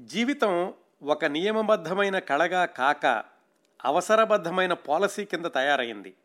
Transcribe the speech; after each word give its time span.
జీవితం 0.00 0.74
ఒక 1.02 1.24
నియమబద్ధమైన 1.24 2.18
కళగా 2.18 2.64
కాక 2.64 3.24
అవసరబద్ధమైన 3.84 4.72
పాలసీ 4.72 5.24
కింద 5.24 5.46
తయారైంది. 5.46 6.16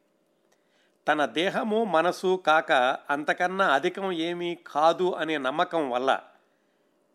తన 1.08 1.26
దేహము 1.26 1.84
మనసు 1.84 2.44
కాక 2.48 2.72
అంతకన్నా 3.10 3.74
అధికం 3.74 4.12
ఏమీ 4.12 4.58
కాదు 4.68 5.16
అనే 5.16 5.38
నమ్మకం 5.38 5.90
వల్ల 5.90 6.24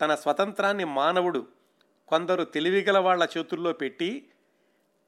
తన 0.01 0.15
స్వతంత్రాన్ని 0.15 0.85
మానవుడు 0.85 1.47
కొందరు 2.09 2.45
తెలివిగల 2.45 2.99
వాళ్ళ 2.99 3.29
చేతుల్లో 3.39 3.73
పెట్టి 3.73 4.31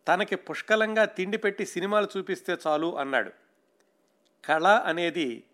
తనకి 0.09 0.37
పుష్కలంగా 0.37 1.05
తిండి 1.05 1.39
పెట్టి 1.39 1.67
సినిమాలు 1.67 2.09
చూపిస్తే 2.17 2.57
చాలు 2.67 2.99
అన్నాడు. 2.99 3.33
కళ 4.45 4.67
అనేది 4.67 5.45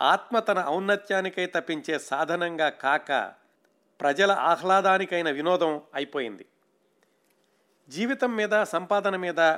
ఆత్మ 0.00 0.38
తన 0.38 0.64
ఔన్నత్యానికై 0.68 1.46
తప్పించే 1.46 1.98
సాధనంగా 1.98 2.68
కాక 2.68 3.39
ప్రజల 4.00 4.32
ఆహ్లాదానికైన 4.32 5.30
వినోదం 5.30 5.80
అయిపోయింది. 5.94 6.46
జీవితం 7.88 8.36
మీద 8.36 8.62
సంపాదన 8.62 9.16
మీద 9.16 9.56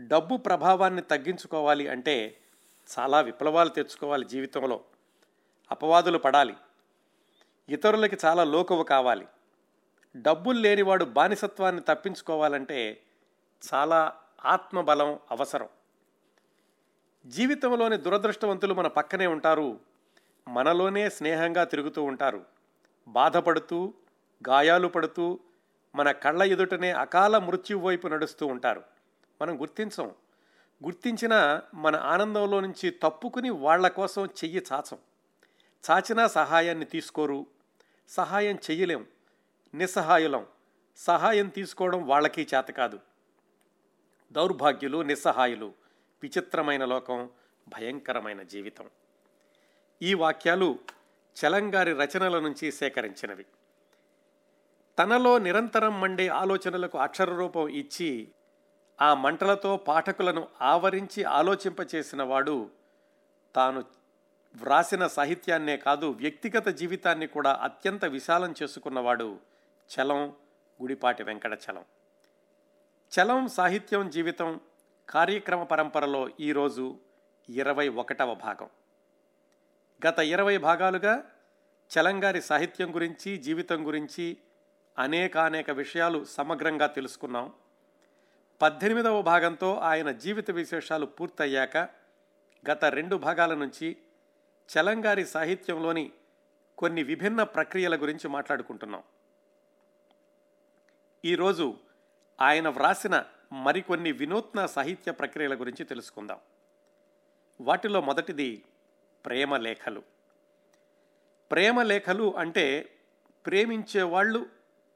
డబ్బు 0.00 0.36
ప్రభావాన్ని 0.36 1.02
తగ్గించుకోవాలి 1.02 1.88
అంటే 1.88 2.38
చాలా 2.98 3.20
విప్లవాలు 3.20 3.68
తెచ్చుకోవాలి 3.68 4.24
జీవితంలో. 4.24 4.80
అపవాదులు 5.70 6.18
పడాలి. 6.18 6.56
ఇతరులకి 7.68 8.16
చాలా 8.24 8.44
లోకువ 8.44 8.82
కావాలి. 8.82 9.26
డబ్బులు 10.16 10.58
లేనివాడు 10.58 11.04
బానిసత్వాన్ని 11.04 11.82
తప్పించుకోవాలంటే 11.88 13.02
చాలా 13.74 14.14
ఆత్మబలం 14.44 15.18
అవసరం. 15.30 15.68
జీవితంలోని 17.26 17.96
దురదృష్టవంతులు 17.96 18.74
మన 18.74 18.86
పక్కనే 18.86 19.26
ఉంటారు. 19.26 19.80
మనలోనే 20.48 21.10
స్నేహంగా 21.10 21.64
తిరుగుతూ 21.64 22.02
ఉంటారు. 22.02 22.61
బాధపడుతూ 23.08 23.94
గాయాలు 24.48 24.88
పడుతూ 24.88 25.40
మన 25.94 26.12
కళ్ళ 26.12 26.42
ఎదుటనే 26.42 26.90
అకాల 26.90 27.38
మృత్యు 27.38 27.76
వైపు 27.76 28.08
నడుస్తూ 28.08 28.46
ఉంటారు. 28.46 28.82
మనం 29.42 29.60
గుర్తించం. 29.60 30.06
గుర్తించిన 30.84 31.60
మన 31.74 31.96
ఆనందంలో 31.96 32.60
నుంచి 32.60 32.90
తప్పుకుని 32.90 33.50
వాళ్ళ 33.50 33.88
కోసం 33.88 34.26
చెయ్యి 34.26 34.64
చాచం. 34.72 34.98
చాచినా 35.90 36.26
సహాయాన్ని 36.26 36.84
తీసుకోరు. 36.84 37.46
సహాయం 38.08 38.56
చెయ్యలేం. 38.56 39.06
నిస్సహాయులం. 39.74 40.46
సహాయం 40.96 41.48
తీసుకోవడం 41.48 42.06
వాళ్ళకి 42.06 42.48
చేత 42.54 42.64
కాదు. 42.64 43.00
దౌర్భాగ్యులు 44.32 45.02
నిస్సహాయులు. 45.02 45.72
విచిత్రమైన 46.22 46.84
లోకం 46.84 47.30
భయంకరమైన 47.68 48.42
జీవితం. 48.42 48.90
ఈ 50.02 50.14
వాక్యాలు 50.14 50.78
చలంగారి 51.40 51.92
రచనల 51.92 52.38
నుంచి 52.38 52.72
సేకరించినవి. 52.72 53.46
తనలో 54.98 55.38
నిరంతరం 55.38 56.00
మండే 56.00 56.28
ఆలోచనలకు 56.28 56.98
అక్షర 56.98 57.34
రూపం 57.34 57.68
ఇచ్చి 57.68 58.28
ఆ 59.00 59.14
మంటలతో 59.14 59.76
పాఠకులను 59.76 60.48
ఆవరించి 60.60 61.24
ఆలోచింపచేసిన 61.24 62.22
వాడు 62.22 62.70
తాను 63.54 63.84
వ్రాసిన 64.56 65.06
సాహిత్యాన్నే 65.06 65.76
కాదు 65.76 66.06
వ్యక్తిగత 66.06 66.68
జీవితాన్ని 66.68 67.26
కూడా 67.26 67.52
అత్యంత 67.62 68.04
విశాలం 68.04 68.54
చేసుకున్నవాడు 68.62 69.38
చలం 69.90 70.32
గుడిపాటి 70.82 71.22
వెంకట 71.22 71.52
చలం. 71.52 71.84
చలం 73.12 73.48
సాహిత్యం 73.48 74.10
జీవితం 74.10 74.60
కార్యక్రమ 75.08 75.62
పరంపరలో 75.62 76.28
ఈరోజు 76.40 76.98
ఇరవై 77.48 77.88
ఒకటవ 77.88 78.34
భాగం. 78.34 78.68
గత 80.06 80.18
ఇరవై 80.18 80.58
భాగాలుగా 80.58 81.30
చలంగారి 81.90 82.42
సాహిత్యం 82.42 82.94
గురించి 82.94 83.38
జీవితం 83.38 83.86
గురించి 83.86 84.36
అనేకానేక 84.98 85.70
విషయాలు 85.70 86.24
సమగ్రంగా 86.24 86.86
తెలుసుకున్నాం. 86.86 87.52
పద్దెనిమిదవ 88.62 89.22
భాగంతో 89.22 89.74
ఆయన 89.74 90.10
జీవిత 90.10 90.50
విశేషాలు 90.50 91.06
పూర్తయ్యాక 91.06 91.76
గత 92.70 92.84
రెండు 92.84 93.16
భాగాల 93.16 93.54
నుంచి 93.54 93.96
చలంగారి 94.68 95.26
సాహిత్యంలోని 95.26 96.12
కొన్ని 96.78 97.02
విభిన్న 97.02 97.42
ప్రక్రియల 97.42 97.96
గురించి 97.96 98.28
మాట్లాడుకుంటున్నాం. 98.28 99.02
ఈరోజు 101.24 101.76
ఆయన 102.40 102.68
వ్రాసిన 102.68 103.24
మరికొన్ని 103.52 104.12
వినూత్న 104.12 104.66
సాహిత్య 104.66 105.12
ప్రక్రియల 105.12 105.54
గురించి 105.60 105.84
తెలుసుకుందాం. 105.84 106.38
వాటిలో 107.60 108.00
మొదటిది 108.00 108.64
ప్రేమ 109.26 109.56
లేఖలు. 109.56 110.02
ప్రేమ 111.50 111.82
లేఖలు 111.82 112.36
అంటే 112.36 112.94
ప్రేమించే 113.46 114.02
వాళ్ళు 114.02 114.46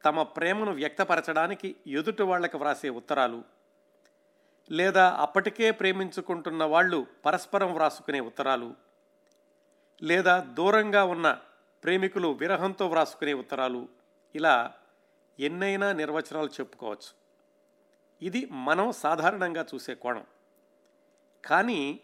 తమ 0.04 0.22
ప్రేమను 0.22 0.72
వ్యక్తపరచడానికి 0.72 1.76
ఎదుటి 1.86 2.22
వాళ్ళకి 2.22 2.56
వ్రాసే 2.56 2.88
ఉత్తరాలు 2.88 3.44
లేదా 4.70 5.10
అప్పటికే 5.10 5.70
ప్రేమించుకుంటున్న 5.70 6.64
వాళ్ళు 6.64 7.06
పరస్పరం 7.26 7.74
వ్రాసుకునే 7.74 8.20
ఉత్తరాలు 8.20 8.74
లేదా 10.02 10.38
దూరంగా 10.38 11.04
ఉన్న 11.04 11.40
ప్రేమికులు 11.84 12.28
విరహంతో 12.28 12.86
వ్రాసుకునే 12.86 13.32
ఉత్తరాలు. 13.32 13.88
ఇలా 14.34 14.74
ఎన్నైనా 15.40 15.92
నిర్వచనాలు 15.92 16.48
చెప్పుకోవచ్చు. 16.48 17.26
ఇది 18.22 18.48
మనం 18.50 18.92
సాధారణంగా 18.92 19.66
చూసే 19.74 19.94
కోణం. 19.94 20.26
కానీ 21.44 22.00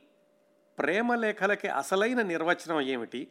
ప్రేమ 0.82 1.14
లేఖలకి 1.14 1.68
అసలైన 1.68 2.22
నిర్వచనం 2.22 2.80
ఏమిటి? 2.80 3.28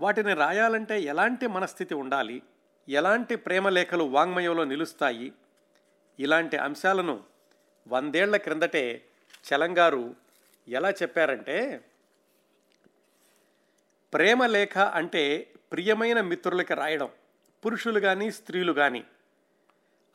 వాటిని 0.00 0.34
రాయాలంటే 0.34 1.00
ఎలాంటి 1.00 1.46
మనస్థితి 1.46 1.94
ఉండాలి? 1.94 2.42
ఎలాంటి 2.88 3.36
ప్రేమ 3.36 3.68
లేఖలు 3.68 4.04
వాంగ్మయంలో 4.04 4.64
నిలుస్తాయి? 4.64 5.32
ఇలాంటి 6.18 6.56
అంశాలను 6.56 7.24
వందేళ్ళ 7.88 8.36
క్రిందటే 8.36 9.02
చలంగారు 9.44 10.14
ఎలా 10.68 10.90
చెప్పారంటే 10.90 11.84
ప్రేమ 14.12 14.46
లేఖ 14.46 14.78
అంటే 14.78 15.52
ప్రియమైన 15.72 16.20
మిత్రులకి 16.20 16.74
రాయడం 16.74 17.10
పురుషులు 17.64 18.00
కానీ 18.00 18.30
స్త్రీలు 18.30 18.72
కానీ 18.72 19.04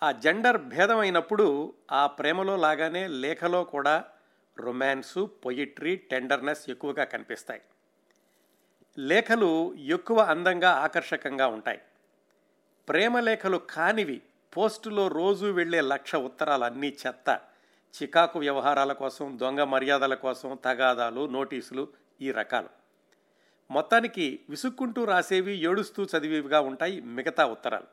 ఆ 0.03 0.11
జెండర్ 0.11 0.57
భేదం 0.57 0.97
అయినప్పుడు 0.97 1.73
ఆ 1.91 2.07
ప్రేమలో 2.07 2.57
లాగానే 2.57 3.07
లేఖలో 3.07 3.63
కూడా 3.63 4.05
రొమాన్సు 4.59 5.25
పొయిట్రీ 5.45 5.95
టెండర్నెస్ 5.95 6.69
ఎక్కువగా 6.69 7.03
కనిపిస్తాయి. 7.03 7.61
లేఖలు 8.97 9.73
ఎక్కువ 9.73 10.19
అందంగా 10.19 10.71
ఆకర్షకంగా 10.71 11.47
ఉంటాయి. 11.47 11.81
ప్రేమ 12.89 13.19
లేఖలు 13.19 13.57
కానివి 13.57 14.21
పోస్టులో 14.57 15.07
రోజు 15.07 15.45
వెళ్ళే 15.45 15.81
లక్ష 15.81 16.15
ఉత్తరాలు 16.15 16.63
అన్నీ 16.63 16.97
చెత్త. 17.07 17.41
చికాకు 18.03 18.39
వ్యవహారాల 18.39 18.93
కోసం 18.93 19.39
దొంగ 19.41 19.63
మర్యాదల 19.63 20.13
కోసం 20.13 20.59
తగాదాలు 20.65 21.27
నోటీసులు 21.27 21.87
ఈ 22.21 22.31
రకాలు. 22.31 22.69
మొత్తానికి 23.71 24.39
విసుక్కుంటూ 24.49 25.05
రాసేవి 25.05 25.53
ఏడుస్తూ 25.63 26.03
చదివేవిగా 26.03 26.59
ఉంటాయి 26.59 27.01
మిగతా 27.01 27.45
ఉత్తరాలు. 27.45 27.87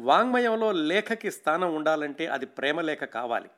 వాంగ్మయంలో 0.00 0.72
లేఖకి 0.72 1.30
స్థానం 1.30 1.74
ఉండాలంటే 1.74 2.26
అది 2.26 2.46
ప్రేమలేఖ 2.46 2.98
కావాలి. 2.98 3.50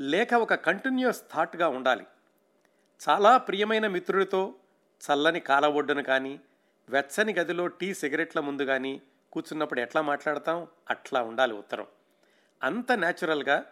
లేఖ 0.00 0.34
ఒక 0.34 0.54
కంటిన్యూస్ 0.54 1.22
థాట్గా 1.34 1.68
ఉండాలి. 1.68 2.06
చాలా 3.08 3.36
ప్రియమైన 3.36 3.86
మిత్రుడితో 3.86 4.54
చల్లని 5.00 5.40
కాల 5.40 5.66
కానీ 6.02 6.40
వెచ్చని 6.88 7.34
గదిలో 7.34 7.66
టీ 7.66 7.94
సిగరెట్ల 7.94 8.40
ముందు 8.40 8.62
కానీ 8.62 9.02
కూర్చున్నప్పుడు 9.32 9.80
ఎట్లా 9.80 10.02
మాట్లాడతాం? 10.02 10.66
అట్లా 10.90 11.22
ఉండాలి 11.22 11.54
ఉత్తరం. 11.54 11.86
అంత 12.62 12.92
న్యాచురల్గా 12.92 13.64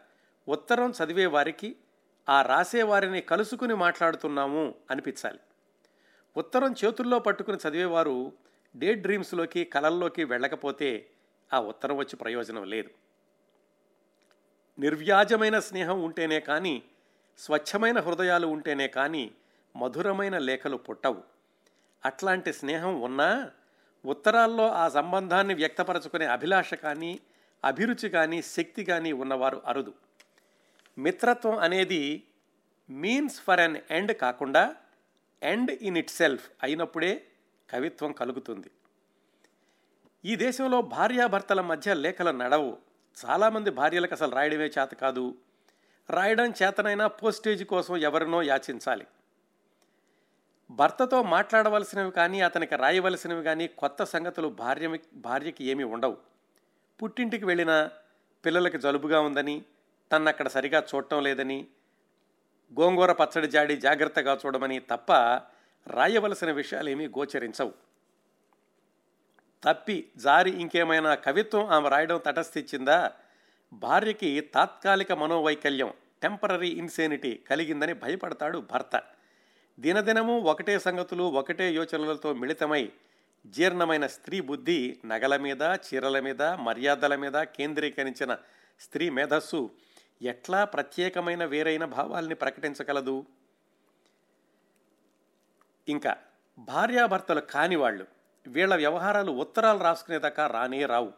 ఉత్తరం 0.48 0.90
చదివే 0.90 1.26
వారికి 1.26 1.76
ఆ 2.28 2.42
రాసేవారిని 2.42 3.20
కలుసుకుని 3.20 3.74
మాట్లాడుతున్నాము 3.74 4.74
అనిపించాలి. 4.90 5.38
ఉత్తరం 6.36 6.74
చేతుల్లో 6.84 7.18
పట్టుకుని 7.18 7.58
చదివేవారు 7.68 8.32
డే 8.76 8.94
డ్రీమ్స్లోకి 8.94 9.64
కలల్లోకి 9.64 10.24
వెళ్ళకపోతే 10.24 11.10
ఆ 11.52 11.60
ఉత్తరం 11.60 11.96
వచ్చి 11.96 12.16
ప్రయోజనం 12.16 12.64
లేదు. 12.64 13.03
నిర్వ్యాజమైన 14.78 15.58
స్నేహం 15.58 16.02
ఉంటేనే 16.02 16.40
కానీ 16.40 16.82
స్వచ్ఛమైన 17.38 18.00
హృదయాలు 18.00 18.46
ఉంటేనే 18.46 18.88
కానీ 18.88 19.34
మధురమైన 19.76 20.38
లేఖలు 20.38 20.76
పుట్టవు. 20.76 21.22
అట్లాంటి 22.04 22.52
స్నేహం 22.52 23.00
ఉన్నా 23.00 23.50
ఉత్తరాల్లో 24.04 24.70
ఆ 24.70 24.88
సంబంధాన్ని 24.88 25.54
వ్యక్తపరచుకునే 25.54 26.26
అభిలాష 26.26 26.74
కానీ 26.74 27.20
అభిరుచి 27.64 28.08
కానీ 28.08 28.42
శక్తి 28.42 28.84
కానీ 28.84 29.12
ఉన్నవారు 29.12 29.62
అరుదు. 29.66 29.94
మిత్రత్వం 30.98 31.58
అనేది 31.58 32.26
మీన్స్ 32.90 33.40
ఫర్ 33.40 33.60
అన్ 33.60 33.76
ఎండ్ 33.90 34.16
కాకుండా 34.16 34.76
ఎండ్ 35.42 35.70
ఇన్ 35.70 35.98
ఇట్ 35.98 36.10
సెల్ఫ్ 36.10 36.50
అయినప్పుడే 36.62 37.26
కవిత్వం 37.70 38.12
కలుగుతుంది. 38.12 38.70
ఈ 40.24 40.36
దేశంలో 40.36 40.82
భార్యాభర్తల 40.82 41.60
మధ్య 41.60 41.94
లేఖలు 41.94 42.30
నడవు. 42.30 42.78
చాలామంది 43.26 43.70
భార్యలకు 43.70 44.14
అసలు 44.14 44.34
రాయడమే 44.34 44.64
చేత 44.64 44.94
కాదు. 44.94 45.34
రాయడం 46.10 46.52
చేతనైనా 46.62 47.06
పోస్టేజ్ 47.06 47.64
కోసం 47.64 47.96
ఎవరినో 47.96 48.42
యాచించాలి. 48.42 49.06
భర్తతో 50.70 51.22
మాట్లాడవలసినవి 51.22 52.10
కానీ 52.10 52.40
అతనికి 52.40 52.76
రాయవలసినవి 52.76 53.44
కానీ 53.44 53.66
కొత్త 53.68 54.04
సంగతులు 54.04 54.48
భార్య 54.48 54.98
భార్యకి 55.14 55.64
ఏమీ 55.64 55.84
ఉండవు. 55.84 56.16
పుట్టింటికి 57.02 57.44
వెళ్ళినా 57.44 57.90
పిల్లలకి 58.44 58.78
జలుబుగా 58.78 59.20
ఉందని 59.20 59.64
తన్నక్కడ 60.12 60.48
సరిగా 60.48 60.84
చూడటం 60.94 61.22
లేదని 61.22 61.66
గోంగూర 62.80 63.12
పచ్చడి 63.12 63.46
జాడి 63.46 63.76
జాగ్రత్తగా 63.76 64.38
చూడమని 64.46 64.78
తప్ప 64.78 65.12
రాయవలసిన 65.86 66.52
విషయాలేమీ 66.52 67.06
గోచరించవు. 67.06 67.72
తప్పి 69.64 70.10
జారి 70.16 70.50
ఇంకేమైనా 70.50 71.14
కవిత్వం 71.14 71.66
ఆమె 71.66 71.88
రాయడం 71.88 72.20
తటస్థిచ్చిందా? 72.26 73.12
భార్యకి 73.72 74.40
తాత్కాలిక 74.40 75.12
మనోవైకల్యం 75.12 75.92
టెంపరీ 76.22 76.68
ఇన్సేనిటీ 76.68 77.36
కలిగిందని 77.36 77.92
భయపడతాడు 77.92 78.58
భర్త. 78.58 79.02
దినదినము 79.80 80.38
ఒకటే 80.38 80.78
సంగతులు 80.78 81.24
ఒకటే 81.24 81.72
యోచనలతో 81.72 82.32
మిళితమై 82.32 82.92
జీర్ణమైన 83.46 84.06
స్త్రీ 84.06 84.40
బుద్ధి 84.40 85.00
నగల 85.06 85.36
మీద 85.36 85.62
చీరల 85.62 86.20
మీద 86.20 86.42
మర్యాదల 86.42 87.16
మీద 87.16 87.42
కేంద్రీకరించిన 87.42 88.36
స్త్రీ 88.80 89.10
మేధస్సు 89.10 89.70
ఎట్లా 90.22 90.64
ప్రత్యేకమైన 90.64 91.44
వేరైన 91.44 91.84
భావాల్ని 91.84 92.34
ప్రకటించగలదు? 92.34 93.26
ఇంకా 95.88 96.16
భార్యాభర్తలు 96.58 97.40
కాని 97.40 97.76
వీళ్ళ 98.46 98.76
వ్యవహారాలు 98.76 99.32
ఉత్తరాలు 99.32 99.78
రాసుకునేదాకా 99.78 100.46
రానే 100.46 100.86
రావు. 100.86 101.12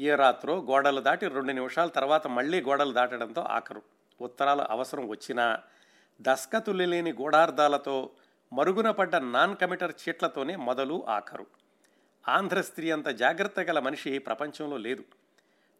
ఏ 0.00 0.14
రాత్రో 0.14 0.60
గోడలు 0.60 1.00
దాటి 1.00 1.28
రెండు 1.28 1.52
నిమిషాల 1.52 1.88
తర్వాత 1.88 2.26
మళ్ళీ 2.26 2.60
గోడలు 2.60 2.92
దాటడంతో 2.92 3.42
ఆఖరు 3.42 3.82
ఉత్తరాలు 4.20 4.62
అవసరం 4.62 5.08
వచ్చినా 5.08 5.60
దస్కతులు 6.20 6.84
లేని 6.84 7.12
గూఢార్థాలతో 7.12 8.10
మరుగున 8.52 8.90
పడ్డ 8.90 9.16
నాన్ 9.16 9.56
కమిటర్ 9.56 9.92
చీట్లతోనే 10.02 10.56
మొదలు 10.56 11.06
ఆఖరు 11.08 11.46
ఆంధ్ర 12.28 12.60
స్త్రీ 12.60 12.90
అంత 12.90 13.08
జాగ్రత్త 13.08 13.60
గల 13.60 13.78
మనిషి 13.78 14.18
ప్రపంచంలో 14.18 14.76
లేదు. 14.76 15.04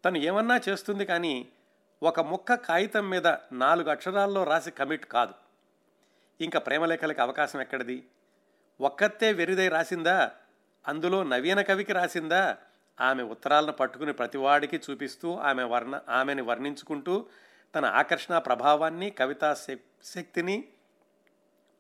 తను 0.05 0.19
ఏమన్నా 0.19 0.61
చేస్తుంది 0.69 1.05
కానీ 1.05 1.49
ఒక 2.03 2.21
ముక్క 2.21 2.55
కాగితం 2.55 3.11
మీద 3.11 3.27
నాలుగు 3.53 3.91
అక్షరాల్లో 3.91 4.45
రాసి 4.45 4.71
కమిట్ 4.71 5.07
కాదు. 5.07 5.35
ఇంకా 6.41 6.59
ప్రేమలేఖలకు 6.59 7.23
అవకాశం 7.23 7.61
ఎక్కడిది? 7.61 8.07
ఒక్కతే 8.81 9.33
వెరిదై 9.33 9.69
రాసిందా? 9.69 10.31
అందులో 10.89 11.23
నవీన 11.23 11.63
కవికి 11.63 11.93
రాసిందా? 11.93 12.57
ఆమె 13.01 13.23
ఉత్తరాలను 13.23 13.73
పట్టుకుని 13.73 14.13
ప్రతివాడికి 14.13 14.81
చూపిస్తూ 14.91 15.37
ఆమె 15.37 15.63
వర్ణ 15.63 16.01
ఆమెని 16.09 16.43
వర్ణించుకుంటూ 16.43 17.27
తన 17.75 17.85
ఆకర్షణ 17.85 18.39
ప్రభావాన్ని 18.39 19.11
కవితా 19.11 19.55
శక్తిని 20.05 20.65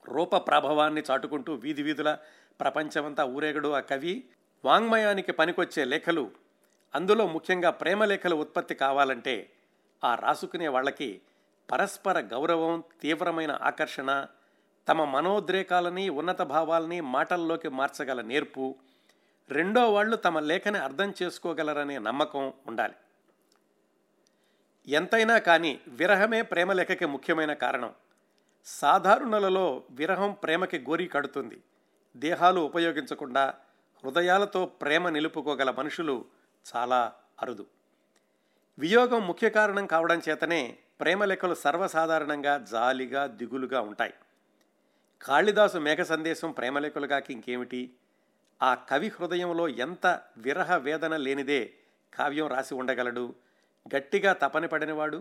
రూప 0.09 0.37
ప్రభావాన్ని 0.37 1.03
చాటుకుంటూ 1.11 1.55
వీధి 1.55 1.83
వీధుల 1.83 2.19
ప్రపంచమంతా 2.61 3.25
ఊరేగడు 3.25 3.69
ఆ 3.73 3.81
కవి. 3.81 4.25
వాంగ్మయానికి 4.65 5.33
పనికొచ్చే 5.33 5.85
లేఖలు 5.85 6.31
అందులో 6.95 7.27
ముఖ్యంగా 7.27 7.71
ప్రేమ 7.71 8.05
లేఖలు 8.05 8.37
ఉత్పత్తి 8.37 8.75
కావాలంటే 8.75 9.51
ఆ 10.05 10.15
రాసుకునే 10.15 10.69
వాళ్ళకి 10.69 11.21
పరస్పర 11.73 12.21
గౌరవం 12.21 12.83
తీవ్రమైన 13.03 13.59
ఆకర్షణ 13.63 14.27
తమ 14.89 15.05
మనోద్రేకాలని 15.05 16.09
ఉన్నత 16.09 16.43
భావాల్ని 16.43 17.01
మాటల్లోకి 17.01 17.69
మార్చగల 17.69 18.21
నేర్పు 18.21 18.75
రెండో 19.53 19.93
వాళ్ళు 19.93 20.17
తమ 20.17 20.39
లేఖని 20.39 20.79
అర్థం 20.79 21.15
చేసుకోగలరనే 21.23 21.99
నమ్మకం 21.99 22.53
ఉండాలి. 22.67 22.95
ఎంతైనా 24.89 25.39
కానీ 25.39 25.81
విరహమే 25.89 26.43
ప్రేమలేఖకి 26.43 27.07
ముఖ్యమైన 27.07 27.53
కారణం. 27.53 27.95
సాధారణలలో 28.65 29.83
విరహం 29.91 30.33
ప్రేమకి 30.33 30.79
గోరి 30.79 31.07
కడుతుంది. 31.07 31.63
దేహాలు 32.17 32.61
ఉపయోగించకుండా 32.61 33.55
హృదయాలతో 34.05 34.67
ప్రేమ 34.67 35.09
నిలుపుకోగల 35.09 35.71
మనుషులు 35.71 36.25
చాలా 36.77 37.13
అరుదు. 37.43 37.67
వియోగం 38.79 39.27
ముఖ్య 39.27 39.51
కారణం 39.51 39.87
కావడం 39.87 40.23
చేతనే 40.29 40.79
ప్రేమ 41.01 41.35
సర్వసాధారణంగా 41.53 42.59
జాలిగా 42.59 43.27
దిగులుగా 43.27 43.81
ఉంటాయి. 43.81 44.15
కాళిదాసు 45.23 45.79
మేఘ 45.79 45.99
సందేశం 45.99 46.53
ప్రేమలేఖలుగాకి 46.53 47.33
ఇంకేమిటి? 47.33 47.91
ఆ 48.61 48.75
కవి 48.75 49.09
హృదయంలో 49.09 49.69
ఎంత 49.69 50.07
విరహ 50.39 50.77
వేదన 50.77 51.17
లేనిదే 51.17 51.71
కావ్యం 52.13 52.47
రాసి 52.47 52.75
ఉండగలడు? 52.75 53.35
గట్టిగా 53.87 54.33
తపని 54.33 54.69
పడినవాడు 54.69 55.19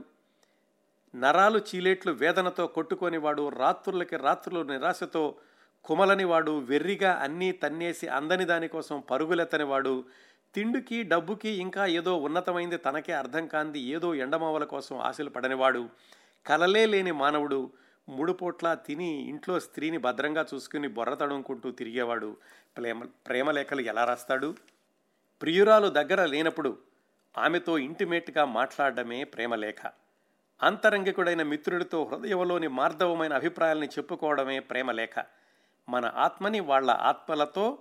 నరాలు 1.15 1.59
చీలేట్లు 1.59 2.11
వేదనతో 2.11 2.67
కొట్టుకోనివాడు 2.67 3.49
రాత్రులకి 3.49 4.15
రాత్రులు 4.17 4.63
నిరాశతో 4.63 5.23
కుమలనివాడు 5.85 6.59
వెర్రిగా 6.59 7.11
అన్నీ 7.13 7.51
తన్నేసి 7.51 8.07
అందని 8.07 8.45
దానికోసం 8.45 9.03
పరుగులెత్తనివాడు 9.09 10.03
తిండికి 10.55 11.03
డబ్బుకి 11.03 11.49
ఇంకా 11.49 11.85
ఏదో 11.85 12.17
ఉన్నతమైంది 12.17 12.77
తనకే 12.77 13.13
అర్థం 13.13 13.47
కాంది 13.47 13.79
ఏదో 13.79 14.15
ఎండమావల 14.15 14.63
కోసం 14.63 14.99
ఆశలు 14.99 15.29
పడనివాడు 15.29 15.89
కలలే 16.45 16.85
లేని 16.85 17.11
మానవుడు 17.11 17.59
మూడు 18.11 18.33
పూట్ల 18.33 18.73
తిని 18.73 19.09
ఇంట్లో 19.23 19.59
స్త్రీని 19.59 19.97
భద్రంగా 19.97 20.45
చూసుకుని 20.53 20.87
బొర్ర 20.87 21.13
తడుముకుంటూ 21.13 21.71
తిరిగేవాడు. 21.71 22.37
ప్రేమ 22.77 23.03
ప్రేమలేఖలు 23.27 23.81
ఎలా 23.81 24.03
రాస్తాడు? 24.05 24.55
ప్రియురాలు 25.41 25.87
దగ్గర 25.87 26.25
లేనప్పుడు 26.25 26.77
ఆమెతో 27.37 27.77
ఇంటిమేట్గా 27.77 28.45
మాట్లాడడమే 28.45 29.23
ప్రేమలేఖ 29.23 29.81
అంతరంగికుడైన 30.61 31.43
మిత్రుడితో 31.43 32.03
హృదయంలోని 32.03 32.67
మార్ధవమైన 32.67 33.33
అభిప్రాయాల్ని 33.33 33.87
చెప్పుకోవడమే 33.87 34.59
ప్రేమలేఖ 34.59 35.15
మన 35.89 36.05
ఆత్మని 36.15 36.59
వాళ్ళ 36.59 36.91
ఆత్మలతో 36.91 37.79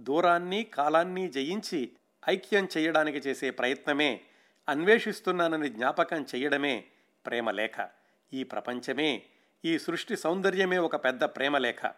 దూరాన్ని 0.00 0.64
కాలాన్ని 0.64 1.30
జయించి 1.30 1.80
ఐక్యం 2.28 2.68
చేయడానికి 2.76 3.18
చేసే 3.18 3.50
ప్రయత్నమే 3.50 4.20
అన్వేషిస్తున్నానని 4.68 5.68
జ్ఞాపకం 5.68 6.26
చేయడమే 6.34 6.84
ప్రేమలేఖ 7.26 7.88
ఈ 8.32 8.42
ప్రపంచమే 8.44 9.10
ఈ 9.64 9.78
సృష్టి 9.78 10.16
సౌందర్యమే 10.16 10.78
ఒక 10.78 11.04
పెద్ద 11.04 11.24
ప్రేమలేఖ 11.24 11.90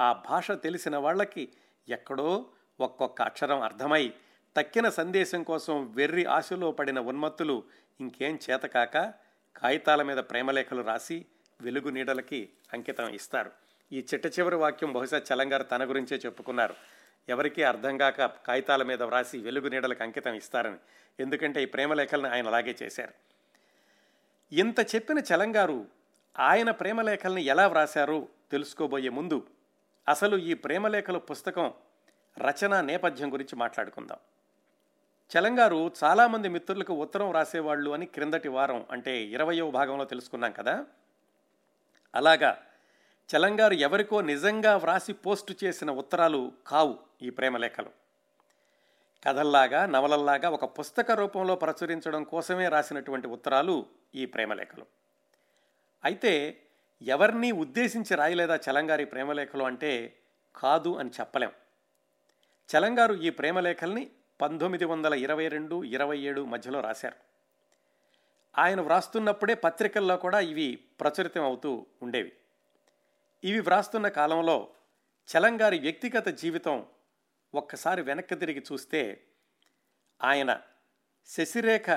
ఆ 0.00 0.12
భాష 0.12 0.50
తెలిసిన 0.50 0.96
వాళ్ళకి 0.96 1.48
ఎక్కడో 1.88 2.46
ఒక్కొక్క 2.80 3.22
అక్షరం 3.22 3.60
అర్థమై 3.60 4.12
తక్కిన 4.56 4.88
సందేశం 4.88 5.42
కోసం 5.42 5.92
వెర్రి 5.92 6.24
ఆశలో 6.24 6.72
పడిన 6.72 7.00
ఉన్మత్తులు 7.00 7.64
ఇంకేం 8.00 8.38
చేతకాక 8.50 8.98
కాగితాల 9.56 10.02
మీద 10.02 10.16
ప్రేమలేఖలు 10.16 10.82
రాసి 10.82 11.26
వెలుగు 11.60 11.88
నీడలకి 11.88 12.48
అంకితం 12.72 13.08
ఇస్తారు. 13.08 13.50
ఈ 13.92 14.06
చిట్ట 14.14 14.26
చివరి 14.26 14.56
వాక్యం 14.56 14.92
బహుశా 14.92 15.22
చలంగారు 15.32 15.62
తన 15.62 15.88
గురించే 15.88 16.16
చెప్పుకున్నారు. 16.16 16.74
ఎవరికీ 17.28 17.62
అర్థం 17.62 17.96
కాక 17.96 18.22
కాగితాల 18.22 18.82
మీద 18.82 19.02
వ్రాసి 19.02 19.38
వెలుగు 19.38 19.68
నీడలకు 19.68 20.02
అంకితం 20.02 20.34
ఇస్తారని. 20.34 20.76
ఎందుకంటే 21.20 21.62
ఈ 21.62 21.66
ప్రేమలేఖలను 21.66 22.32
ఆయన 22.32 22.46
అలాగే 22.46 22.76
చేశారు. 22.82 23.12
ఇంత 24.54 24.94
చెప్పిన 24.94 25.18
చలంగారు 25.18 25.99
ఆయన 26.38 26.70
ప్రేమలేఖల్ని 26.70 27.42
ఎలా 27.42 27.66
వ్రాశారు 27.66 28.28
తెలుసుకోబోయే 28.50 29.08
ముందు 29.08 29.46
అసలు 30.08 30.36
ఈ 30.36 30.54
ప్రేమలేఖలు 30.54 31.18
పుస్తకం 31.18 31.72
రచన 32.38 32.80
నేపథ్యం 32.80 33.32
గురించి 33.32 33.56
మాట్లాడుకుందాం. 33.56 34.18
చలంగారు 35.38 35.92
చాలామంది 36.04 36.48
మిత్రులకు 36.48 36.92
ఉత్తరం 36.94 37.30
రాసేవాళ్ళు 37.30 37.90
అని 37.90 38.06
క్రిందటి 38.06 38.48
వారం 38.48 38.86
అంటే 38.90 39.22
ఇరవయో 39.22 39.70
భాగంలో 39.70 40.04
తెలుసుకున్నాం 40.04 40.52
కదా? 40.52 40.86
అలాగా 42.14 42.58
చలంగారు 43.36 43.74
ఎవరికో 43.74 44.20
నిజంగా 44.20 44.76
వ్రాసి 44.76 45.12
పోస్టు 45.12 45.54
చేసిన 45.64 45.90
ఉత్తరాలు 45.90 46.52
కావు 46.66 46.98
ఈ 47.22 47.30
ప్రేమలేఖలు. 47.30 47.90
కథల్లాగా 49.26 49.86
నవలల్లాగా 49.86 50.50
ఒక 50.50 50.78
పుస్తక 50.78 51.10
రూపంలో 51.10 51.54
ప్రచురించడం 51.54 52.24
కోసమే 52.24 52.68
రాసినటువంటి 52.68 53.26
ఉత్తరాలు 53.26 53.86
ఈ 54.14 54.26
ప్రేమలేఖలు. 54.26 54.99
అయితే 56.04 56.62
ఎవరిని 57.02 57.52
ఉద్దేశించి 57.52 58.16
రాయలేదా 58.16 58.56
చలంగారి 58.56 59.04
ప్రేమలేఖలు 59.04 59.64
అంటే 59.64 60.18
కాదు 60.56 60.96
అని 60.96 61.10
చెప్పలేం. 61.20 61.52
చలంగారు 62.68 63.14
ఈ 63.14 63.30
ప్రేమలేఖల్ని 63.30 64.10
పంతొమ్మిది 64.40 64.84
వందల 64.84 65.14
ఇరవై 65.14 65.48
రెండు 65.48 65.84
ఇరవై 65.84 66.18
ఏడు 66.18 66.44
మధ్యలో 66.44 66.80
రాశారు. 66.80 67.16
ఆయన 68.58 68.80
వ్రాస్తున్నప్పుడే 68.80 69.54
పత్రికల్లో 69.54 70.16
కూడా 70.16 70.40
ఇవి 70.40 70.84
ప్రచురితం 71.00 71.44
అవుతూ 71.44 71.86
ఉండేవి. 72.02 72.32
ఇవి 73.44 73.60
వ్రాస్తున్న 73.60 74.08
కాలంలో 74.08 74.68
చలంగారి 75.36 75.78
వ్యక్తిగత 75.78 76.28
జీవితం 76.28 76.86
ఒక్కసారి 77.54 78.02
వెనక్కి 78.02 78.34
తిరిగి 78.34 78.64
చూస్తే 78.72 79.24
ఆయన 80.22 80.60
శశిరేఖ 81.26 81.90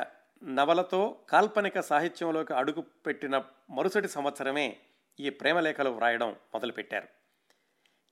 నవలతో 0.44 1.20
కాల్పనిక 1.30 1.80
సాహిత్యంలోకి 1.80 2.54
అడుగు 2.54 2.82
పెట్టిన 2.82 3.44
మరుసటి 3.70 4.08
సంవత్సరమే 4.08 4.80
ఈ 5.20 5.30
ప్రేమలేఖలు 5.30 5.90
వ్రాయడం 5.90 6.30
మొదలుపెట్టారు. 6.32 7.08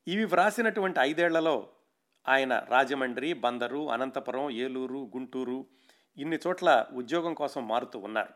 ఇవి 0.08 0.26
వ్రాసినటువంటి 0.26 1.00
ఐదేళ్ళలో 1.00 1.70
ఆయన 2.28 2.66
రాజమండ్రి 2.70 3.34
బందరు 3.34 3.92
అనంతపురం 3.92 4.50
ఏలూరు 4.50 5.12
గుంటూరు 5.16 5.66
ఇన్ని 6.18 6.40
చోట్ల 6.48 6.86
ఉద్యోగం 6.94 7.34
కోసం 7.34 7.68
మారుతూ 7.68 8.00
ఉన్నారు. 8.00 8.34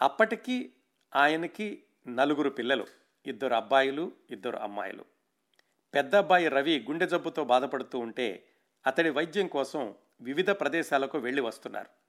అప్పటికి 0.00 0.72
ఆయనకి 1.16 1.84
నలుగురు 2.08 2.50
పిల్లలు 2.50 2.86
ఇద్దరు 3.26 3.54
అబ్బాయిలు 3.54 4.12
ఇద్దరు 4.30 4.56
అమ్మాయిలు. 4.56 5.04
పెద్దబ్బాయి 5.94 6.48
రవి 6.48 6.86
గుండె 6.90 7.06
జబ్బుతో 7.06 7.44
బాధపడుతూ 7.44 7.98
ఉంటే 7.98 8.48
అతడి 8.86 9.10
వైద్యం 9.10 9.46
కోసం 9.46 9.94
వివిధ 10.20 10.50
ప్రదేశాలకు 10.50 11.18
వెళ్ళి 11.18 11.42
వస్తున్నారు. 11.42 12.03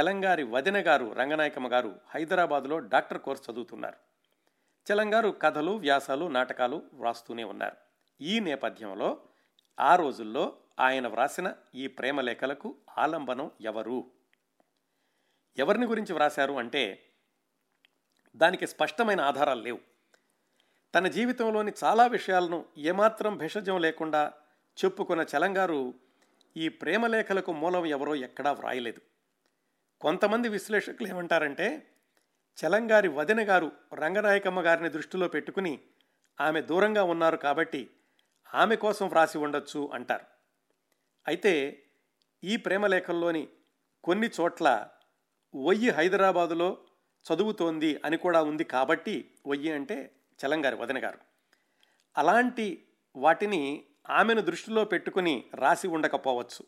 చలంగారి 0.00 0.42
వదిన 0.42 0.86
గారు 0.86 1.12
రంగనాయకమ్మ 1.12 1.72
గారు 1.72 2.00
హైదరాబాదులో 2.08 2.78
డాక్టర్ 2.78 3.18
కోర్స్ 3.18 3.50
చదువుతున్నారు. 3.50 3.96
చలంగారు 4.92 5.28
కథలు 5.28 5.70
వ్యాసాలు 5.70 6.24
నాటకాలు 6.24 6.82
వ్రాస్తూనే 6.94 7.44
ఉన్నారు. 7.44 7.76
ఈ 8.20 8.40
నేపథ్యంలో 8.40 9.22
ఆ 9.80 9.96
రోజుల్లో 9.96 10.56
ఆయన 10.80 11.08
వ్రాసిన 11.08 11.52
ఈ 11.74 11.86
ప్రేమలేఖలకు 11.86 12.76
ఆలంబనం 12.98 13.50
ఎవరు? 13.60 14.10
ఎవరిని 15.58 15.86
గురించి 15.86 16.12
వ్రాశారు 16.12 16.52
అంటే 16.52 17.12
దానికి 18.36 18.66
స్పష్టమైన 18.66 19.20
ఆధారాలు 19.20 19.62
లేవు. 19.62 19.78
తన 20.94 21.08
జీవితంలోని 21.08 21.72
చాలా 21.84 22.06
విషయాలను 22.06 22.64
ఏమాత్రం 22.78 23.36
భేషజం 23.36 23.80
లేకుండా 23.80 24.32
చెప్పుకున్న 24.84 25.26
చలంగారు 25.36 25.94
ఈ 26.56 26.68
ప్రేమలేఖలకు 26.68 27.52
మూలం 27.52 27.86
ఎవరో 27.86 28.14
ఎక్కడా 28.14 28.52
వ్రాయలేదు. 28.52 29.11
కొంతమంది 30.02 30.48
విశ్లేషకులు 30.48 31.08
ఏమంటారంటే 31.08 31.88
చలంగారి 32.58 33.08
వదిన 33.08 33.48
గారు 33.48 33.72
రంగనాయకమ్మ 33.94 34.60
గారిని 34.60 34.90
దృష్టిలో 34.90 35.28
పెట్టుకుని 35.28 35.80
ఆమె 36.40 36.62
దూరంగా 36.62 37.02
ఉన్నారు 37.02 37.36
కాబట్టి 37.36 37.90
ఆమె 38.54 38.76
కోసం 38.76 39.08
వ్రాసి 39.08 39.38
ఉండొచ్చు 39.38 39.90
అంటారు. 39.94 40.24
అయితే 41.26 41.84
ఈ 42.44 42.56
ప్రేమలేఖల్లోని 42.56 43.48
కొన్ని 44.04 44.30
చోట్ల 44.40 44.88
ఒయ్యి 45.54 45.90
హైదరాబాదులో 45.90 46.78
చదువుతోంది 47.26 48.00
అని 48.04 48.16
కూడా 48.16 48.42
ఉంది 48.42 48.64
కాబట్టి 48.64 49.34
వయ్యి 49.46 49.72
అంటే 49.72 50.14
చలంగారి 50.38 50.76
వదిన 50.76 51.04
గారు. 51.04 51.18
అలాంటి 52.16 52.86
వాటిని 53.16 53.84
ఆమెను 54.10 54.40
దృష్టిలో 54.40 54.84
పెట్టుకుని 54.84 55.44
రాసి 55.54 55.88
ఉండకపోవచ్చు. 55.88 56.66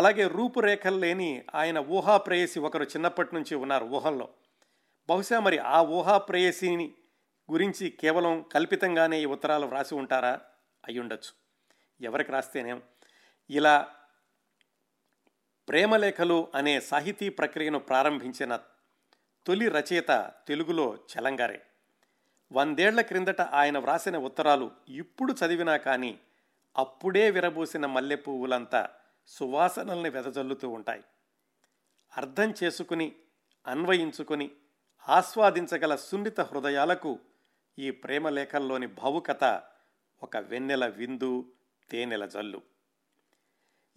అలాగే 0.00 0.26
రూపురేఖలు 0.26 0.98
లేని 0.98 1.44
ఆయన 1.54 1.78
ఊహా 1.78 2.16
ప్రేయసి 2.16 2.60
ఒకరు 2.60 2.84
చిన్నప్పటి 2.84 3.34
నుంచి 3.34 3.54
ఉన్నారు 3.54 3.84
ఊహల్లో. 3.84 4.28
బహుశా 5.08 5.40
మరి 5.40 5.58
ఆ 5.58 5.82
ఊహా 5.82 6.18
ప్రేయసిని 6.18 6.92
గురించి 7.52 7.90
కేవలం 7.90 8.44
కల్పితంగానే 8.52 9.20
ఈ 9.20 9.24
ఉత్తరాలు 9.24 9.66
వ్రాసి 9.66 9.94
ఉంటారా? 9.94 10.40
అయ్యుండొచ్చు. 10.86 11.32
ఎవరికి 12.06 12.32
రాస్తేనేం? 12.32 12.82
ఇలా 13.50 13.88
ప్రేమలేఖలు 15.68 16.48
అనే 16.54 16.80
సాహితీ 16.80 17.28
ప్రక్రియను 17.28 17.78
ప్రారంభించిన 17.78 18.60
తొలి 19.46 19.68
రచయిత 19.68 20.32
తెలుగులో 20.48 20.96
చలంగారే. 20.96 21.62
వందేళ్ళ 22.52 23.00
క్రిందట 23.00 23.40
ఆయన 23.40 23.78
వ్రాసిన 23.78 24.18
ఉత్తరాలు 24.18 24.70
ఇప్పుడు 24.88 25.32
చదివినా 25.32 25.76
కానీ 25.76 26.18
అప్పుడే 26.76 27.30
విరబూసిన 27.30 27.86
మల్లె 27.86 28.16
పువ్వులంతా 28.16 28.88
సువాసనల్ని 29.30 30.10
వెదజల్లుతూ 30.10 30.68
ఉంటాయి. 30.68 31.04
అర్థం 32.16 32.54
చేసుకుని 32.64 33.16
అన్వయించుకుని 33.66 34.50
ఆస్వాదించగల 35.08 35.96
సున్నిత 35.96 36.40
హృదయాలకు 36.40 37.18
ఈ 37.78 37.90
ప్రేమలేఖల్లోని 37.90 38.86
భావుకత 38.86 39.62
ఒక 40.22 40.36
వెన్నెల 40.36 40.86
విందు 40.86 41.52
తేనెల 41.90 42.26
జల్లు. 42.26 42.62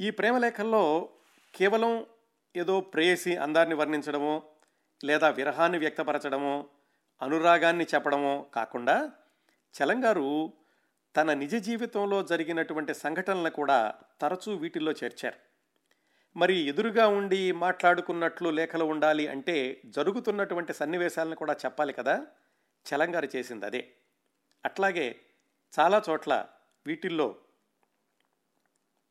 ఈ 0.02 0.12
ప్రేమలేఖల్లో 0.12 1.10
కేవలం 1.56 2.06
ఏదో 2.56 2.82
ప్రేయసి 2.82 3.38
అందాన్ని 3.38 3.76
వర్ణించడమో 3.76 4.44
లేదా 5.04 5.30
విరహాన్ని 5.30 5.78
వ్యక్తపరచడమో 5.78 6.68
అనురాగాన్ని 7.22 7.86
చెప్పడమో 7.96 8.46
కాకుండా 8.56 9.12
చలంగారు 9.76 10.54
తన 11.18 11.34
నిజ 11.34 11.56
జీవితంలో 11.56 12.24
జరిగినటువంటి 12.24 12.94
సంఘటనలను 12.94 13.50
కూడా 13.50 13.94
తరచూ 14.22 14.56
వీటిల్లో 14.56 14.92
చేర్చారు. 14.92 15.54
మరి 16.40 16.54
ఎదురుగా 16.54 17.08
ఉండి 17.08 17.52
మాట్లాడుకున్నట్లు 17.52 18.50
లేఖలు 18.50 18.86
ఉండాలి 18.86 19.28
అంటే 19.28 19.82
జరుగుతున్నటువంటి 19.86 20.74
సన్నివేశాలను 20.74 21.36
కూడా 21.36 21.54
చెప్పాలి 21.54 21.94
కదా? 21.94 22.28
చలంగారు 22.86 23.28
చేసింది 23.36 23.66
అదే. 23.66 23.94
అట్లాగే 24.66 25.20
చాలా 25.80 26.02
చోట్ల 26.10 26.46
వీటిల్లో 26.88 27.36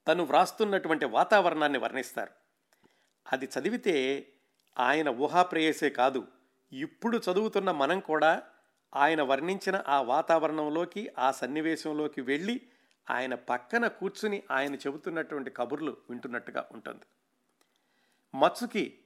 తను 0.09 0.25
వ్రాస్తున్నటువంటి 0.25 1.04
వాతావరణాన్ని 1.04 1.78
వర్ణిస్తారు. 1.78 2.30
అది 3.32 3.47
చదివితే 3.47 4.28
ఆయన 4.78 5.09
ఊహాప్రేయసే 5.09 5.90
కాదు. 5.90 6.26
ఇప్పుడు 6.73 7.18
చదువుతున్న 7.18 7.71
మనం 7.71 8.00
కూడా 8.00 8.42
ఆయన 8.94 9.22
వర్ణించిన 9.22 9.82
ఆ 9.87 10.02
వాతావరణంలోకి 10.02 11.11
ఆ 11.18 11.30
సన్నివేశంలోకి 11.30 12.20
వెళ్ళి 12.20 12.61
ఆయన 13.11 13.34
పక్కన 13.34 13.87
కూర్చుని 13.87 14.42
ఆయన 14.50 14.75
చెబుతున్నటువంటి 14.75 15.50
కబుర్లు 15.50 15.96
వింటున్నట్టుగా 16.11 16.68
ఉంటుంది. 16.72 17.00
మత్సుకి 18.34 18.99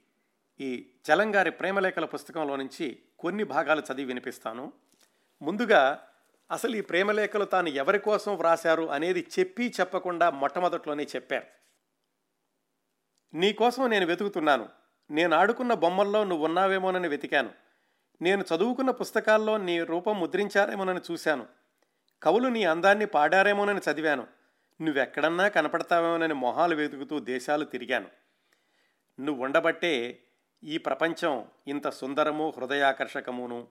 ఈ 0.60 0.90
చలంగారి 1.10 1.50
ప్రేమలేఖల 1.50 2.04
పుస్తకంలో 2.04 2.56
నుంచి 2.56 3.02
కొన్ని 3.18 3.44
భాగాలు 3.44 3.80
చదివి 3.80 4.04
వినిపిస్తాను. 4.04 4.72
ముందుగా 5.42 6.08
అసలు 6.50 6.76
ఈ 6.76 6.80
ప్రేమలేఖలు 6.80 7.44
తాను 7.44 7.68
ఎవరి 7.68 7.98
కోసం 7.98 8.36
వ్రాశారు 8.36 8.90
అనేది 8.90 9.26
చెప్పి 9.38 9.74
చెప్పకుండా 9.80 10.30
మొట్టమొదట్లోనే 10.30 11.02
చెప్పారు. 11.02 11.46
నీ 13.36 13.52
కోసం 13.52 13.90
నేను 13.90 14.06
వెతుకుతున్నాను. 14.06 14.68
నేను 15.10 15.36
ఆడుకున్న 15.36 15.74
బొమ్మల్లో 15.74 16.24
నువ్వు 16.24 16.44
ఉన్నావేమోనని 16.44 17.08
వెతికాను. 17.08 17.65
నేను 18.22 18.44
చదువుకున్న 18.54 18.90
పుస్తకాల్లో 18.90 19.56
నీ 19.56 19.80
రూపం 19.80 20.20
ముద్రించారేమోనని 20.20 21.00
చూశాను. 21.10 21.46
కవులు 22.22 22.48
నీ 22.48 22.64
అందాన్ని 22.64 23.06
పాడారేమోనని 23.06 23.80
చదివాను. 23.90 24.26
నువ్వెక్కడన్నా 24.82 25.48
కనపడతావేమోనని 25.48 26.34
మొహాలు 26.34 26.74
వెతుకుతూ 26.74 27.18
దేశాలు 27.18 27.64
తిరిగాను. 27.64 28.06
నువ్వు 29.20 29.44
ఉండబట్టే 29.44 30.22
ఈ 30.64 30.78
ప్రపంచం 30.78 31.44
ఇంత 31.68 31.88
సుందరము 31.88 32.52
హృదయాకర్షకమును. 32.56 33.66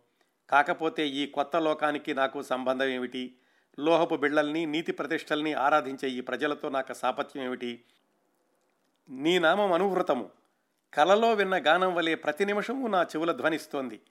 కాకపోతే 0.49 1.07
ఈ 1.07 1.25
కొత్త 1.27 1.55
లోకానికి 1.55 2.13
నాకు 2.13 2.41
సంబంధం 2.41 2.85
ఏమిటి? 2.85 3.37
లోహపు 3.79 4.15
బిళ్ళల్ని 4.15 4.65
నీతి 4.65 4.91
ప్రతిష్టల్ని 4.91 5.53
ఆరాధించే 5.53 6.09
ఈ 6.09 6.21
ప్రజలతో 6.21 6.69
నాకు 6.69 6.93
సాపత్యం 6.93 7.43
ఏమిటి? 7.43 7.83
నీ 9.09 9.39
నామం 9.39 9.73
అనువృతము. 9.73 10.29
కలలో 10.93 11.33
విన్న 11.33 11.57
గానం 11.57 11.95
వలె 11.95 12.15
ప్రతి 12.15 12.45
నిమిషము 12.45 12.87
నా 12.87 13.03
చెవుల 13.03 13.31
ధ్వనిస్తోంది. 13.31 14.01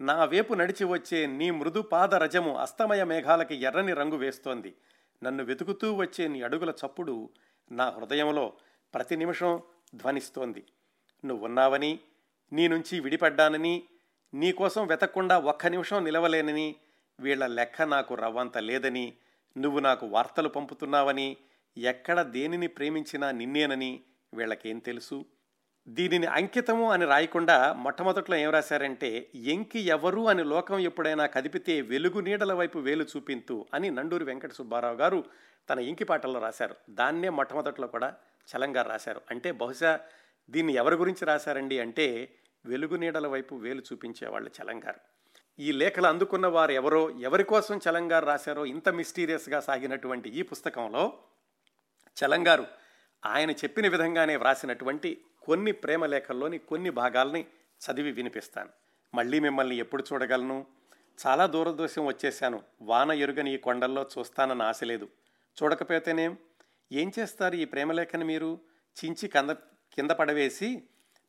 నా 0.00 0.24
వేపు 0.24 0.54
నడిచి 0.54 0.84
వచ్చే 0.84 1.26
నీ 1.26 1.50
మృదు 1.50 1.80
పాద 1.82 2.14
రజము 2.14 2.56
అస్తమయ 2.56 3.04
మేఘాలకి 3.04 3.54
ఎర్రని 3.54 3.92
రంగు 3.92 4.16
వేస్తోంది. 4.16 4.74
నన్ను 5.22 5.44
వెతుకుతూ 5.44 5.94
వచ్చే 5.94 6.28
నీ 6.28 6.42
అడుగుల 6.42 6.70
చప్పుడు 6.70 7.30
నా 7.72 7.88
హృదయంలో 7.88 8.52
ప్రతి 8.94 9.16
నిమిషం 9.16 9.62
ధ్వనిస్తోంది. 9.94 10.64
నువ్వున్నావని 11.24 11.98
నీ 12.52 12.68
నుంచి 12.68 13.00
విడిపడ్డానని 13.00 13.88
నీకోసం 14.34 14.86
వెతకుండా 14.86 15.38
ఒక్క 15.38 15.66
నిమిషం 15.66 16.04
నిలవలేనని 16.04 16.76
వీళ్ళ 17.20 17.46
లెక్క 17.46 17.82
నాకు 17.82 18.14
రవ్వంత 18.14 18.58
లేదని 18.58 19.16
నువ్వు 19.58 19.80
నాకు 19.80 20.06
వార్తలు 20.06 20.48
పంపుతున్నావని 20.48 21.36
ఎక్కడ 21.76 22.22
దేనిని 22.22 22.66
ప్రేమించినా 22.66 23.30
నిన్నేనని 23.30 24.00
వీళ్ళకేం 24.34 24.78
తెలుసు? 24.78 25.24
దీనిని 25.88 26.26
అంకితము 26.26 26.90
అని 26.92 27.04
రాయకుండా 27.04 27.72
మొట్టమొదట్లో 27.72 28.36
ఏం 28.36 28.50
రాశారంటే 28.50 29.30
ఎంకి 29.34 29.80
ఎవరు 29.80 30.28
అని 30.28 30.44
లోకం 30.44 30.78
ఎప్పుడైనా 30.78 31.26
కదిపితే 31.26 31.80
వెలుగు 31.80 32.20
నీడల 32.20 32.52
వైపు 32.52 32.78
వేలు 32.78 33.06
చూపింతు 33.16 33.66
అని 33.74 33.90
నండూరి 33.90 34.24
వెంకట 34.24 34.52
సుబ్బారావు 34.52 34.96
గారు 34.96 35.24
తన 35.70 35.78
ఇంకి 35.78 36.04
పాటల్లో 36.04 36.40
రాశారు. 36.40 36.74
దాన్నే 36.90 37.28
మొట్టమొదట్లో 37.28 37.86
కూడా 37.86 38.14
చలంగారు 38.48 38.88
రాశారు. 38.88 39.20
అంటే 39.30 39.52
బహుశా 39.52 40.00
దీన్ని 40.50 40.74
ఎవరి 40.74 40.96
గురించి 40.96 41.24
రాశారండి 41.24 41.80
అంటే 41.80 42.34
వెలుగు 42.66 42.96
నీడల 42.96 43.26
వైపు 43.26 43.54
వేలు 43.54 43.82
చూపించేవాళ్ళు 43.92 44.50
చలంగారు 44.62 45.00
ఈ 45.58 45.72
లేఖలు 45.72 46.06
అందుకున్న 46.06 46.46
వారు 46.46 46.72
ఎవరో 46.72 47.10
ఎవరి 47.10 47.44
కోసం 47.44 47.80
చలంగారు 47.88 48.26
రాశారో 48.26 48.66
ఇంత 48.66 48.88
మిస్టీరియస్గా 48.88 49.60
సాగినటువంటి 49.60 50.30
ఈ 50.30 50.42
పుస్తకంలో 50.42 51.18
చలంగారు 52.16 52.66
ఆయన 53.26 53.50
చెప్పిన 53.50 53.88
విధంగానే 53.88 54.36
వ్రాసినటువంటి 54.36 55.20
కొన్ని 55.46 55.72
ప్రేమలేఖల్లోని 55.72 56.58
కొన్ని 56.58 56.90
భాగాల్ని 56.90 57.46
చదివి 57.80 58.12
వినిపిస్తాను. 58.12 58.68
మళ్ళీ 59.14 59.40
మిమ్మల్ని 59.40 59.76
ఎప్పుడు 59.76 60.04
చూడగలను? 60.12 60.66
చాలా 61.26 61.46
దూరదృశ్యం 61.46 62.06
వచ్చేశాను. 62.06 62.62
వాన 62.82 63.12
ఎరుగని 63.12 63.54
ఈ 63.54 63.56
కొండల్లో 63.56 64.06
చూస్తానని 64.18 64.62
ఆశ 64.62 64.84
లేదు. 64.84 65.08
చూడకపోతేనేం 65.62 66.36
ఏం 66.92 67.12
చేస్తారు 67.18 67.54
ఈ 67.54 67.64
ప్రేమలేఖని 67.64 68.24
మీరు? 68.24 68.60
చించి 69.04 69.28
కంద 69.28 69.50
కింద 69.96 70.10
పడవేసి 70.10 70.82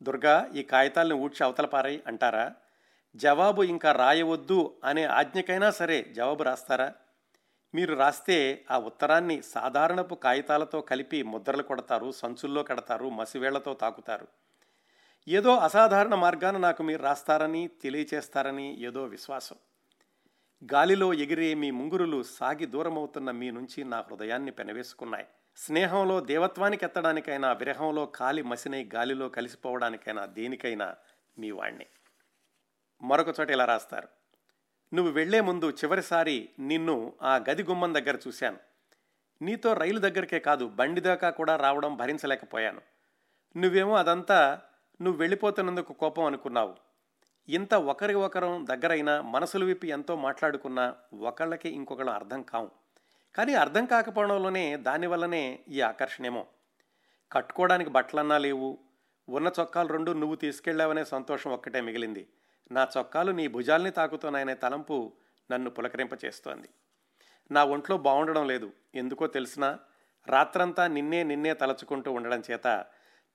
దుర్గా 0.04 0.50
ఈ 0.56 0.64
కాగితాలను 0.64 1.16
ఊడ్చి 1.16 1.44
అవతల 1.44 1.66
పారాయి 1.66 2.04
అంటారా? 2.08 2.54
జవాబు 3.16 3.64
ఇంకా 3.64 3.92
రాయవద్దు 3.92 4.78
అనే 4.84 5.04
ఆజ్ఞకైనా 5.04 5.72
సరే 5.72 6.02
జవాబు 6.02 6.44
రాస్తారా? 6.44 6.94
మీరు 7.76 7.96
రాస్తే 7.96 8.66
ఆ 8.72 8.80
ఉత్తరాన్ని 8.80 9.42
సాధారణపు 9.42 10.16
కాగితాలతో 10.16 10.82
కలిపి 10.82 11.24
ముద్రలు 11.24 11.64
కొడతారు 11.64 12.12
సంచుల్లో 12.12 12.64
కడతారు 12.64 13.10
మసివేళ్ళతో 13.10 13.74
తాకుతారు. 13.74 14.28
ఏదో 15.28 15.58
అసాధారణ 15.58 16.16
మార్గాన 16.16 16.58
నాకు 16.58 16.84
మీరు 16.84 17.04
రాస్తారని 17.04 17.68
తెలియచేస్తారని 17.68 18.84
ఏదో 18.84 19.04
విశ్వాసం. 19.04 19.56
గాలిలో 20.74 21.14
ఎగిరే 21.14 21.54
మీ 21.54 21.72
ముంగురులు 21.72 22.24
సాగి 22.24 22.66
దూరమవుతున్న 22.66 23.32
మీ 23.32 23.52
నుంచి 23.52 23.84
నా 23.84 24.00
హృదయాన్ని 24.00 24.52
పెనవేసుకున్నాయి. 24.52 25.26
స్నేహంలో 25.58 26.20
దేవత్వానికి 26.20 26.86
ఎత్తడానికైనా 26.86 27.54
విరహంలో 27.54 28.06
కాలి 28.06 28.42
మసినై 28.42 28.90
గాలిలో 28.96 29.30
కలిసిపోవడానికైనా 29.30 30.26
దేనికైనా 30.26 30.96
మీ 31.38 31.52
వాణ్ణి. 31.52 31.86
మరొక 33.02 33.40
చోట 33.40 33.50
ఇలా 33.50 33.66
రాస్తారు. 33.66 34.17
నువ్వు 34.94 35.14
వెళ్ళే 35.14 35.42
ముందు 35.42 35.70
చివరిసారి 35.70 36.50
నిన్ను 36.60 37.14
ఆ 37.22 37.36
గది 37.36 37.64
గుమ్మం 37.64 37.94
దగ్గర 37.94 38.18
చూశాను. 38.28 38.58
నీతో 39.42 39.74
రైలు 39.74 40.00
దగ్గరికే 40.00 40.40
కాదు 40.40 40.68
బండి 40.68 41.02
దాకా 41.02 41.30
కూడా 41.30 41.56
రావడం 41.56 41.98
భరించలేకపోయాను. 41.98 42.82
నువ్వేమో 43.58 43.96
అదంతా 43.96 44.62
నువ్వు 45.02 45.20
వెళ్ళిపోతున్నందుకు 45.20 45.94
కోపం 45.94 46.24
అనుకున్నావు. 46.24 46.76
ఇంత 47.50 47.74
ఒకరి 47.74 48.14
ఒకరం 48.14 48.68
దగ్గరైనా 48.70 49.22
మనసులు 49.22 49.66
విప్పి 49.66 49.88
ఎంతో 49.88 50.16
మాట్లాడుకున్నా 50.16 50.96
ఒకళ్ళకి 51.14 51.70
ఇంకొకళ్ళు 51.70 52.12
అర్థం 52.12 52.42
కావు. 52.42 52.72
కానీ 53.36 53.54
అర్థం 53.54 53.86
కాకపోవడంలోనే 53.86 54.78
దానివల్లనే 54.78 55.60
ఈ 55.70 55.82
ఆకర్షణేమో. 55.82 56.46
కట్టుకోవడానికి 57.32 57.90
బట్టలన్నా 57.90 58.38
లేవు. 58.38 58.78
ఉన్న 59.30 59.52
చొక్కాలు 59.60 59.88
రెండు 59.88 60.12
నువ్వు 60.12 60.36
తీసుకెళ్ళావనే 60.36 61.06
సంతోషం 61.06 61.52
ఒక్కటే 61.52 61.82
మిగిలింది. 61.82 62.28
నా 62.72 62.88
చొక్కాలు 62.98 63.32
నీ 63.32 63.48
భుజాల్ని 63.48 63.92
తాకుతున్నాయనే 63.92 64.56
తలంపు 64.56 65.14
నన్ను 65.52 65.70
పులకరింపచేస్తోంది. 65.70 66.70
నా 67.52 67.64
ఒంట్లో 67.64 67.98
బాగుండడం 67.98 68.48
లేదు. 68.48 68.74
ఎందుకో 68.96 69.28
తెలిసినా 69.28 69.80
రాత్రంతా 70.28 70.88
నిన్నే 70.88 71.24
నిన్నే 71.24 71.54
తలచుకుంటూ 71.54 72.12
ఉండడం 72.12 72.44
చేత 72.52 72.86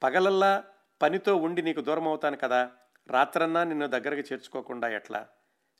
పగలల్లా 0.03 0.65
పనితో 1.03 1.37
ఉండి 1.37 1.63
నీకు 1.63 1.81
దూరం 1.81 2.09
అవుతాను 2.09 2.37
కదా. 2.37 2.71
రాత్రన్నా 3.07 3.65
నిన్ను 3.65 3.87
దగ్గరకు 3.87 4.33
చేర్చుకోకుండా 4.33 4.89
ఎట్లా? 4.89 5.29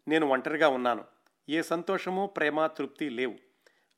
నేను 0.09 0.29
ఒంటరిగా 0.29 0.69
ఉన్నాను. 0.69 1.05
ఏ 1.49 1.63
సంతోషము 1.63 2.27
ప్రేమ 2.27 2.67
తృప్తి 2.67 3.11
లేవు. 3.11 3.35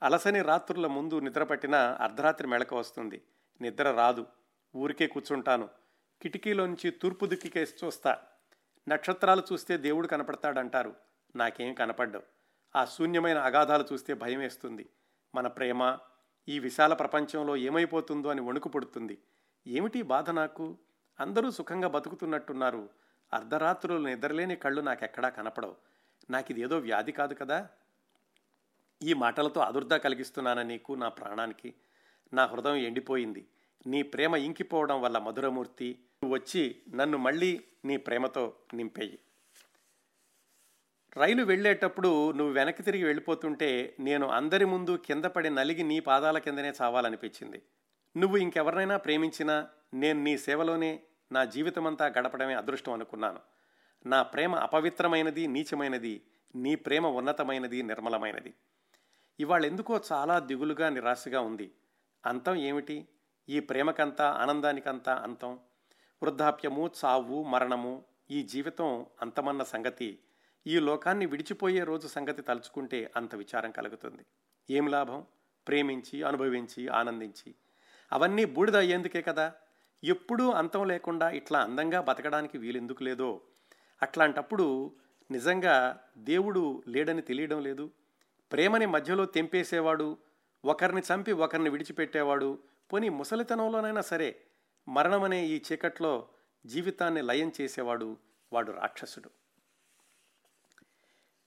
అలసని 0.02 0.42
రాత్రుల 0.42 0.86
ముందు 0.86 1.18
నిద్రపట్టిన 1.18 1.76
అర్ధరాత్రి 1.76 2.48
మెళక 2.48 2.74
వస్తుంది. 2.74 3.22
నిద్ర 3.60 3.90
రాదు. 3.90 4.26
ఊరికే 4.76 5.06
కూర్చుంటాను. 5.06 5.68
కిటికీలోంచి 6.22 6.90
తూర్పు 6.90 7.26
దిక్కుకేసి 7.26 7.86
చూస్తా. 7.86 8.22
నక్షత్రాలు 8.88 9.42
చూస్తే 9.52 9.76
దేవుడు 9.76 10.06
కనపడతాడంటారు. 10.06 10.94
నాకేం 11.36 11.74
కనపడ్డావు 11.74 12.24
ఆ 12.78 12.84
శూన్యమైన 12.84 13.38
అగాధాలు 13.38 13.84
చూస్తే 13.92 14.14
భయం 14.14 14.38
వేస్తుంది. 14.38 14.88
మన 15.34 15.46
ప్రేమ 15.46 15.98
ఈ 16.48 16.58
విశాల 16.58 16.94
ప్రపంచంలో 16.94 17.56
ఏమైపోతుందో 17.56 18.28
అని 18.28 18.40
వణుకు 18.40 18.68
పుడుతుంది. 18.68 19.18
ఏమిటి 19.66 20.02
బాధ 20.02 20.30
నాకు? 20.30 20.78
అందరూ 21.20 21.50
సుఖంగా 21.50 21.88
బతుకుతున్నట్టున్నారు. 21.88 22.88
అర్ధరాత్రులు 23.32 24.08
నిద్రలేని 24.08 24.56
కళ్ళు 24.56 24.80
నాకెక్కడా 24.80 25.28
కనపడవు. 25.28 25.76
నాకు 26.30 26.52
ఇదేదో 26.52 26.78
వ్యాధి 26.78 27.12
కాదు 27.12 27.34
కదా. 27.34 27.68
ఈ 29.02 29.12
మాటలతో 29.12 29.60
అదుర్దా 29.60 29.96
కలిగిస్తున్నాన 29.96 30.62
నీకు 30.62 30.92
నా 30.92 31.08
ప్రాణానికి? 31.08 31.74
నా 32.34 32.46
హృదయం 32.46 32.74
ఎండిపోయింది. 32.74 33.48
నీ 33.86 34.02
ప్రేమ 34.02 34.36
ఇంకిపోవడం 34.36 35.02
వల్ల 35.02 35.18
మధురమూర్తి 35.18 35.98
నువ్వు 36.22 36.38
వచ్చి 36.38 36.82
నన్ను 36.94 37.18
మళ్ళీ 37.18 37.64
నీ 37.84 37.96
ప్రేమతో 37.96 38.56
నింపేయి. 38.74 39.18
రైలు 41.16 41.44
వెళ్ళేటప్పుడు 41.44 42.32
నువ్వు 42.32 42.54
వెనక్కి 42.54 42.82
తిరిగి 42.82 43.04
వెళ్ళిపోతుంటే 43.04 43.96
నేను 44.00 44.28
అందరి 44.28 44.64
ముందు 44.64 44.96
కింద 44.96 45.24
పడి 45.24 45.50
నలిగి 45.50 45.82
నీ 45.82 46.00
పాదాల 46.00 46.38
కిందనే 46.38 46.72
చావాలనిపించింది. 46.82 47.62
నువ్వు 48.16 48.36
ఇంకెవరినైనా 48.36 48.96
ప్రేమించినా 48.96 49.68
నేను 49.94 50.22
నీ 50.22 50.38
సేవలోనే 50.38 51.00
నా 51.32 51.44
జీవితమంతా 51.44 52.06
గడపడమే 52.06 52.54
అదృష్టం 52.54 52.92
అనుకున్నాను. 52.92 53.40
నా 54.06 54.22
ప్రేమ 54.22 54.54
అపవిత్రమైనది 54.54 55.46
నీచమైనది 55.46 56.26
నీ 56.54 56.74
ప్రేమ 56.74 57.06
ఉన్నతమైనది 57.06 57.82
నిర్మలమైనది. 57.82 58.54
ఇవాళ 59.40 59.66
ఎందుకో 59.66 60.00
చాలా 60.12 60.38
దిగులుగా 60.38 60.88
నిరాశగా 60.88 61.40
ఉంది. 61.40 61.74
అంతం 62.26 62.54
ఏమిటి? 62.54 63.08
ఈ 63.48 63.60
ప్రేమకంతా 63.60 64.30
ఆనందానికంతా 64.30 65.14
అంతం 65.14 65.58
వృద్ధాప్యము 66.24 66.90
చావు 67.04 67.42
మరణము 67.42 68.04
ఈ 68.30 68.42
జీవితం 68.42 69.06
అంతమన్న 69.22 69.62
సంగతి 69.62 70.18
ఈ 70.66 70.78
లోకాన్ని 70.78 71.26
విడిచిపోయే 71.26 71.84
రోజు 71.84 72.08
సంగతి 72.08 72.42
తలుచుకుంటే 72.42 73.10
అంత 73.16 73.34
విచారం 73.34 73.70
కలుగుతుంది. 73.70 74.26
ఏం 74.70 74.86
లాభం? 74.86 75.26
ప్రేమించి 75.68 76.22
అనుభవించి 76.22 76.88
ఆనందించి. 76.88 77.54
అవన్నీ 78.12 78.44
బూడిద 78.44 78.76
అయ్యేందుకే 78.76 79.22
కదా? 79.22 79.52
ఎప్పుడూ 80.04 80.50
అంతం 80.50 80.88
లేకుండా 80.88 81.30
ఇట్లా 81.30 81.58
అందంగా 81.58 82.00
బతకడానికి 82.00 82.58
వీలెందుకు 82.58 83.02
లేదో? 83.02 83.40
అట్లాంటప్పుడు 84.02 84.92
నిజంగా 85.30 86.00
దేవుడు 86.18 86.82
లేడని 86.88 87.22
తెలియడం 87.22 87.62
లేదు? 87.62 87.90
ప్రేమని 88.52 88.86
మధ్యలో 88.86 89.24
తెంపేసేవాడు 89.24 90.16
ఒకరిని 90.64 91.00
చంపి 91.00 91.32
ఒకరిని 91.32 91.70
విడిచిపెట్టేవాడు 91.70 92.58
పోనీ 92.92 93.08
ముసలితనంలోనైనా 93.08 94.00
సరే 94.00 94.36
మరణమనే 94.88 95.46
ఈ 95.46 95.62
చీకట్లో 95.72 96.28
జీవితాన్ని 96.66 97.22
లయం 97.22 97.52
చేసేవాడు 97.60 98.16
వాడు 98.52 98.72
రాక్షసుడు. 98.72 99.30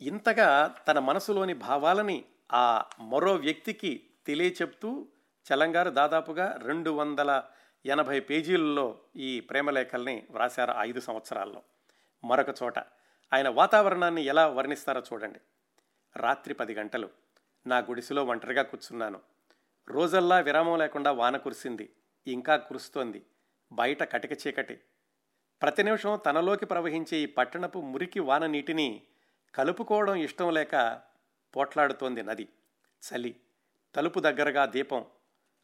ఇంతగా 0.02 0.76
తన 0.88 1.00
మనసులోని 1.00 1.54
భావాలని 1.54 2.26
ఆ 2.54 2.86
మరో 3.00 3.36
వ్యక్తికి 3.36 4.10
తెలియచెప్తూ 4.28 5.08
చలంగారు 5.54 5.89
దాదాపుగా 5.89 6.60
రెండు 6.62 6.89
వందల 6.89 7.43
ఎనభై 7.86 8.19
పేజీలలో 8.19 9.00
ఈ 9.15 9.39
ప్రేమలేఖల్ని 9.39 10.28
వ్రాశారు 10.30 10.73
ఐదు 10.78 11.00
సంవత్సరాల్లో. 11.00 11.63
మరొక 12.23 12.63
చోట 12.63 12.80
ఆయన 13.34 13.50
వాతావరణాన్ని 13.50 14.21
ఎలా 14.21 14.47
వర్ణిస్తారో 14.47 15.04
చూడండి. 15.13 15.39
రాత్రి 16.15 16.54
పది 16.54 16.73
గంటలు. 16.73 17.10
నా 17.67 17.78
గుడిసెలో 17.78 18.26
ఒంటరిగా 18.26 18.62
కూర్చున్నాను. 18.62 19.19
రోజల్లా 19.88 20.39
విరామం 20.39 20.78
లేకుండా 20.78 21.12
వాన 21.12 21.38
కురిసింది. 21.38 21.93
ఇంకా 22.31 22.57
కురుస్తోంది. 22.57 23.25
బయట 23.71 24.11
కటిక 24.11 24.47
చీకటి. 24.47 24.79
ప్రతి 25.61 25.83
నిమిషం 25.83 26.19
తనలోకి 26.25 26.65
ప్రవహించే 26.65 27.17
ఈ 27.17 27.25
పట్టణపు 27.25 27.79
మురికి 27.79 28.19
వాన 28.19 28.45
నీటిని 28.45 29.01
కలుపుకోవడం 29.55 30.15
ఇష్టం 30.15 30.53
లేక 30.53 31.01
పోట్లాడుతోంది 31.55 32.23
నది. 32.23 32.47
చలి. 33.01 33.35
తలుపు 33.95 34.19
దగ్గరగా 34.19 34.65
దీపం. 34.65 35.05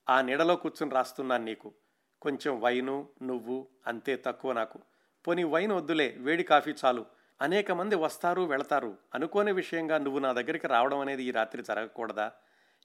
ఆ 0.09 0.21
నీడలో 0.21 0.55
కూర్చుని 0.55 0.91
రాస్తున్నాను 0.91 1.45
నీకు. 1.45 1.73
కొంచెం 2.21 2.61
వైను 2.61 3.09
నువ్వు 3.23 3.67
అంతే 3.87 4.15
తక్కువ 4.25 4.53
నాకు. 4.53 4.79
పోనీ 5.27 5.43
వైన్ 5.43 5.71
వద్దులే 5.71 6.15
వేడి 6.17 6.43
కాఫీ 6.43 6.73
చాలు. 6.85 7.05
అనేక 7.41 7.71
మంది 7.71 7.95
వస్తారు 7.95 8.41
వెళతారు. 8.41 8.97
అనుకోని 9.13 9.51
విషయంగా 9.51 9.97
నువ్వు 9.97 10.19
నా 10.19 10.33
దగ్గరికి 10.33 10.67
రావడం 10.67 10.99
అనేది 10.99 11.23
ఈ 11.23 11.31
రాత్రి 11.31 11.63
జరగకూడదా? 11.63 12.31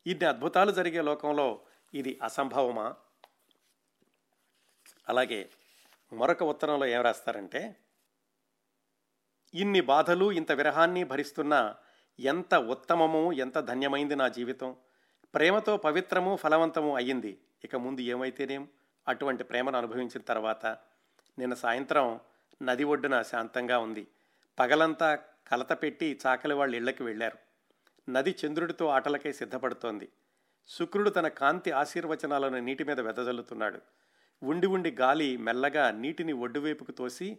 ఇన్ని 0.06 0.28
అద్భుతాలు 0.28 0.70
జరిగే 0.70 1.02
లోకంలో 1.02 1.60
ఇది 1.94 2.18
అసంభవమా? 2.22 2.94
అలాగే 5.09 5.51
మరొక 6.12 6.42
ఉత్తరంలో 6.42 6.87
ఏం 6.87 7.01
రాస్తారంటే 7.01 7.77
ఇన్ని 9.55 9.81
బాధలు 9.81 10.33
ఇంత 10.33 10.53
విరహాన్ని 10.53 11.05
భరిస్తున్నా 11.05 11.77
ఎంత 12.21 12.55
ఉత్తమము 12.55 13.33
ఎంత 13.33 13.59
ధన్యమైంది 13.59 14.16
నా 14.16 14.29
జీవితం. 14.29 14.77
ప్రేమతో 15.35 15.77
పవిత్రము 15.77 16.37
ఫలవంతము 16.37 16.97
అయ్యింది. 16.97 17.40
ఇక 17.64 17.77
ముందు 17.77 18.01
ఏమైతేనేం? 18.01 18.68
అటువంటి 19.09 19.44
ప్రేమను 19.44 19.79
అనుభవించిన 19.79 20.21
తర్వాత 20.21 20.66
నిన్న 21.38 21.55
సాయంత్రం 21.55 22.21
నది 22.62 22.85
ఒడ్డున 22.85 23.23
శాంతంగా 23.23 23.79
ఉంది. 23.79 24.09
పగలంతా 24.59 25.14
కలత 25.49 25.73
పెట్టి 25.73 26.21
చాకలి 26.27 26.55
వాళ్ళ 26.55 26.75
ఇళ్ళకి 26.75 27.03
వెళ్ళారు. 27.03 27.38
నది 28.11 28.35
చంద్రుడితో 28.47 28.87
ఆటలకై 28.87 29.33
సిద్ధపడుతోంది. 29.33 30.09
శుక్రుడు 30.68 31.11
తన 31.11 31.29
కాంతి 31.29 31.71
ఆశీర్వచనాలను 31.71 32.59
నీటి 32.59 32.85
మీద 32.85 33.01
వెదజల్లుతున్నాడు. 33.01 33.81
ఉండి 34.42 34.66
ఉండి 34.66 34.90
గాలి 34.90 35.37
మెల్లగా 35.37 35.90
నీటిని 35.90 36.33
ఒడ్డువైపుకు 36.33 36.92
తోసి 36.92 37.38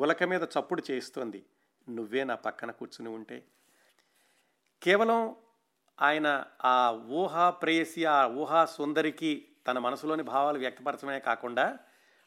గులక 0.00 0.22
మీద 0.22 0.42
చప్పుడు 0.42 0.82
చేయిస్తోంది. 0.90 1.44
నువ్వే 1.88 2.24
నా 2.24 2.34
పక్కన 2.34 2.70
కూర్చుని 2.70 3.08
ఉంటే. 3.08 3.44
కేవలం 4.82 5.36
ఆయన 6.02 6.44
ఆ 6.64 7.00
ఊహా 7.08 7.50
ప్రేయసి 7.50 8.04
ఆ 8.04 8.26
ఊహా 8.26 8.64
సుందరికి 8.64 9.48
తన 9.66 9.78
మనసులోని 9.78 10.22
భావాలు 10.22 10.58
వ్యక్తపరచడమే 10.58 11.20
కాకుండా 11.20 11.78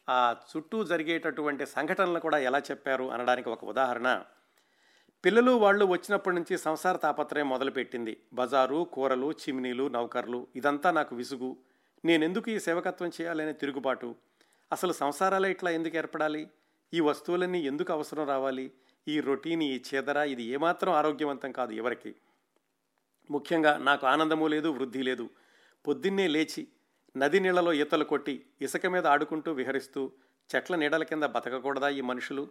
ఆ 0.09 0.35
చుట్టూ 0.57 0.83
జరిగేటటువంటి 0.83 1.65
సంఘటనలు 1.65 2.19
కూడా 2.19 2.37
ఎలా 2.37 2.59
చెప్పారు 2.59 3.11
అనడానికి 3.11 3.49
ఒక 3.49 3.65
ఉదాహరణ. 3.65 4.23
పిల్లలు 5.25 5.51
వాళ్ళు 5.51 5.85
వచ్చినప్పటి 5.85 6.35
నుంచి 6.35 6.57
సంసార 6.57 6.95
తాపత్రయం 6.95 7.49
మొదలుపెట్టింది. 7.49 8.23
బజారు 8.33 8.87
కూరలు 8.93 9.31
చిమ్నీలు 9.31 9.87
నౌకర్లు 9.87 10.47
ఇదంతా 10.55 10.91
నాకు 10.91 11.15
విసుగు. 11.15 11.57
నేనెందుకు 12.05 12.49
ఈ 12.49 12.59
సేవకత్వం 12.59 13.11
చేయాలనే 13.21 13.53
తిరుగుబాటు? 13.53 14.15
అసలు 14.71 14.93
సంసారాలే 14.93 15.51
ఇట్లా 15.51 15.71
ఎందుకు 15.71 15.97
ఏర్పడాలి? 15.97 16.47
ఈ 16.93 16.99
వస్తువులన్నీ 16.99 17.59
ఎందుకు 17.59 17.93
అవసరం 17.93 18.27
రావాలి? 18.27 18.71
ఈ 19.07 19.19
రొటీన్ 19.19 19.63
ఈ 19.63 19.81
చేదర 19.93 20.17
ఇది 20.17 20.43
ఏమాత్రం 20.43 20.93
ఆరోగ్యవంతం 20.93 21.51
కాదు 21.51 21.71
ఎవరికి. 21.71 22.15
ముఖ్యంగా 23.31 23.77
నాకు 23.77 24.07
ఆనందము 24.07 24.47
లేదు 24.47 24.69
వృద్ధి 24.69 25.03
లేదు. 25.03 25.29
పొద్దున్నే 25.87 26.27
లేచి 26.27 26.67
నది 27.17 27.39
నీళ్ళలో 27.39 27.73
ఈతలు 27.73 28.03
కొట్టి 28.03 28.45
ఇసుక 28.61 28.85
మీద 28.85 29.07
ఆడుకుంటూ 29.07 29.51
విహరిస్తూ 29.51 30.11
చెట్ల 30.55 30.75
నీడల 30.75 31.03
కింద 31.03 31.23
బతకకూడదా 31.23 31.89
ఈ 31.89 32.01
మనుషులు? 32.01 32.49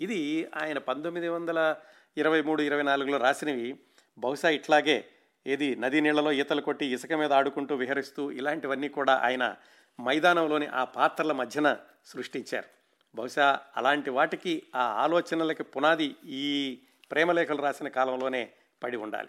ఇది 0.00 0.48
ఆయన 0.56 0.78
పంతొమ్మిది 0.78 1.28
వందల 1.28 1.76
ఇరవై 2.16 2.42
మూడు 2.42 2.62
ఇరవై 2.62 2.82
నాలుగులో 2.82 3.18
రాసినవి. 3.18 3.78
బహుశా 4.18 4.48
ఇట్లాగే 4.48 5.04
ఏది 5.48 5.76
నది 5.76 6.00
నీళ్ళలో 6.00 6.32
ఈతలు 6.32 6.60
కొట్టి 6.60 6.86
ఇసుక 6.86 7.12
మీద 7.12 7.32
ఆడుకుంటూ 7.32 7.74
విహరిస్తూ 7.74 8.30
ఇలాంటివన్నీ 8.30 8.88
కూడా 8.88 9.14
ఆయన 9.24 9.56
మైదానంలోని 10.00 10.66
ఆ 10.66 10.84
పాత్రల 10.84 11.32
మధ్యన 11.32 11.76
సృష్టించారు. 12.06 12.68
బహుశా 13.14 13.60
అలాంటి 13.76 14.10
వాటికి 14.10 14.62
ఆ 14.74 14.82
ఆలోచనలకి 14.82 15.62
పునాది 15.62 16.16
ఈ 16.24 16.78
ప్రేమలేఖలు 17.10 17.62
రాసిన 17.62 17.88
కాలంలోనే 17.88 18.50
పడి 18.82 18.96
ఉండాలి. 18.96 19.28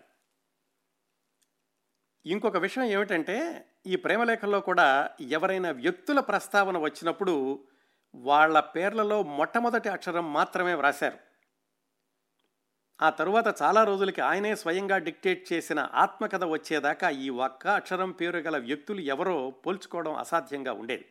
ఇంకొక 2.25 2.57
విషయం 2.57 2.83
ఏమిటంటే 2.83 3.65
ఈ 3.85 3.95
ప్రేమలేఖల్లో 3.95 4.59
కూడా 4.59 5.09
ఎవరైనా 5.21 5.71
వ్యక్తుల 5.71 6.19
ప్రస్తావన 6.19 6.77
వచ్చినప్పుడు 6.77 7.59
వాళ్ళ 8.15 8.59
పేర్లలో 8.59 9.23
మొట్టమొదటి 9.23 9.89
అక్షరం 9.89 10.33
మాత్రమే 10.33 10.73
వ్రాశారు. 10.73 11.28
ఆ 13.01 13.09
తరువాత 13.09 13.61
చాలా 13.61 13.83
రోజులకి 13.83 14.21
ఆయనే 14.21 14.55
స్వయంగా 14.55 14.97
డిక్టేట్ 14.97 15.53
చేసిన 15.53 15.89
ఆత్మకథ 15.93 16.43
వచ్చేదాకా 16.43 17.09
ఈ 17.09 17.29
ఒక్క 17.29 17.67
అక్షరం 17.67 18.11
పేరు 18.11 18.37
గల 18.37 18.57
వ్యక్తులు 18.57 18.99
ఎవరో 18.99 19.51
పోల్చుకోవడం 19.51 20.13
అసాధ్యంగా 20.13 20.73
ఉండేది. 20.73 21.05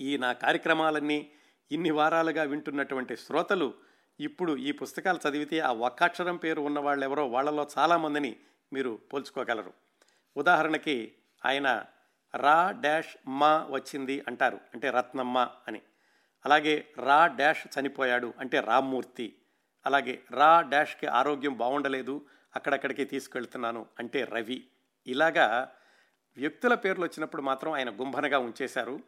ఈ 0.00 0.16
నా 0.16 0.32
కార్యక్రమాలన్నీ 0.32 1.32
ఇన్ని 1.72 1.90
వారాలుగా 1.90 2.42
వింటున్నటువంటి 2.42 3.16
శ్రోతలు 3.16 3.74
ఇప్పుడు 4.20 4.56
ఈ 4.56 4.72
పుస్తకాలు 4.72 5.28
చదివితే 5.28 5.58
ఆ 5.58 5.72
ఒక్కాక్షరం 5.72 6.36
పేరు 6.36 6.60
ఉన్న 6.60 6.78
వాళ్ళు 6.78 7.04
ఎవరో 7.04 7.28
వాళ్ళలో 7.28 7.68
చాలామందిని 7.78 8.36
మీరు 8.72 8.98
పోల్చుకోగలరు. 9.12 9.72
ఉదాహరణకి 10.36 11.12
ఆయన 11.44 11.84
రా 12.36 12.70
డాష్ 12.70 13.16
మా 13.26 13.66
వచ్చింది 13.70 14.24
అంటారు. 14.28 14.60
అంటే 14.74 14.90
రత్నమ్మ 14.90 15.48
అని. 15.68 15.82
అలాగే 16.44 16.88
రా 16.98 17.26
డాష్ 17.26 17.80
చనిపోయాడు 17.80 18.34
అంటే 18.38 18.60
రామ్మూర్తి. 18.60 19.36
అలాగే 19.86 20.20
రా 20.30 20.60
డాష్కి 20.60 21.06
ఆరోగ్యం 21.06 21.56
బాగుండలేదు 21.56 22.26
అక్కడక్కడికి 22.56 23.04
తీసుకెళ్తున్నాను 23.04 23.86
అంటే 23.98 24.24
రవి. 24.24 24.64
ఇలాగా 25.06 25.74
వ్యక్తుల 26.36 26.74
పేర్లు 26.74 27.04
వచ్చినప్పుడు 27.04 27.42
మాత్రం 27.42 27.72
ఆయన 27.72 27.90
గుంభనగా 27.90 28.38
ఉంచేశారు. 28.38 29.00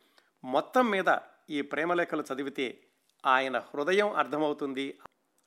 మొత్తం 0.44 0.90
మీద 0.90 1.16
ఈ 1.50 1.62
ప్రేమలేఖలు 1.62 2.24
చదివితే 2.34 2.78
ఆయన 3.26 3.58
హృదయం 3.58 4.10
అర్థమవుతుంది. 4.10 4.98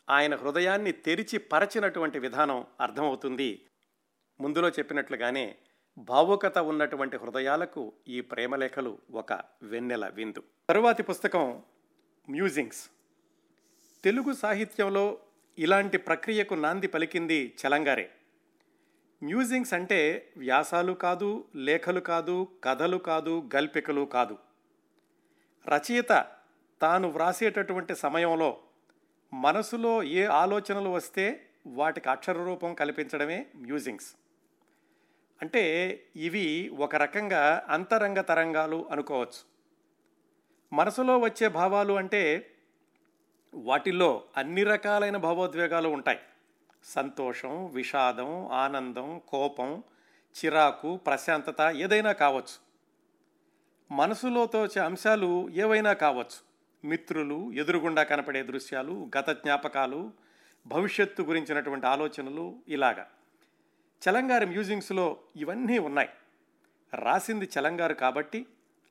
ఆయన 0.09 0.35
హృదయాన్ని 0.35 0.91
తెరిచి 0.91 1.37
పరచినటువంటి 1.37 2.19
విధానం 2.19 2.65
అర్థమవుతుంది. 2.81 3.65
ముందులో 4.41 4.69
చెప్పినట్లుగానే 4.69 5.55
భావుకత 5.97 6.57
ఉన్నటువంటి 6.57 7.17
హృదయాలకు 7.17 7.93
ఈ 8.07 8.21
ప్రేమలేఖలు 8.21 8.97
ఒక 9.11 9.33
వెన్నెల 9.61 10.07
విందు. 10.07 10.43
తరువాతి 10.69 11.03
పుస్తకం 11.03 11.63
మ్యూజింగ్స్. 12.29 12.96
తెలుగు 14.03 14.33
సాహిత్యంలో 14.33 15.17
ఇలాంటి 15.57 15.97
ప్రక్రియకు 15.97 16.53
నాంది 16.53 16.87
పలికింది 16.87 17.55
చలంగారే. 17.61 18.09
మ్యూజింగ్స్ 19.23 19.73
అంటే 19.73 20.29
వ్యాసాలు 20.37 20.93
కాదు 20.93 21.45
లేఖలు 21.55 21.99
కాదు 21.99 22.47
కథలు 22.63 22.97
కాదు 22.97 23.49
గల్పికలు 23.55 24.01
కాదు. 24.01 24.37
రచయిత 25.67 26.25
తాను 26.81 27.07
వ్రాసేటటువంటి 27.07 27.95
సమయంలో 27.95 28.57
మనసులో 29.33 30.03
ఏ 30.03 30.25
ఆలోచనలు 30.25 30.89
వస్తే 30.89 31.45
వాటికి 31.67 32.09
అక్షర 32.09 32.43
రూపం 32.43 32.73
కల్పించడమే 32.73 33.45
మ్యూజింగ్స్. 33.55 34.15
అంటే 35.41 35.63
ఇవి 36.15 36.69
ఒక 36.69 36.95
రకంగా 36.95 37.65
అంతరంగ 37.69 38.21
తరంగాలు 38.21 38.87
అనుకోవచ్చు. 38.91 39.57
మనసులో 40.73 41.17
వచ్చే 41.17 41.47
భావాలు 41.47 41.93
అంటే 41.93 42.51
వాటిల్లో 43.53 44.23
అన్ని 44.37 44.63
రకాలైన 44.63 45.17
భావోద్వేగాలు 45.17 45.89
ఉంటాయి. 45.89 46.19
సంతోషం 46.83 47.65
విషాదం 47.65 48.47
ఆనందం 48.47 49.21
కోపం 49.27 49.83
చిరాకు 50.37 50.97
ప్రశాంతత 50.97 51.61
ఏదైనా 51.75 52.11
కావచ్చు. 52.11 52.67
మనసులో 53.91 54.45
తోచే 54.45 54.81
అంశాలు 54.81 55.49
ఏవైనా 55.49 55.93
కావచ్చు. 55.93 56.47
మిత్రులు 56.87 57.51
ఎదురుగుండా 57.51 58.03
కనపడే 58.03 58.43
దృశ్యాలు 58.43 59.09
గత 59.17 59.29
జ్ఞాపకాలు 59.29 60.11
భవిష్యత్తు 60.67 61.21
గురించినటువంటి 61.21 61.87
ఆలోచనలు 61.87 62.55
ఇలాగా. 62.67 63.07
చలంగారి 64.09 64.45
మ్యూజింగ్స్లో 64.45 65.17
ఇవన్నీ 65.35 65.77
ఉన్నాయి. 65.77 66.09
రాసింది 66.93 67.49
చలంగారు 67.59 67.93
కాబట్టి 67.93 68.45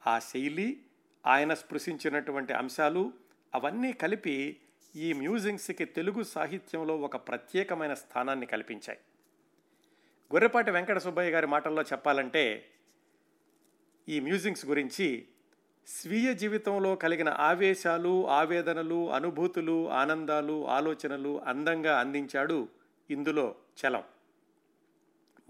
ఆ 0.06 0.18
శైలి 0.18 0.80
ఆయన 1.26 1.54
స్పృశించినటువంటి 1.54 2.52
అంశాలు 2.52 3.12
అవన్నీ 3.54 3.92
కలిపి 3.92 4.60
ఈ 4.96 5.12
మ్యూజింగ్స్కి 5.12 5.84
తెలుగు 5.84 6.22
సాహిత్యంలో 6.22 6.96
ఒక 6.96 7.16
ప్రత్యేకమైన 7.16 7.94
స్థానాన్ని 7.94 8.46
కల్పించాయి. 8.46 8.98
గొర్రెపాటి 10.32 10.70
వెంకట 10.70 10.98
సుబ్బయ్య 10.98 11.30
గారి 11.30 11.46
మాటల్లో 11.46 11.82
చెప్పాలంటే 11.82 12.68
ఈ 14.08 14.20
మ్యూజింగ్స్ 14.20 14.66
గురించి 14.66 15.28
స్వీయ 15.86 16.34
జీవితంలో 16.34 16.96
కలిగిన 16.96 17.28
ఆవేశాలు 17.28 18.28
ఆవేదనలు 18.28 19.12
అనుభూతులు 19.12 19.90
ఆనందాలు 19.90 20.68
ఆలోచనలు 20.68 21.42
అందంగా 21.42 22.00
అందించాడు 22.00 22.68
ఇందులో 23.10 23.54
చలం. 23.86 24.02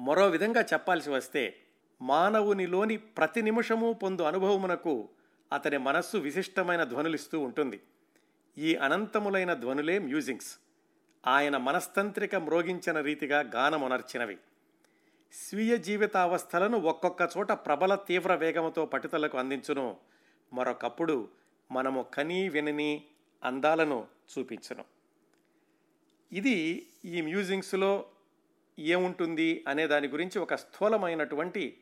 మరో 0.00 0.28
విధంగా 0.28 0.61
చెప్పాల్సి 0.61 1.11
వస్తే 1.11 1.56
మానవునిలోని 2.02 2.96
ప్రతి 2.96 3.42
నిమిషము 3.42 3.92
పొందు 3.92 4.22
అనుభవమునకు 4.22 5.09
అతని 5.52 5.78
మనస్సు 5.78 6.16
విశిష్టమైన 6.16 6.85
ధ్వనులిస్తూ 6.85 7.40
ఉంటుంది. 7.40 7.80
ఈ 8.59 8.74
అనంతములైన 8.74 9.54
ధ్వనులే 9.54 9.98
మ్యూజింగ్స్ 9.98 10.59
ఆయన 11.26 11.56
మనస్తంత్రిక 11.56 12.35
మ్రోగించిన 12.35 13.00
రీతిగా 13.00 13.40
గానమునర్చినవి. 13.40 14.38
స్వీయ 15.32 15.76
జీవితావస్థలను 15.76 16.78
ఒక్కొక్క 16.78 17.28
చోట 17.37 17.52
ప్రబల 17.52 17.94
తీవ్ర 17.94 18.35
వేగముతో 18.35 18.87
పట్టుదలకు 18.87 19.38
అందించును. 19.38 19.96
మరొకప్పుడు 20.52 21.28
మనము 21.72 22.02
కనీ 22.14 22.48
వినని 22.48 23.04
అందాలను 23.44 24.06
చూపించును. 24.38 24.85
ఇది 26.32 26.87
ఈ 27.04 27.20
మ్యూజింగ్స్లో 27.20 28.06
ఏముంటుంది 28.78 29.64
అనే 29.68 29.87
దాని 29.87 30.09
గురించి 30.09 30.38
ఒక 30.38 30.54
స్థూలమైనటువంటి 30.54 31.78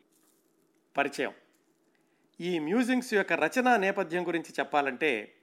పరిచయం. 0.97 1.33
ఈ 2.41 2.59
మ్యూజింగ్స్ 2.59 3.15
యొక్క 3.15 3.33
రచనా 3.33 3.77
నేపథ్యం 3.77 4.27
గురించి 4.27 4.55
చెప్పాలంటే 4.61 5.35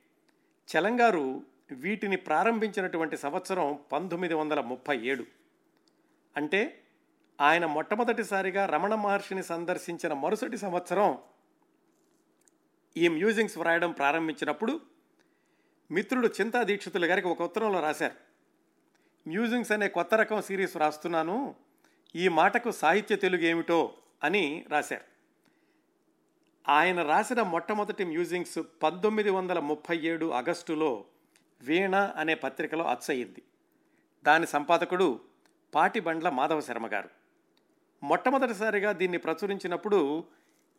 చలంగారు 0.69 1.43
వీటిని 1.71 2.17
ప్రారంభించినటువంటి 2.17 3.17
సంవత్సరం 3.17 3.79
పంతొమ్మిది 3.91 4.33
వందల 4.33 4.61
ముప్పై 4.61 4.97
ఏడు. 4.97 5.25
అంటే 6.37 6.83
ఆయన 7.41 7.65
మొట్టమొదటిసారిగా 7.65 8.65
రమణ 8.65 8.95
మహర్షిని 8.95 9.43
సందర్శించిన 9.43 10.13
మరుసటి 10.13 10.57
సంవత్సరం 10.57 11.17
ఈ 12.97 13.07
మ్యూజింగ్స్ 13.07 13.57
వ్రాయడం 13.57 13.91
ప్రారంభించినప్పుడు 13.91 14.81
మిత్రుడు 15.91 16.27
చింతా 16.27 16.63
దీక్షితులు 16.63 17.05
గారికి 17.05 17.27
ఒక 17.27 17.41
ఉత్తరంలో 17.41 17.79
రాశారు. 17.79 18.15
మ్యూజింగ్స్ 19.29 19.71
అనే 19.71 19.87
కొత్త 19.87 20.15
రకం 20.15 20.41
సిరీస్ 20.41 20.77
రాస్తున్నాను 20.77 21.55
ఈ 22.15 22.27
మాటకు 22.27 22.71
సాహిత్య 22.71 23.15
తెలుగు 23.15 23.41
ఏమిటో 23.41 23.93
అని 24.23 24.65
రాశారు. 24.69 25.11
ఆయన 26.67 27.01
రాసిన 27.01 27.41
మొట్టమొదటి 27.41 28.05
మ్యూజింగ్స్ 28.05 28.59
పంతొమ్మిది 28.83 29.29
వందల 29.29 29.59
ముప్పై 29.59 29.97
ఏడు 29.97 30.31
ఆగస్టులో 30.31 31.05
వీణ 31.61 31.95
అనే 31.95 32.35
పత్రికలో 32.35 32.85
అచ్చయింది 32.85 33.41
దాని 34.23 34.47
సంపాదకుడు 34.47 35.19
పాటిబండ్ల 35.75 36.29
మాధవ 36.29 36.61
శర్మ 36.61 36.87
గారు. 36.87 37.09
మొట్టమొదటిసారిగా 38.03 38.91
దీన్ని 38.91 39.17
ప్రచురించినప్పుడు 39.17 40.23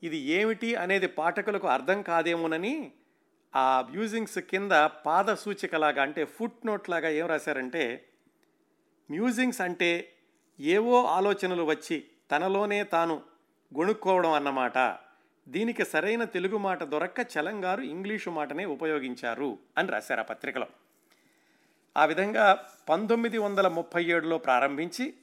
ఇది 0.03 0.17
ఏమిటి 0.17 0.75
అనేది 0.75 1.07
పాఠకులకు 1.07 1.69
అర్థం 1.69 2.03
కాదేమోనని 2.03 2.93
ఆ 3.55 3.85
మ్యూజింగ్స్ 3.91 4.39
కింద 4.39 4.73
పాద 5.07 5.35
సూచికలాగా 5.35 6.03
అంటే 6.03 6.25
ఫుట్ 6.25 6.67
నోట్ 6.67 6.91
లాగా 6.91 7.09
ఏం 7.09 7.27
రాశారంటే 7.27 8.07
మ్యూజింగ్స్ 9.11 9.61
అంటే 9.61 10.09
ఏవో 10.61 11.05
ఆలోచనలు 11.05 11.63
వచ్చి 11.63 12.05
తనలోనే 12.31 12.85
తాను 12.85 13.23
గొణుక్కోవడం 13.79 14.33
అన్నమాట. 14.33 14.79
దీనికి 15.49 15.85
సరైన 15.85 16.25
తెలుగు 16.25 16.57
మాట 16.57 16.83
దొరక్క 16.83 17.27
చలంగారు 17.39 17.83
ఇంగ్లీషు 17.83 18.31
మాటనే 18.31 18.65
ఉపయోగించారు 18.65 19.59
అని 19.79 19.89
రాశారు 19.89 20.21
ఆ 20.21 20.23
పత్రికలో. 20.23 20.67
ఆ 21.97 22.05
విధంగా 22.05 22.67
పంతొమ్మిది 22.89 23.39
వందల 23.39 23.69
ముప్పై 23.69 24.05
ఏడులో 24.05 24.39
ప్రారంభించి 24.39 25.15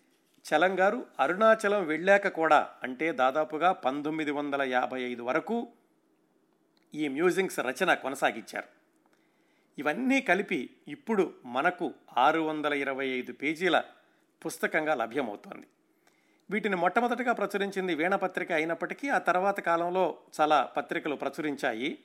చలంగారు 0.46 1.06
అరుణాచలం 1.20 1.86
వెళ్ళాక 1.86 2.28
కూడా 2.28 2.70
అంటే 2.84 3.12
దాదాపుగా 3.12 3.72
పంతొమ్మిది 3.72 4.32
వందల 4.32 4.62
యాభై 4.62 5.02
ఐదు 5.02 5.24
వరకు 5.24 5.68
ఈ 6.96 7.08
మ్యూజింగ్స్ 7.08 7.60
రచన 7.60 7.94
కొనసాగించారు. 7.94 8.68
ఇవన్నీ 9.78 10.22
కలిపి 10.22 10.70
ఇప్పుడు 10.88 11.34
మనకు 11.46 11.94
ఆరు 12.18 12.40
వందల 12.40 12.74
ఇరవై 12.74 13.08
ఐదు 13.08 13.32
పేజీల 13.32 13.84
పుస్తకంగా 14.46 14.96
లభ్యమవుతోంది. 14.96 15.68
వీటిని 16.52 16.76
మొట్టమొదటగా 16.76 17.34
ప్రచురించింది 17.34 17.96
వీణపత్రిక 17.96 18.52
అయినప్పటికీ 18.52 19.10
ఆ 19.10 19.18
తర్వాత 19.18 19.60
కాలంలో 19.60 20.18
చాలా 20.42 20.64
పత్రికలు 20.64 21.16
ప్రచురించాయి. 21.16 22.00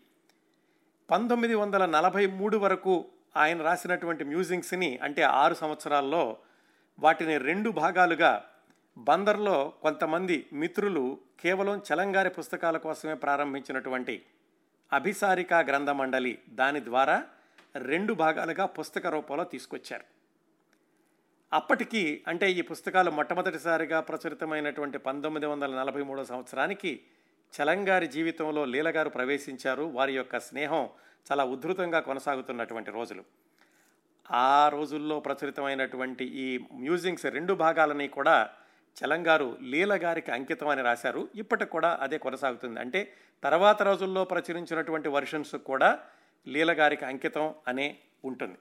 పంతొమ్మిది 1.11 1.55
వందల 1.55 1.87
నలభై 1.87 2.27
మూడు 2.27 2.57
వరకు 2.57 3.05
ఆయన 3.37 3.63
రాసినటువంటి 3.63 4.25
మ్యూజింగ్స్ని 4.25 4.99
అంటే 5.03 5.23
ఆరు 5.23 5.55
సంవత్సరాల్లో 5.55 6.37
వాటిని 6.99 7.39
రెండు 7.39 7.71
భాగాలుగా 7.71 8.45
బందర్లో 8.99 9.73
కొంతమంది 9.83 10.47
మిత్రులు 10.53 11.19
కేవలం 11.41 11.83
చలంగారి 11.89 12.31
పుస్తకాల 12.31 12.77
కోసమే 12.77 13.15
ప్రారంభించినటువంటి 13.15 14.25
అభిసారిక 14.93 15.55
గ్రంథ 15.55 15.91
మండలి 15.91 16.39
దాని 16.49 16.85
ద్వారా 16.85 17.25
రెండు 17.77 18.15
భాగాలుగా 18.15 18.67
పుస్తక 18.67 19.07
రూపంలో 19.07 19.45
తీసుకొచ్చారు. 19.45 20.14
అప్పటికి 21.55 22.25
అంటే 22.29 22.51
ఈ 22.51 22.61
పుస్తకాలు 22.61 23.11
మొట్టమొదటిసారిగా 23.11 24.01
ప్రచురితమైనటువంటి 24.01 24.99
పంతొమ్మిది 24.99 25.47
వందల 25.47 25.77
నలభై 25.77 26.03
మూడో 26.03 26.25
సంవత్సరానికి 26.25 27.01
చలంగారి 27.53 28.07
జీవితంలో 28.09 28.65
లీలగారు 28.65 29.09
ప్రవేశించారు. 29.09 29.83
వారి 29.83 30.17
యొక్క 30.17 30.41
స్నేహం 30.41 30.89
చాలా 31.33 31.45
ఉధృతంగా 31.45 32.01
కొనసాగుతున్నటువంటి 32.01 32.91
రోజులు. 32.91 33.25
ఆ 34.31 34.69
రోజుల్లో 34.69 35.21
ప్రచురితమైనటువంటి 35.21 36.25
ఈ 36.25 36.59
మ్యూజింగ్స్ 36.73 37.27
రెండు 37.27 37.55
భాగాలని 37.55 38.09
కూడా 38.09 38.51
చలంగారు 38.97 39.59
లీలగారికి 39.63 40.33
అంకితం 40.33 40.69
అని 40.69 40.83
రాశారు. 40.83 41.29
ఇప్పటికి 41.35 41.71
కూడా 41.71 41.99
అదే 42.03 42.19
కొనసాగుతుంది. 42.19 42.81
అంటే 42.81 43.13
తర్వాత 43.43 43.83
రోజుల్లో 43.83 44.25
ప్రచురించినటువంటి 44.25 45.09
వర్షన్స్ 45.09 45.57
కూడా 45.57 45.99
లీలగారికి 46.49 47.05
అంకితం 47.05 47.55
అనే 47.69 47.97
ఉంటుంది. 48.25 48.59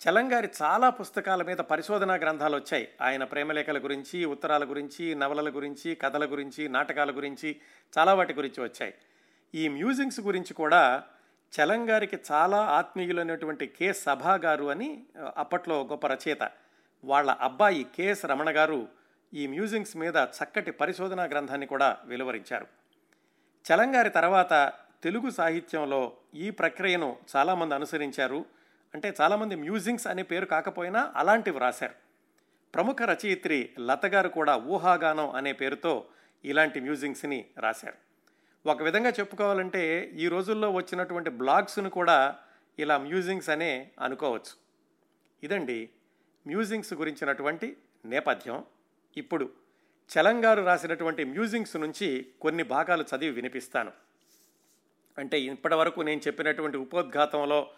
చలంగారి 0.00 0.48
చాలా 0.62 0.90
పుస్తకాల 0.90 1.42
మీద 1.42 1.56
పరిశోధనా 1.56 2.14
గ్రంథాలు 2.14 2.56
వచ్చాయి. 2.56 2.88
ఆయన 3.00 3.24
ప్రేమలేఖల 3.24 3.78
గురించి 3.78 4.24
ఉత్తరాల 4.24 4.64
గురించి 4.64 5.14
నవలల 5.14 5.48
గురించి 5.48 5.94
కథల 5.94 6.24
గురించి 6.24 6.68
నాటకాల 6.68 7.10
గురించి 7.10 7.56
చాలా 7.98 8.14
వాటి 8.14 8.34
గురించి 8.34 8.64
వచ్చాయి. 8.64 8.94
ఈ 9.54 9.68
మ్యూజింగ్స్ 9.68 10.20
గురించి 10.20 10.54
కూడా 10.54 11.02
చలంగారికి 11.52 12.18
చాలా 12.32 12.56
ఆత్మీయులైనటువంటి 12.56 13.66
కె 13.66 13.92
సభా 13.92 14.34
గారు 14.34 14.64
అని 14.64 15.02
అప్పట్లో 15.36 15.82
గొప్ప 15.82 16.06
రచయిత 16.06 16.50
వాళ్ళ 17.04 17.30
అబ్బాయి 17.30 17.86
కెఎస్ 17.96 18.26
రమణ 18.26 18.56
గారు 18.56 18.88
ఈ 19.34 19.46
మ్యూజింగ్స్ 19.46 19.96
మీద 19.96 20.16
చక్కటి 20.16 20.70
పరిశోధనా 20.70 21.24
గ్రంథాన్ని 21.24 21.66
కూడా 21.66 21.96
వెలువరించారు. 22.04 22.66
చలంగారి 23.66 24.10
తర్వాత 24.10 24.72
తెలుగు 25.02 25.30
సాహిత్యంలో 25.30 26.12
ఈ 26.34 26.50
ప్రక్రియను 26.50 27.16
చాలామంది 27.36 27.74
అనుసరించారు. 27.74 28.59
అంటే 28.94 29.14
చాలామంది 29.20 29.54
మ్యూజింగ్స్ 29.54 30.06
అనే 30.06 30.22
పేరు 30.22 30.46
కాకపోయినా 30.46 31.12
అలాంటివి 31.16 31.58
రాశారు. 31.58 31.94
ప్రముఖ 32.74 32.96
రచయిత్రి 33.02 33.70
లత 33.80 34.06
గారు 34.06 34.28
కూడా 34.28 34.56
ఊహాగానం 34.56 35.30
అనే 35.30 35.52
పేరుతో 35.52 36.06
ఇలాంటి 36.44 36.80
మ్యూజింగ్స్ని 36.80 37.44
రాశారు. 37.58 37.94
ఒక 38.68 38.82
విధంగా 38.82 39.10
చెప్పుకోవాలంటే 39.10 40.10
ఈ 40.14 40.28
రోజుల్లో 40.28 40.70
వచ్చినటువంటి 40.70 41.30
బ్లాగ్స్ను 41.30 41.90
కూడా 41.90 42.36
ఇలా 42.78 42.98
మ్యూజింగ్స్ 42.98 43.48
అనే 43.48 43.90
అనుకోవచ్చు. 44.00 44.56
ఇదండి 45.42 45.90
మ్యూజింగ్స్ 46.46 46.94
గురించినటువంటి 46.94 47.76
నేపథ్యం. 48.04 48.64
ఇప్పుడు 49.16 49.50
చలంగారు 50.10 50.62
రాసినటువంటి 50.62 51.24
మ్యూజింగ్స్ 51.24 51.76
నుంచి 51.76 52.26
కొన్ని 52.40 52.62
భాగాలు 52.62 53.02
చదివి 53.02 53.30
వినిపిస్తాను. 53.30 53.92
అంటే 55.18 55.40
ఇప్పటివరకు 55.40 56.00
నేను 56.00 56.20
చెప్పినటువంటి 56.26 56.76
ఉపోద్ఘాతంలో 56.76 57.70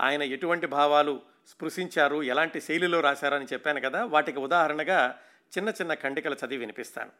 ఆయన 0.00 0.22
ఎటువంటి 0.22 0.66
భావాలు 0.66 1.22
స్పృశించారు 1.46 2.22
ఎలాంటి 2.22 2.60
శైలిలో 2.60 3.00
రాశారని 3.00 3.46
చెప్పాను 3.52 3.80
కదా 3.80 4.04
వాటికి 4.04 4.38
ఉదాహరణగా 4.38 5.18
చిన్న 5.58 5.68
చిన్న 5.68 5.94
ఖండికలు 5.94 6.34
చదివి 6.34 6.56
వినిపిస్తాను. 6.56 7.10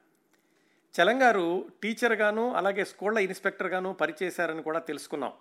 చలంగారు 1.01 1.69
టీచర్గాను 1.83 2.55
అలాగే 2.55 2.85
స్కూళ్ళ 2.85 3.19
ఇన్స్పెక్టర్గాను 3.19 3.93
పనిచేశారని 3.93 4.63
కూడా 4.63 4.79
తెలుసుకున్నాం. 4.79 5.33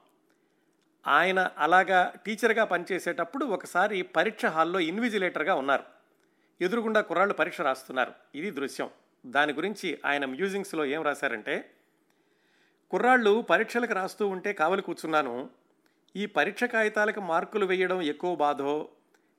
ఆయన 1.07 1.51
అలాగా 1.57 2.13
టీచర్గా 2.25 2.63
పనిచేసేటప్పుడు 2.63 3.45
ఒకసారి 3.45 4.01
పరీక్ష 4.01 4.45
హాల్లో 4.45 4.79
ఇన్విజిలేటర్గా 4.79 5.55
ఉన్నారు. 5.55 5.83
ఎదురుగుండా 6.61 7.01
కుర్రాళ్ళు 7.01 7.33
పరీక్ష 7.33 7.61
రాస్తున్నారు. 7.61 8.13
ఇది 8.35 8.51
దృశ్యం. 8.51 8.89
దాని 9.25 9.53
గురించి 9.53 9.99
ఆయన 10.05 10.25
మ్యూజింగ్స్లో 10.25 10.85
ఏం 10.85 11.03
రాశారంటే 11.03 11.69
కుర్రాళ్ళు 12.91 13.41
పరీక్షలకు 13.41 13.93
రాస్తూ 13.93 14.27
ఉంటే 14.27 14.53
కావలి 14.53 14.81
కూర్చున్నాను. 14.81 15.49
ఈ 16.15 16.25
పరీక్ష 16.25 16.63
కాగితాలకు 16.63 17.21
మార్కులు 17.21 17.65
వేయడం 17.65 18.01
ఎక్కువ 18.01 18.35
బాధో 18.35 18.89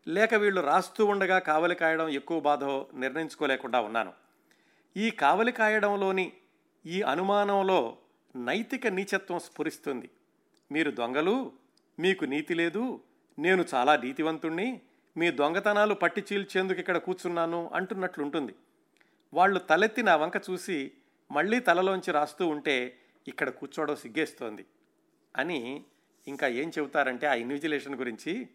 లేక 0.07 0.35
వీళ్ళు 0.35 0.61
రాస్తూ 0.61 1.03
ఉండగా 1.07 1.39
కావలి 1.39 1.75
కాయడం 1.75 2.09
ఎక్కువ 2.09 2.41
బాధో 2.41 2.87
నిర్ణయించుకోలేకుండా 2.95 3.81
ఉన్నాను. 3.81 4.13
ఈ 4.97 5.11
కావలి 5.11 5.53
కాయడంలోని 5.53 6.33
ఈ 6.85 7.03
అనుమానంలో 7.03 7.99
నైతిక 8.37 8.87
నీచత్వం 8.87 9.39
స్ఫురిస్తుంది. 9.39 10.09
మీరు 10.71 10.91
దొంగలు 10.91 11.37
మీకు 11.99 12.25
నీతి 12.25 12.55
లేదు 12.55 12.85
నేను 13.39 13.65
చాలా 13.75 13.97
నీతివంతుణ్ణి 13.97 14.69
మీ 15.17 15.31
దొంగతనాలు 15.31 15.95
పట్టి 15.95 16.23
చీల్చేందుకు 16.29 16.81
ఇక్కడ 16.81 16.99
కూర్చున్నాను 16.99 17.71
అంటున్నట్లుంటుంది. 17.75 18.55
వాళ్ళు 19.33 19.59
తలెత్తి 19.71 20.03
నా 20.03 20.17
వంక 20.17 20.37
చూసి 20.51 20.93
మళ్ళీ 21.31 21.59
తలలోంచి 21.61 22.11
రాస్తూ 22.13 22.45
ఉంటే 22.49 22.77
ఇక్కడ 23.29 23.49
కూర్చోవడం 23.49 23.97
సిగ్గేస్తోంది 23.97 24.65
అని 25.35 25.61
ఇంకా 26.29 26.47
ఏం 26.47 26.73
చెబుతారంటే 26.79 27.27
ఆ 27.27 27.35
ఇన్విజిలేషన్ 27.35 27.95
గురించి 27.95 28.49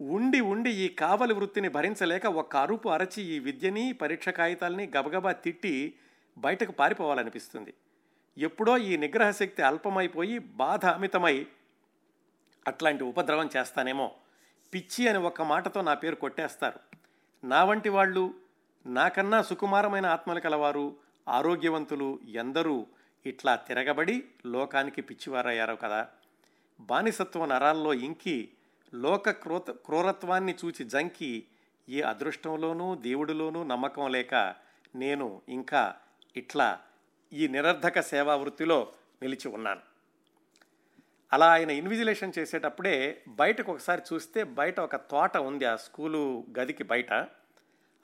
ఉండి 0.00 0.40
ఉండి 0.40 0.70
ఈ 0.70 0.88
కావలి 0.88 1.34
వృత్తిని 1.34 1.68
భరించలేక 1.68 2.26
ఒక్క 2.26 2.56
అరుపు 2.56 2.88
అరచి 2.88 3.22
ఈ 3.22 3.38
విద్యని 3.38 3.92
పరీక్ష 3.92 4.28
కాగితాలని 4.28 4.92
గబగబా 4.96 5.32
తిట్టి 5.32 5.94
బయటకు 6.38 6.72
పారిపోవాలనిపిస్తుంది. 6.72 7.74
ఎప్పుడో 8.38 8.78
ఈ 8.78 8.96
నిగ్రహ 8.96 9.30
శక్తి 9.30 9.62
అల్పమైపోయి 9.62 10.38
బాధ 10.38 10.86
అమితమై 10.86 11.46
అట్లాంటి 12.66 13.04
ఉపద్రవం 13.04 13.50
చేస్తానేమో. 13.56 14.12
పిచ్చి 14.74 15.08
అని 15.08 15.18
ఒక్క 15.18 15.42
మాటతో 15.42 15.82
నా 15.82 15.94
పేరు 15.94 16.14
కొట్టేస్తారు. 16.14 16.96
నా 17.46 17.64
వంటి 17.64 17.88
వాళ్ళు 17.88 18.34
నాకన్నా 18.86 19.42
సుకుమారమైన 19.42 20.06
ఆత్మలు 20.06 20.40
కలవారు 20.40 20.96
ఆరోగ్యవంతులు 21.28 22.18
ఎందరూ 22.28 22.86
ఇట్లా 23.26 23.56
తిరగబడి 23.56 24.24
లోకానికి 24.46 25.00
పిచ్చివారయ్యారో 25.00 25.76
కదా. 25.76 26.08
బానిసత్వ 26.80 27.46
నరాల్లో 27.46 27.94
ఇంకి 27.94 28.48
లోక 28.94 29.30
క్రోత 29.30 29.70
క్రూరత్వాన్ని 29.70 30.54
చూచి 30.64 30.84
జంకి 30.84 31.46
ఈ 31.88 32.00
అదృష్టంలోనూ 32.00 32.94
దేవుడిలోనూ 32.94 33.62
నమ్మకం 33.62 34.12
లేక 34.12 34.54
నేను 34.94 35.42
ఇంకా 35.48 35.94
ఇట్లా 36.36 36.80
ఈ 37.32 37.48
నిరర్ధక 37.48 38.00
సేవా 38.00 38.36
వృత్తిలో 38.36 38.92
నిలిచి 39.22 39.48
ఉన్నాను. 39.48 39.80
అలా 41.32 41.52
ఆయన 41.52 41.70
ఇన్విజిలేషన్ 41.70 42.32
చేసేటప్పుడే 42.38 43.22
బయటకు 43.28 43.72
ఒకసారి 43.72 44.02
చూస్తే 44.12 44.44
బయట 44.44 44.80
ఒక 44.80 44.96
తోట 44.96 45.36
ఉంది 45.36 45.64
ఆ 45.64 45.76
స్కూలు 45.76 46.44
గదికి 46.58 46.84
బయట. 46.84 47.12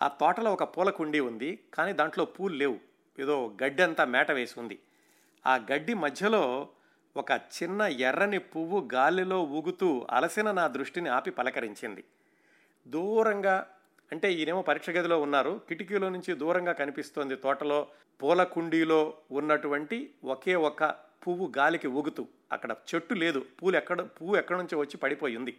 ఆ 0.02 0.08
తోటలో 0.08 0.52
ఒక 0.52 0.76
పూల 0.76 0.90
కుండీ 0.90 1.20
ఉంది 1.20 1.58
కానీ 1.74 1.92
దాంట్లో 1.92 2.24
పూలు 2.24 2.54
లేవు. 2.54 2.80
ఏదో 3.18 3.56
గడ్డి 3.62 3.82
అంతా 3.82 4.04
మేట 4.04 4.30
వేసి 4.30 4.60
ఉంది. 4.60 4.78
ఆ 5.46 5.56
గడ్డి 5.56 5.94
మధ్యలో 5.94 6.68
ఒక 7.16 7.32
చిన్న 7.32 7.82
ఎర్రని 7.82 8.38
పువ్వు 8.38 8.88
గాలిలో 8.94 9.42
ఊగుతూ 9.42 10.06
అలసిన 10.10 10.52
నా 10.52 10.66
దృష్టిని 10.66 11.08
ఆపి 11.08 11.30
పలకరించింది. 11.30 12.04
దూరంగా 12.86 13.66
అంటే 14.12 14.32
ఈయనేమో 14.32 14.62
పరీక్ష 14.62 14.90
గదిలో 14.90 15.20
ఉన్నారు 15.20 15.60
కిటికీలో 15.68 16.08
నుంచి 16.08 16.34
దూరంగా 16.34 16.72
కనిపిస్తోంది 16.72 17.36
తోటలో 17.36 17.86
పూల 18.22 18.42
కుండీలో 18.42 19.14
ఉన్నటువంటి 19.30 20.10
ఒకే 20.24 20.54
ఒక 20.54 20.84
పువ్వు 21.26 21.52
గాలికి 21.58 21.88
ఊగుతూ. 21.88 22.28
అక్కడ 22.52 22.76
చెట్టు 22.94 23.14
లేదు 23.14 23.46
పూలు 23.62 23.76
ఎక్కడ 23.76 24.00
పువ్వు 24.00 24.36
ఎక్కడి 24.36 24.58
నుంచో 24.58 24.78
వచ్చి 24.78 24.96
పడిపోయింది 24.96 25.58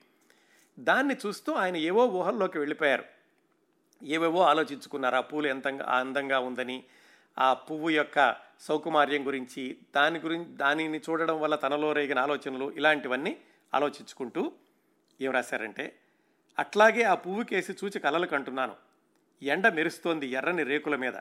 దాన్ని 0.80 1.16
చూస్తూ 1.26 1.54
ఆయన 1.54 1.76
ఏవో 1.76 2.08
ఊహల్లోకి 2.08 2.58
వెళ్ళిపోయారు. 2.60 3.06
ఏవేవో 4.04 4.42
ఆలోచించుకున్నారు 4.42 5.16
ఆ 5.16 5.22
పూలు 5.22 5.48
ఎంత 5.48 5.68
అందంగా 5.68 6.40
ఉందని 6.40 6.84
ఆ 7.40 7.54
పువ్వు 7.54 7.90
యొక్క 7.90 8.36
సౌకుమార్యం 8.60 9.28
గురించి 9.28 9.78
దాని 9.96 10.20
గురించి 10.20 10.46
దానిని 10.46 10.98
చూడడం 10.98 11.42
వల్ల 11.42 11.56
తనలో 11.56 11.94
రేగిన 11.94 12.20
ఆలోచనలు 12.20 12.72
ఇలాంటివన్నీ 12.72 13.38
ఆలోచించుకుంటూ 13.74 14.52
ఏం 15.22 15.32
రాశారంటే 15.32 16.00
అట్లాగే 16.60 17.04
ఆ 17.04 17.16
పువ్వుకేసి 17.16 17.74
చూచి 17.74 18.00
కలలు 18.00 18.26
కంటున్నాను. 18.26 18.76
ఎండ 19.44 19.68
మెరుస్తోంది 19.68 20.28
ఎర్రని 20.28 20.64
రేకుల 20.64 20.96
మీద. 20.96 21.14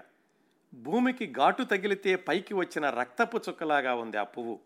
భూమికి 0.75 1.33
ఘాటు 1.33 1.63
తగిలితే 1.63 2.17
పైకి 2.17 2.55
వచ్చిన 2.55 2.91
రక్తపు 2.91 3.41
చుక్కలాగా 3.49 3.95
ఉంది 3.95 4.17
ఆ 4.17 4.23
పువ్వు. 4.23 4.61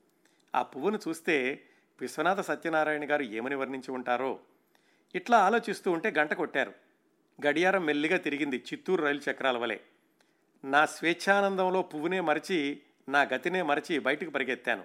ఆ 0.55 0.63
పువ్వును 0.63 0.99
చూస్తే 1.09 1.63
విశ్వనాథ 2.01 2.41
సత్యనారాయణ 2.41 3.11
గారు 3.11 3.23
ఏమని 3.23 3.55
వర్ణించి 3.55 3.91
ఉంటారో? 3.91 4.39
ఇట్లా 5.15 5.39
ఆలోచిస్తూ 5.39 5.91
ఉంటే 5.91 6.11
గంట 6.11 6.35
కొట్టారు. 6.35 6.73
గడియారం 7.47 7.85
మెల్లిగా 7.85 8.17
తిరిగింది 8.17 8.57
చిత్తూరు 8.57 9.05
రైలు 9.05 9.31
చక్రాల 9.31 9.59
వలె. 9.59 9.79
నా 10.67 10.87
స్వేచ్ఛానందంలో 10.87 11.83
పువ్వునే 11.83 12.21
మరచి 12.21 12.81
నా 13.09 13.23
గతినే 13.23 13.63
మరచి 13.63 13.99
బయటకు 13.99 14.31
పరిగెత్తాను. 14.31 14.85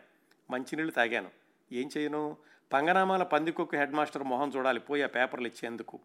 మంచినీళ్ళు 0.52 0.92
తాగాను. 0.92 1.30
ఏం 1.72 1.90
చేయను? 1.98 2.38
పంగనామాల 2.74 3.24
పందికొక్కు 3.24 3.78
హెడ్ 3.78 3.92
మాస్టర్ 3.92 4.24
మొహం 4.24 4.50
చూడాలి 4.50 4.80
పోయి 4.80 5.04
ఆ 5.04 5.08
పేపర్లు 5.08 5.48
ఇచ్చేందుకు. 5.48 6.00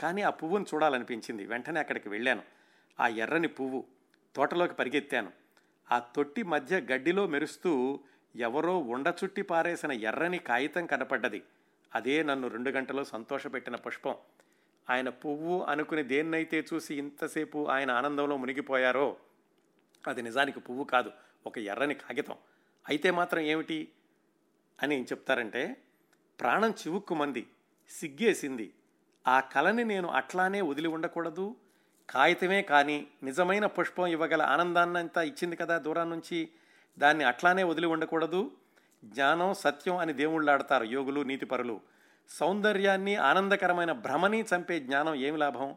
కానీ 0.00 0.22
ఆ 0.22 0.30
పువ్వును 0.30 0.66
చూడాలనిపించింది. 0.74 1.46
వెంటనే 1.46 1.80
అక్కడికి 1.80 2.08
వెళ్ళాను. 2.08 2.42
ఆ 3.00 3.08
ఎర్రని 3.08 3.48
పువ్వు 3.48 3.84
తోటలోకి 4.36 4.74
పరిగెత్తాను. 4.74 5.32
ఆ 5.92 5.98
తొట్టి 5.98 6.42
మధ్య 6.42 6.80
గడ్డిలో 6.80 7.26
మెరుస్తూ 7.26 8.00
ఎవరో 8.36 8.78
ఉండ 8.78 9.12
చుట్టి 9.24 9.42
పారేసిన 9.42 9.92
ఎర్రని 9.92 10.38
కాగితం 10.38 10.86
కనపడ్డది. 10.86 11.42
అదే 11.94 12.22
నన్ను 12.22 12.48
రెండు 12.48 12.70
గంటలో 12.70 13.04
సంతోషపెట్టిన 13.04 13.76
పుష్పం. 13.76 14.14
ఆయన 14.90 15.08
పువ్వు 15.08 15.62
అనుకుని 15.62 16.02
దేన్నైతే 16.02 16.64
చూసి 16.74 16.94
ఇంతసేపు 16.94 17.68
ఆయన 17.68 17.90
ఆనందంలో 17.90 18.36
మునిగిపోయారో 18.36 19.16
అది 20.06 20.22
నిజానికి 20.22 20.60
పువ్వు 20.60 20.84
కాదు 20.84 21.12
ఒక 21.46 21.58
ఎర్రని 21.58 21.94
కాగితం. 21.94 22.34
అయితే 22.88 23.10
మాత్రం 23.10 23.40
ఏమిటి 23.40 23.88
అని 24.82 24.96
ఏం 24.96 25.02
చెప్తారంటే 25.02 25.76
ప్రాణం 26.40 26.70
చివుక్కుమంది 26.70 27.46
సిగ్గేసింది. 27.90 28.72
ఆ 29.28 29.40
కళని 29.40 29.84
నేను 29.84 30.08
అట్లానే 30.08 30.60
వదిలి 30.60 30.88
ఉండకూడదు. 30.88 31.56
కాగితమే 32.10 32.62
కానీ 32.62 33.08
నిజమైన 33.22 33.66
పుష్పం 33.66 34.06
ఇవ్వగల 34.06 34.42
ఆనందాన్నంతా 34.42 35.22
ఇచ్చింది 35.22 35.56
కదా 35.56 35.78
దూరం 35.78 36.10
నుంచి. 36.10 36.48
దాన్ని 36.98 37.24
అట్లానే 37.24 37.62
వదిలి 37.62 37.86
ఉండకూడదు. 37.86 38.50
జ్ఞానం 39.04 39.54
సత్యం 39.54 39.96
అని 39.96 40.12
దేవుళ్ళు 40.12 40.50
ఆడతారు 40.50 40.84
యోగులు 40.84 41.20
నీతిపరులు. 41.20 41.80
సౌందర్యాన్ని 42.30 43.16
ఆనందకరమైన 43.16 43.92
భ్రమని 43.92 44.40
చంపే 44.40 44.80
జ్ఞానం 44.80 45.14
ఏమి 45.14 45.38
లాభం? 45.38 45.68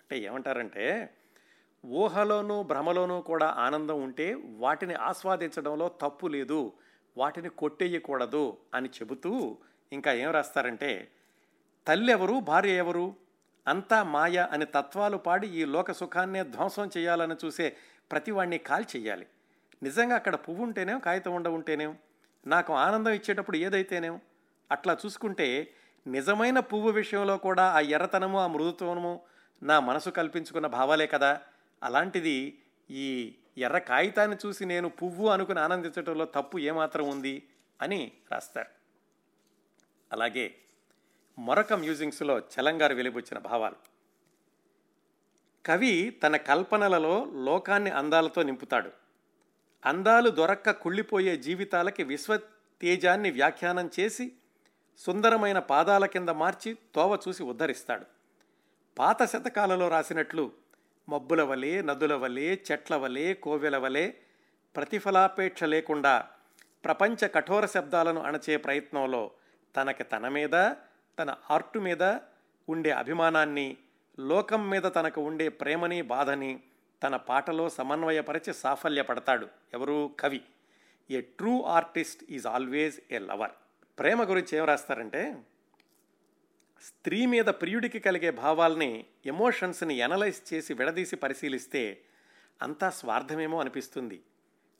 అంటే 0.00 0.18
ఏమంటారంటే 0.18 1.14
ఊహలోనూ 1.84 2.62
భ్రమలోనూ 2.62 3.20
కూడా 3.20 3.46
ఆనందం 3.46 4.02
ఉంటే 4.02 4.34
వాటిని 4.34 4.94
ఆస్వాదించడంలో 4.94 5.88
తప్పు 5.88 6.26
లేదు 6.26 6.72
వాటిని 7.16 7.48
కొట్టేయకూడదు 7.48 8.58
అని 8.74 8.88
చెబుతూ 8.88 9.58
ఇంకా 9.92 10.12
ఏం 10.12 10.30
రాస్తారంటే 10.30 11.10
తల్లి 11.86 12.12
ఎవరు 12.12 12.40
భార్య 12.40 12.72
ఎవరు? 12.74 13.16
అంతా 13.66 14.02
మాయ 14.02 14.48
అని 14.50 14.64
తత్వాలు 14.64 15.16
పాడి 15.16 15.46
ఈ 15.46 15.64
లోక 15.64 15.92
సుఖాన్నే 15.92 16.42
ధ్వంసం 16.44 16.90
చేయాలని 16.96 17.36
చూసే 17.44 17.76
ప్రతివాణ్ణి 18.10 18.58
కాల్ 18.58 18.84
చేయాలి 18.96 19.26
నిజంగా 19.82 20.14
అక్కడ 20.14 20.34
పువ్వు 20.34 20.62
ఉంటేనేం 20.62 20.98
కాగితం 20.98 21.34
ఉండ 21.34 21.48
ఉంటేనేం? 21.48 21.98
నాకు 22.46 22.72
ఆనందం 22.72 23.10
ఇచ్చేటప్పుడు 23.10 23.56
ఏదైతేనేం? 23.56 24.20
అట్లా 24.70 24.98
చూసుకుంటే 25.06 25.48
నిజమైన 26.08 26.60
పువ్వు 26.60 26.90
విషయంలో 26.90 27.36
కూడా 27.36 27.72
ఆ 27.72 27.80
ఎర్రతనము 27.80 28.40
ఆ 28.40 28.46
మృదుత్వము 28.46 29.20
నా 29.62 29.80
మనసు 29.80 30.10
కల్పించుకున్న 30.10 30.66
భావాలే 30.66 31.06
కదా. 31.06 31.40
అలాంటిది 31.82 32.62
ఈ 32.90 33.34
ఎర్ర 33.58 33.78
కాగితాన్ని 33.78 34.36
చూసి 34.46 34.64
నేను 34.64 34.88
పువ్వు 34.88 35.28
అనుకుని 35.28 35.60
ఆనందించడంలో 35.60 36.24
తప్పు 36.24 36.58
ఏమాత్రం 36.58 37.08
ఉంది 37.08 37.48
అని 37.82 38.12
రాస్తారు. 38.32 38.68
అలాగే 40.12 40.54
మరొక 41.38 41.72
మ్యూజింగ్స్లో 41.72 42.38
చలంగారు 42.38 42.94
వెలిబుచ్చిన 42.94 43.38
భావాలు. 43.38 43.76
కవి 45.66 46.20
తన 46.22 46.36
కల్పనలలో 46.36 47.30
లోకాన్ని 47.32 47.90
అందాలతో 47.90 48.42
నింపుతాడు. 48.42 48.90
అందాలు 49.84 50.30
దొరక్క 50.30 50.70
కుళ్ళిపోయే 50.70 51.36
జీవితాలకి 51.36 52.02
విశ్వ 52.02 52.36
తేజాన్ని 52.80 53.30
వ్యాఖ్యానం 53.30 53.90
చేసి 54.00 54.32
సుందరమైన 54.98 55.58
పాదాల 55.58 56.06
కింద 56.06 56.28
మార్చి 56.28 56.78
తోవ 56.94 57.18
చూసి 57.28 57.42
ఉద్ధరిస్తాడు. 57.42 58.04
పాత 58.98 59.24
శతకాలలో 59.24 59.88
రాసినట్లు 59.88 60.52
మబ్బుల 61.08 61.42
వలె 61.42 61.82
నదుల 61.82 62.14
వలె 62.14 62.56
చెట్ల 62.72 62.96
వలె 62.96 63.34
కోవెల 63.34 63.76
వలె 63.76 64.10
ప్రతిఫలాపేక్ష 64.76 65.64
లేకుండా 65.64 66.28
ప్రపంచ 66.84 67.28
కఠోర 67.28 67.66
శబ్దాలను 67.66 68.22
అణచే 68.22 68.56
ప్రయత్నంలో 68.56 69.30
తనకి 69.76 70.04
తన 70.04 70.28
మీద 70.28 70.70
తన 71.18 71.34
ఆర్టు 71.50 71.78
మీద 71.78 72.02
ఉండే 72.68 72.90
అభిమానాన్ని 72.90 73.76
లోకం 74.18 74.70
మీద 74.70 74.82
తనకు 74.82 75.20
ఉండే 75.20 75.48
ప్రేమని 75.48 76.02
బాధని 76.02 76.60
తన 77.02 77.16
పాటలో 77.16 77.68
సమన్వయపరిచి 77.68 78.54
సాఫల్యపడతాడు. 78.54 79.48
ఎవరు? 79.74 80.10
కవి. 80.20 80.42
A 81.10 81.20
true 81.20 81.62
artist 81.62 82.24
is 82.30 82.46
always 82.46 83.12
a 83.12 83.18
lover. 83.18 83.50
ప్రేమ 83.98 84.30
గురించి 84.30 84.58
ఏం 84.58 84.64
రాస్తారంటే 84.64 85.42
స్త్రీ 86.82 87.26
మీద 87.26 87.44
ప్రియుడికి 87.44 87.98
కలిగే 87.98 88.30
భావాల్ని 88.30 89.04
ఎమోషన్స్ని 89.26 89.94
ఎనలైజ్ 89.94 90.54
చేసి 90.54 90.74
విడదీసి 90.74 91.16
పరిశీలిస్తే 91.16 92.02
అంతా 92.62 92.90
స్వార్థమేమో 92.90 93.60
అనిపిస్తుంది. 93.60 94.22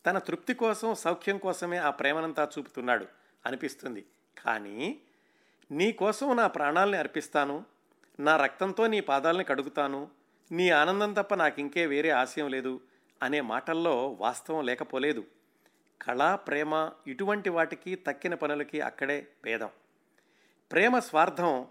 తన 0.07 0.19
తృప్తి 0.19 0.55
కోసం 0.55 0.95
సౌఖ్యం 0.95 1.39
కోసమే 1.39 1.77
ఆ 1.77 1.91
ప్రేమనంతా 1.91 2.51
చూపుతున్నాడు 2.59 3.07
అనిపిస్తుంది. 3.47 4.05
కానీ 4.45 5.01
నీ 5.71 5.93
కోసం 5.93 6.37
నా 6.37 6.47
ప్రాణాల్ని 6.47 6.99
అర్పిస్తాను 6.99 7.65
నా 8.21 8.37
రక్తంతో 8.37 8.87
నీ 8.87 9.01
పాదాలని 9.01 9.45
కడుగుతాను 9.45 10.11
నీ 10.53 10.71
ఆనందం 10.71 11.13
తప్ప 11.13 11.35
నాకు 11.35 11.61
ఇంకే 11.61 11.87
వేరే 11.87 12.11
ఆశయం 12.11 12.49
లేదు 12.49 12.81
అనే 13.23 13.41
మాటల్లో 13.41 14.13
వాస్తవం 14.13 14.65
లేకపోలేదు. 14.65 15.25
కళ 16.03 16.35
ప్రేమ 16.35 16.91
ఇటువంటి 17.07 17.49
వాటికి 17.49 17.95
తక్కిన 17.95 18.35
పనులకి 18.35 18.81
అక్కడే 18.81 19.27
భేదం. 19.45 19.71
ప్రేమ 20.73 20.99
స్వార్థం 20.99 21.67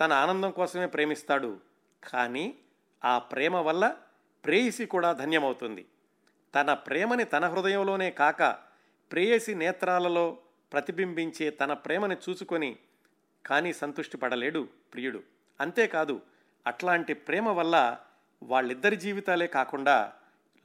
తన 0.00 0.12
ఆనందం 0.12 0.50
కోసమే 0.50 0.86
ప్రేమిస్తాడు. 0.86 1.60
కానీ 2.12 2.58
ఆ 3.04 3.18
ప్రేమ 3.18 3.56
వల్ల 3.56 3.96
ప్రేయసి 4.44 4.86
కూడా 4.86 5.12
ధన్యమవుతుంది. 5.12 5.86
తన 6.54 6.74
ప్రేమని 6.74 7.24
తన 7.24 7.48
హృదయంలోనే 7.48 8.10
కాక 8.10 8.42
ప్రేయసి 9.12 9.54
నేత్రాలలో 9.54 10.38
ప్రతిబింబించే 10.72 11.50
తన 11.50 11.72
ప్రేమని 11.72 12.16
చూసుకొని 12.28 12.76
కానీ 13.46 13.72
సంతృష్టి 13.72 14.16
పడలేడు 14.16 14.68
ప్రియుడు. 14.92 15.22
అంతేకాదు 15.60 16.20
అట్లాంటి 16.66 17.14
ప్రేమ 17.14 17.48
వల్ల 17.48 17.98
వాళ్ళిద్దరి 18.42 18.96
జీవితాలే 18.96 19.46
కాకుండా 19.46 20.12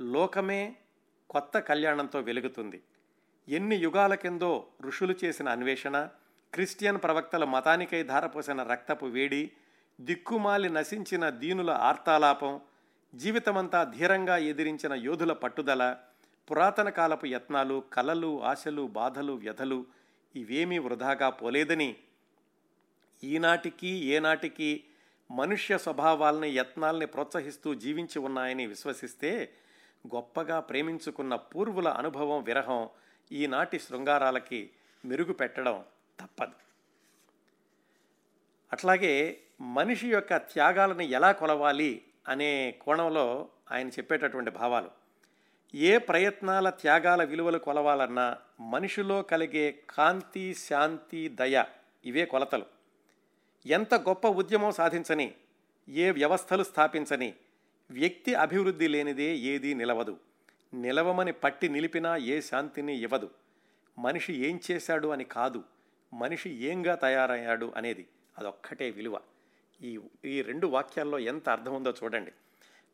లోకమే 0.01 0.75
కొత్త 1.29 1.59
కళ్యాణంతో 1.59 2.19
వెలుగుతుంది. 2.19 2.83
ఎన్ని 3.47 3.75
యుగాల 3.75 4.15
కిందో 4.15 4.67
ఋషులు 4.85 5.15
చేసిన 5.23 5.49
అన్వేషణ 5.49 5.97
క్రిస్టియన్ 6.53 6.97
ప్రవక్తల 6.97 7.43
మతానికై 7.43 8.03
ధారపోసిన 8.03 8.63
రక్తపు 8.63 9.05
వేడి 9.05 9.51
దిక్కుమాలి 10.01 10.69
నశించిన 10.69 11.29
దీనుల 11.29 11.69
ఆర్తాలాపం 11.69 12.61
జీవితమంతా 13.13 13.83
ధీరంగా 13.83 14.37
ఎదిరించిన 14.37 14.93
యోధుల 14.93 15.33
పట్టుదల 15.33 15.95
పురాతన 16.51 16.89
కాలపు 16.89 17.25
యత్నాలు 17.25 17.83
కలలు 17.93 18.41
ఆశలు 18.41 18.87
బాధలు 18.87 19.33
వ్యధలు 19.33 19.85
ఇవేమీ 20.35 20.77
వృధాగా 20.77 21.29
పోలేదని 21.29 21.95
ఈనాటికి 23.23 23.87
ఏనాటికి 23.87 24.83
మనుష్య 25.31 25.77
స్వభావాల్ని 25.77 26.49
యత్నాల్ని 26.49 27.05
ప్రోత్సహిస్తూ 27.05 27.73
జీవించి 27.73 28.19
ఉన్నాయని 28.19 28.65
విశ్వసిస్తే 28.67 29.53
గొప్పగా 30.15 30.59
ప్రేమించుకున్న 30.59 31.35
పూర్వుల 31.35 31.87
అనుభవం 31.87 32.43
విరహం. 32.43 32.89
ఈనాటి 33.31 33.79
శృంగారాలకి 33.79 34.69
మెరుగు 35.05 35.33
పెట్టడం 35.33 35.83
తప్పదు. 36.19 36.51
అట్లాగే 38.73 39.39
మనిషి 39.61 40.09
యొక్క 40.09 40.37
త్యాగాలను 40.37 41.01
ఎలా 41.01 41.31
కొలవాలి 41.31 42.03
అనే 42.27 42.71
కోణంలో 42.71 43.49
ఆయన 43.71 43.89
చెప్పేటటువంటి 43.89 44.51
భావాలు. 44.51 44.91
ఏ 45.75 45.97
ప్రయత్నాల 45.97 46.69
త్యాగాల 46.69 47.23
విలువలు 47.23 47.57
కొలవాలన్నా 47.57 48.37
మనిషిలో 48.59 49.21
కలిగే 49.21 49.83
కాంతి 49.89 50.53
శాంతి 50.53 51.29
దయ 51.29 51.63
ఇవే 52.05 52.25
కొలతలు. 52.25 52.65
ఎంత 53.65 53.93
గొప్ప 53.93 54.27
ఉద్యమం 54.27 54.71
సాధించని 54.71 55.35
ఏ 55.89 56.11
వ్యవస్థలు 56.11 56.63
స్థాపించని 56.63 57.33
వ్యక్తి 57.91 58.35
అభివృద్ధి 58.35 58.87
లేనిదే 58.87 59.35
ఏదీ 59.35 59.73
నిలవదు. 59.73 60.19
నిలవమని 60.73 61.33
పట్టి 61.33 61.69
నిలిపినా 61.69 62.17
ఏ 62.17 62.41
శాంతిని 62.41 62.97
ఇవ్వదు. 62.97 63.29
మనిషి 63.99 64.33
ఏం 64.33 64.59
చేశాడు 64.71 65.07
అని 65.07 65.23
కాదు 65.23 65.63
మనిషి 66.13 66.49
ఏంగా 66.49 66.95
తయారయ్యాడు 66.95 67.73
అనేది 67.77 68.07
అదొక్కటే 68.37 68.89
విలువ. 68.89 69.21
ఈ 69.81 69.99
ఈ 70.25 70.41
రెండు 70.41 70.67
వాక్యాల్లో 70.67 71.19
ఎంత 71.19 71.49
అర్థం 71.49 71.73
ఉందో 71.73 71.93
చూడండి. 72.03 72.31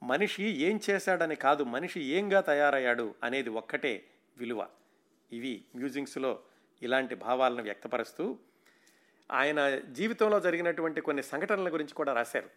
మనిషి 0.04 0.44
ఏం 0.44 0.80
చేశాడని 0.90 1.36
కాదు 1.36 1.64
మనిషి 1.64 2.04
ఏంగా 2.04 2.42
తయారయ్యాడు 2.42 3.16
అనేది 3.24 3.50
ఒక్కటే 3.50 4.06
విలువ. 4.38 4.68
ఇవి 5.32 5.64
మ్యూజింగ్స్లో 5.76 6.40
ఇలాంటి 6.82 7.16
భావాలను 7.16 7.64
వ్యక్తపరుస్తూ 7.64 8.38
ఆయన 9.32 9.80
జీవితంలో 9.80 10.40
జరిగినటువంటి 10.40 11.02
కొన్ని 11.02 11.24
సంఘటనల 11.24 11.74
గురించి 11.74 11.94
కూడా 11.94 12.14
రాశారు. 12.14 12.50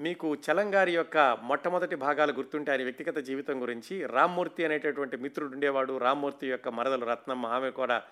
మీకు 0.00 0.34
చలంగారి 0.34 0.94
యొక్క 0.94 1.18
మొట్టమొదటి 1.42 1.96
భాగాలు 1.96 2.32
గుర్తుంటే 2.32 2.72
ఆయన 2.72 2.82
వ్యక్తిగత 2.82 3.16
జీవితం 3.16 3.62
గురించి. 3.62 4.06
రామ్మూర్తి 4.06 4.64
అనేటటువంటి 4.64 5.16
మిత్రుడు 5.16 5.52
ఉండేవాడు. 5.52 5.98
రామ్మూర్తి 5.98 6.50
యొక్క 6.50 6.68
మరదలు 6.68 7.04
రత్నమ్మ 7.04 7.46
ఆమె 7.46 7.70
కూడా 7.70 8.02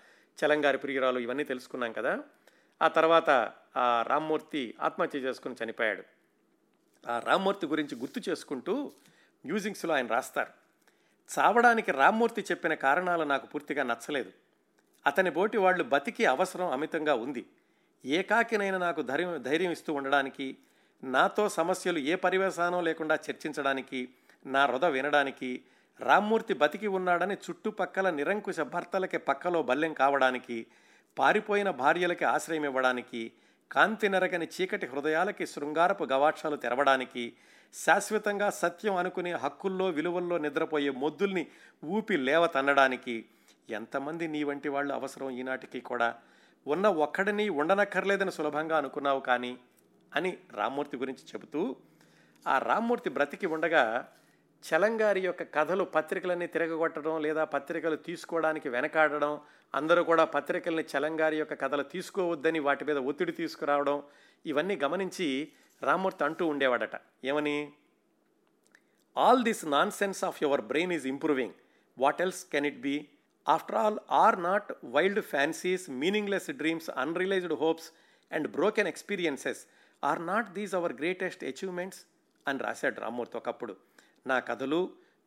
చలంగారి 0.45 0.79
ప్రియురాలు. 0.79 1.19
ఇవన్నీ 1.19 1.45
తెలుసుకున్నాం 1.45 1.93
కదా. 1.93 2.23
ఆ 2.83 2.89
తర్వాత 2.89 3.53
ఆ 3.77 4.05
రామ్మూర్తి 4.09 4.75
ఆత్మహత్య 4.81 5.19
చేసుకుని 5.19 5.55
చనిపోయాడు. 5.65 6.03
ఆ 7.11 7.19
రామ్మూర్తి 7.19 7.67
గురించి 7.67 7.99
గుర్తు 7.99 8.31
చేసుకుంటూ 8.31 8.93
మ్యూజిక్స్లో 9.47 9.95
ఆయన 9.95 10.07
రాస్తారు. 10.07 10.51
చావడానికి 11.39 11.93
రామ్మూర్తి 11.93 12.41
చెప్పిన 12.41 12.75
కారణాలు 12.75 13.25
నాకు 13.25 13.47
పూర్తిగా 13.47 13.83
నచ్చలేదు. 13.83 14.33
అతని 15.07 15.31
బోటి 15.31 15.59
వాళ్ళు 15.59 15.85
బతికి 15.85 16.27
అవసరం 16.27 16.71
అమితంగా 16.71 17.15
ఉంది. 17.15 17.47
ఏకాకినైనా 18.05 18.79
నాకు 18.79 19.03
ధైర్యం 19.03 19.43
ధైర్యం 19.43 19.71
ఇస్తూ 19.71 19.95
ఉండడానికి 19.95 20.57
నాతో 21.05 21.49
సమస్యలు 21.49 21.99
ఏ 21.99 22.15
పరివేశానం 22.15 22.85
లేకుండా 22.85 23.15
చర్చించడానికి 23.15 24.09
నా 24.47 24.67
హృద 24.67 24.85
వినడానికి 24.85 25.63
రామ్మూర్తి 26.01 26.55
బతికి 26.55 26.87
ఉన్నాడని 26.87 27.35
చుట్టుపక్కల 27.35 28.11
నిరంకుశ 28.11 28.61
భర్తలకి 28.61 29.19
పక్కలో 29.19 29.63
బల్లెం 29.63 29.93
కావడానికి 29.95 30.67
పారిపోయిన 31.19 31.71
భార్యలకి 31.71 32.25
ఆశ్రయం 32.25 32.65
ఇవ్వడానికి 32.65 33.33
కాంతి 33.73 34.09
నరగని 34.09 34.47
చీకటి 34.47 34.87
హృదయాలకి 34.87 35.47
శృంగారపు 35.47 36.05
గవాక్షాలు 36.05 36.57
తెరవడానికి 36.57 37.33
శాశ్వతంగా 37.75 38.51
సత్యం 38.51 38.97
అనుకునే 38.97 39.33
హక్కుల్లో 39.33 39.87
విలువల్లో 39.87 40.39
నిద్రపోయే 40.39 40.91
మొద్దుల్ని 40.91 41.47
ఊపి 41.85 42.17
లేవ 42.17 42.47
తన్నడానికి 42.47 43.25
ఎంతమంది 43.71 44.29
నీ 44.29 44.43
వంటి 44.43 44.69
వాళ్ళు 44.69 44.95
అవసరం 44.95 45.31
ఈనాటికి 45.31 45.81
కూడా? 45.81 46.15
ఉన్న 46.67 46.87
ఒక్కడిని 46.87 47.49
ఉండనక్కర్లేదని 47.49 48.33
సులభంగా 48.33 48.79
అనుకున్నావు 48.79 49.21
కానీ 49.21 49.59
అని 50.15 50.39
రామ్మూర్తి 50.55 50.97
గురించి 50.97 51.25
చెబుతూ 51.35 51.77
ఆ 52.47 52.59
రామ్మూర్తి 52.59 53.11
బ్రతికి 53.11 53.47
ఉండగా 53.47 54.09
చలంగారి 54.65 55.21
యొక్క 55.21 55.43
కథలు 55.43 55.85
పత్రికలన్నీ 55.85 56.47
తిరగగొట్టడం 56.47 57.23
లేదా 57.23 57.45
పత్రికలు 57.45 57.97
తీసుకోవడానికి 57.97 58.69
వెనకాడడం 58.69 59.41
అందరూ 59.75 60.05
కూడా 60.05 60.25
పత్రికల్ని 60.25 60.85
చలంగారి 60.97 61.37
యొక్క 61.37 61.55
కథలు 61.55 61.83
తీసుకోవద్దని 61.83 62.59
వాటి 62.59 62.85
మీద 62.85 62.97
ఒత్తిడి 62.97 63.33
తీసుకురావడం 63.33 64.03
ఇవన్నీ 64.47 64.77
గమనించి 64.77 65.53
రామ్మూర్తి 65.83 66.25
అంటూ 66.25 66.47
ఉండేవాడట. 66.47 66.97
ఏమని? 67.25 67.73
All 69.17 69.45
this 69.45 69.67
nonsense 69.91 70.25
of 70.25 70.43
your 70.43 70.61
brain 70.61 70.93
is 70.93 71.07
improving 71.07 71.53
what 71.99 72.21
else 72.21 72.45
can 72.45 72.67
it 72.67 72.81
be 72.81 73.09
after 73.49 73.77
all 73.77 73.99
are 74.11 74.43
not 74.43 74.73
wild 74.85 75.21
fancies 75.21 75.91
meaningless 75.91 76.51
dreams 76.51 76.91
unrealised 76.91 77.53
hopes 77.53 77.93
and 78.33 78.49
broken 78.49 78.87
experiences 78.89 79.67
are 80.07 80.27
not 80.27 80.49
these 80.53 80.75
our 80.75 80.93
greatest 80.93 81.45
achievements 81.45 82.01
అని 82.49 82.59
రాశాడు 82.59 83.01
రామ్మూర్తి 83.01 83.37
ఒకప్పుడు. 83.37 83.75
నా 84.27 84.39
కథలు 84.39 84.81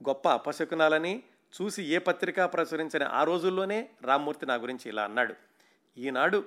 గొప్ప 0.10 0.30
అపశకునాలని 0.30 1.24
చూసి 1.54 1.84
ఏ 1.84 1.98
పత్రిక 1.98 2.40
ప్రచురించిన 2.46 3.04
ఆ 3.12 3.22
రోజుల్లోనే 3.24 3.90
రామ్మూర్తి 4.04 4.46
నా 4.46 4.56
గురించి 4.56 4.90
ఇలా 4.90 5.04
అన్నాడు. 5.04 5.34
ఈనాడు 5.98 6.40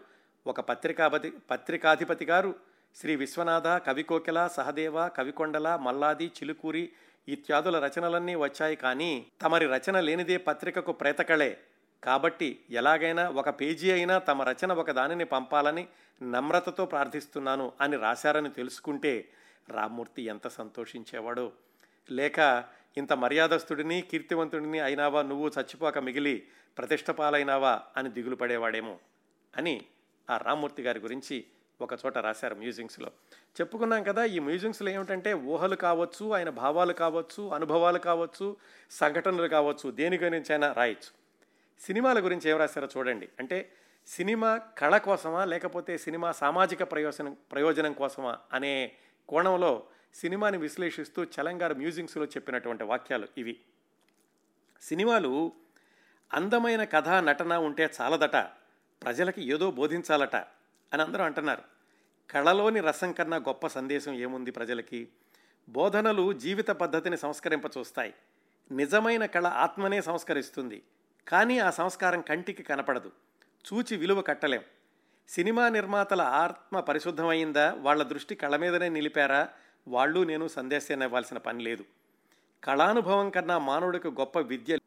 ఒక 0.47 0.61
పత్రికాపతి 0.61 1.33
పత్రికాధిపతి 1.51 2.25
గారు 2.25 2.55
శ్రీ 2.95 3.17
విశ్వనాథ 3.17 3.69
కవికోకిల 3.87 4.49
సహదేవ 4.57 5.09
కవికొండల 5.09 5.77
మల్లాది 5.77 6.27
చిలుకూరి 6.27 6.85
ఇత్యాదుల 7.29 7.77
రచనలన్నీ 7.79 8.35
వచ్చాయి 8.35 8.77
కానీ 8.77 9.27
తమరి 9.43 9.67
రచన 9.67 10.01
లేనిదే 10.01 10.37
పత్రికకు 10.37 10.93
ప్రేతకళే 10.93 11.51
కాబట్టి 12.05 12.65
ఎలాగైనా 12.71 13.29
ఒక 13.29 13.49
పేజీ 13.49 13.91
అయినా 13.91 14.19
తమ 14.19 14.43
రచన 14.43 14.73
ఒక 14.73 14.91
దానిని 14.91 15.25
పంపాలని 15.25 15.89
నమ్రతతో 16.23 16.87
ప్రార్థిస్తున్నాను 16.87 17.73
అని 17.81 17.97
రాశారని 17.97 18.51
తెలుసుకుంటే 18.51 19.29
రామ్మూర్తి 19.69 20.23
ఎంత 20.23 20.49
సంతోషించేవాడో. 20.49 21.53
లేక 22.11 22.65
ఇంత 22.97 23.13
మర్యాదస్తుడిని 23.13 24.01
కీర్తివంతుడిని 24.01 24.81
అయినావా 24.81 25.23
నువ్వు 25.23 25.49
చచ్చిపోక 25.49 25.99
మిగిలి 25.99 26.47
ప్రతిష్టపాలైనావా 26.79 27.81
అని 27.97 28.09
దిగులు 28.09 28.37
పడేవాడేమో 28.37 28.99
అని 29.57 29.83
ఆ 30.31 30.37
రామ్మూర్తి 30.37 30.83
గారి 30.83 31.01
గురించి 31.01 31.45
ఒక 31.81 31.93
చోట 31.93 32.19
రాశారు 32.19 32.55
మ్యూజింగ్స్లో. 32.55 33.11
చెప్పుకున్నాం 33.61 34.03
కదా 34.03 34.25
ఈ 34.25 34.39
మ్యూజింగ్స్లో 34.39 34.91
ఏమిటంటే 34.91 35.35
ఊహలు 35.35 35.77
కావచ్చు 35.77 36.33
ఆయన 36.33 36.51
భావాలు 36.51 36.93
కావచ్చు 36.93 37.49
అనుభవాలు 37.49 37.99
కావచ్చు 37.99 38.57
సంఘటనలు 38.91 39.49
కావచ్చు 39.49 39.91
దేని 39.91 40.19
గురించైనా 40.19 40.73
రాయొచ్చు. 40.73 41.22
సినిమాల 41.87 42.25
గురించి 42.25 42.51
ఏం 42.51 42.57
రాశారో 42.57 42.89
చూడండి. 42.97 43.29
అంటే 43.39 43.73
సినిమా 44.07 44.57
కళ 44.57 44.99
కోసమా 44.99 45.45
లేకపోతే 45.45 45.99
సినిమా 45.99 46.33
సామాజిక 46.33 46.93
ప్రయోజనం 46.93 47.37
ప్రయోజనం 47.53 47.93
కోసమా 47.93 48.39
అనే 48.53 48.93
కోణంలో 49.29 49.87
సినిమాని 50.15 50.57
విశ్లేషిస్తూ 50.57 51.25
చలంగారు 51.25 51.75
మ్యూజిక్స్లో 51.75 52.25
చెప్పినటువంటి 52.25 52.85
వాక్యాలు 52.85 53.29
ఇవి. 53.39 53.61
సినిమాలు 54.83 55.53
అందమైన 56.33 56.85
కథ 56.85 57.09
నటన 57.09 57.57
ఉంటే 57.57 57.91
చాలదట 58.01 58.37
ప్రజలకి 59.03 59.49
ఏదో 59.49 59.71
బోధించాలట 59.71 60.37
అని 60.93 61.03
అందరూ 61.03 61.25
అంటున్నారు. 61.25 61.63
కళలోని 62.31 62.81
రసం 62.81 63.13
కన్నా 63.13 63.37
గొప్ప 63.37 63.67
సందేశం 63.67 64.13
ఏముంది 64.13 64.51
ప్రజలకి? 64.51 65.09
బోధనలు 65.69 66.33
జీవిత 66.33 66.69
పద్ధతిని 66.69 67.17
సంస్కరింపచూస్తాయి. 67.17 68.15
నిజమైన 68.73 69.27
కళ 69.27 69.47
ఆత్మనే 69.47 70.03
సంస్కరిస్తుంది. 70.03 70.83
కానీ 71.29 71.59
ఆ 71.59 71.71
సంస్కారం 71.71 72.21
కంటికి 72.21 72.63
కనపడదు. 72.63 73.13
చూచి 73.73 73.97
విలువ 73.97 74.21
కట్టలేం. 74.21 74.63
సినిమా 75.29 75.69
నిర్మాతల 75.69 76.23
ఆత్మ 76.23 76.81
పరిశుద్ధమైందా? 76.81 77.75
వాళ్ళ 77.79 78.03
దృష్టి 78.03 78.35
కళ 78.35 78.57
మీదనే 78.57 78.89
నిలిపారా? 78.89 79.49
వాళ్ళు 79.89 80.25
నేను 80.25 80.49
సందేశాన్నివ్వాల్సిన 80.49 81.39
పని 81.39 81.65
లేదు. 81.65 81.85
కళానుభవం 82.65 83.31
కన్నా 83.31 83.59
మానవుడికి 83.59 84.09
గొప్ప 84.09 84.39
విద్య 84.39 84.79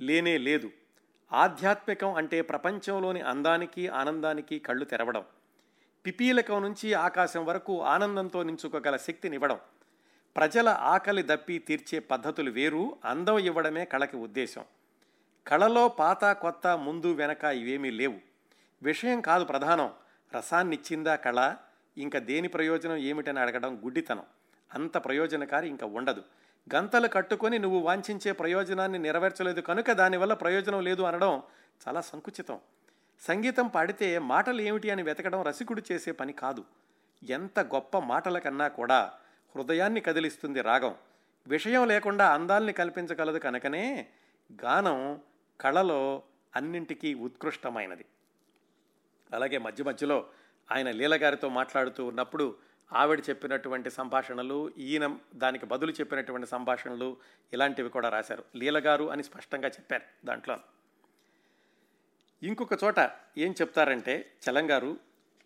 లేనే 0.00 0.38
లేదు. 0.38 0.70
ఆధ్యాత్మికం 1.32 2.14
అంటే 2.14 2.42
ప్రపంచంలోని 2.42 3.20
అందానికి 3.20 3.88
ఆనందానికి 3.88 4.58
కళ్ళు 4.58 4.84
తెరవడం. 4.84 5.24
పిపీలకం 6.06 6.62
నుంచి 6.62 6.94
ఆకాశం 6.94 7.46
వరకు 7.46 7.82
ఆనందంతో 7.82 8.42
నించుకోగల 8.42 8.96
శక్తినివ్వడం 8.96 9.58
ప్రజల 10.36 10.68
ఆకలి 10.68 11.22
దప్పి 11.22 11.58
తీర్చే 11.58 11.98
పద్ధతులు 11.98 12.50
వేరు 12.50 12.96
అందం 13.04 13.38
ఇవ్వడమే 13.38 13.84
కళకి 13.84 14.16
ఉద్దేశం. 14.16 14.64
కళలో 15.46 15.88
పాత 15.88 16.24
కొత్త 16.24 16.66
ముందు 16.66 17.12
వెనక 17.12 17.44
ఇవేమీ 17.44 17.90
లేవు. 17.90 18.14
విషయం 18.82 19.20
కాదు 19.20 19.44
ప్రధానం. 19.44 19.92
రసాన్నిచ్చిందా 20.36 21.16
కళ? 21.16 21.54
ఇంకా 21.98 22.18
దేని 22.18 22.48
ప్రయోజనం 22.48 22.96
ఏమిటని 22.96 23.40
అడగడం 23.40 23.80
గుడ్డితనం. 23.84 24.22
అంత 24.74 24.96
ప్రయోజనకారి 24.96 25.68
ఇంకా 25.68 25.86
ఉండదు. 25.86 26.22
గంతలు 26.74 27.08
కట్టుకొని 27.08 27.58
నువ్వు 27.58 27.78
వాంఛించే 27.78 28.32
ప్రయోజనాన్ని 28.32 28.98
నెరవేర్చలేదు 28.98 29.60
కనుక 29.60 29.90
దానివల్ల 29.90 30.34
ప్రయోజనం 30.34 30.80
లేదు 30.80 31.02
అనడం 31.02 31.42
చాలా 31.88 32.00
సంకుచితం. 32.00 32.58
సంగీతం 33.20 33.68
పాడితే 33.68 34.18
మాటలు 34.18 34.60
ఏమిటి 34.60 34.90
అని 34.90 35.02
వెతకడం 35.02 35.42
రసికుడు 35.42 35.82
చేసే 35.92 36.12
పని 36.12 36.32
కాదు. 36.32 36.64
ఎంత 37.28 37.60
గొప్ప 37.60 37.98
మాటల 37.98 38.38
కన్నా 38.38 38.68
కూడా 38.68 39.12
హృదయాన్ని 39.56 40.00
కదిలిస్తుంది 40.00 40.60
రాగం. 40.60 40.94
విషయం 41.46 41.88
లేకుండా 41.88 42.32
అందాల్ని 42.32 42.72
కల్పించగలదు 42.72 43.38
కనుకనే 43.38 44.06
గానం 44.64 45.20
కళలో 45.60 46.22
అన్నింటికీ 46.56 47.14
ఉత్కృష్టమైనది. 47.14 48.04
అలాగే 49.32 49.58
మధ్య 49.58 49.84
మధ్యలో 49.84 50.26
ఆయన 50.72 50.90
లీలగారితో 50.90 51.48
మాట్లాడుతూ 51.48 52.06
ఉన్నప్పుడు 52.06 52.56
ఆవిడ 52.92 53.22
చెప్పినటువంటి 53.30 53.90
సంభాషణలు 53.90 54.70
ఈయన 54.78 55.18
దానికి 55.34 55.66
బదులు 55.66 55.92
చెప్పినటువంటి 55.92 56.46
సంభాషణలు 56.46 57.16
ఇలాంటివి 57.52 57.88
కూడా 57.88 58.08
రాశారు. 58.08 58.44
లీలగారు 58.56 59.10
అని 59.10 59.24
స్పష్టంగా 59.24 59.68
చెప్పారు 59.68 60.04
దాంట్లో. 60.24 60.58
ఇంకొక 62.42 62.84
చోట 62.84 63.10
ఏం 63.38 63.52
చెప్తారంటే 63.52 64.32
చలంగారు 64.44 64.96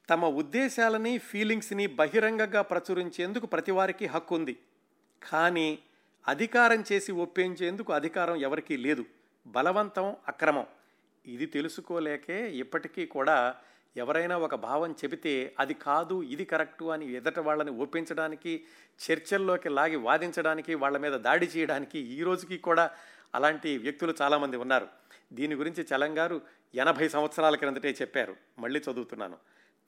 తమ 0.09 0.25
ఉద్దేశాలని 0.25 1.19
ఫీలింగ్స్ని 1.19 1.87
బహిరంగంగా 1.87 2.63
ప్రచురించేందుకు 2.63 3.47
ప్రతి 3.47 3.73
వారికి 3.73 4.07
హక్కు 4.07 4.35
ఉంది 4.35 4.59
కానీ 5.23 5.79
అధికారం 6.29 6.85
చేసి 6.93 7.13
ఒప్పించేందుకు 7.13 7.93
అధికారం 7.93 8.37
ఎవరికీ 8.37 8.77
లేదు. 8.77 9.05
బలవంతం 9.47 10.16
అక్రమం. 10.28 10.66
ఇది 11.26 11.47
తెలుసుకోలేకే 11.47 12.51
ఇప్పటికీ 12.51 13.07
కూడా 13.07 13.55
ఎవరైనా 13.97 14.38
ఒక 14.38 14.55
భావం 14.55 14.93
చెబితే 14.93 15.55
అది 15.59 15.74
కాదు 15.74 16.22
ఇది 16.22 16.45
కరెక్టు 16.45 16.84
అని 16.84 17.12
ఎదట 17.12 17.38
వాళ్ళని 17.38 17.70
ఒప్పించడానికి 17.70 18.64
చర్చల్లోకి 19.01 19.68
లాగి 19.68 19.97
వాదించడానికి 19.97 20.74
వాళ్ళ 20.74 20.99
మీద 20.99 21.12
దాడి 21.12 21.47
చేయడానికి 21.47 21.99
ఈ 21.99 22.22
రోజుకి 22.22 22.59
కూడా 22.59 22.91
అలాంటి 23.34 23.78
వ్యక్తులు 23.78 24.14
చాలామంది 24.22 24.57
ఉన్నారు. 24.57 24.88
దీని 25.32 25.55
గురించి 25.55 25.86
చలంగారు 25.97 26.41
ఎనభై 26.74 27.09
సంవత్సరాల 27.09 27.57
క్రిందటే 27.57 27.91
చెప్పారు. 27.91 28.36
మళ్ళీ 28.59 28.80
చదువుతున్నాను. 28.80 29.36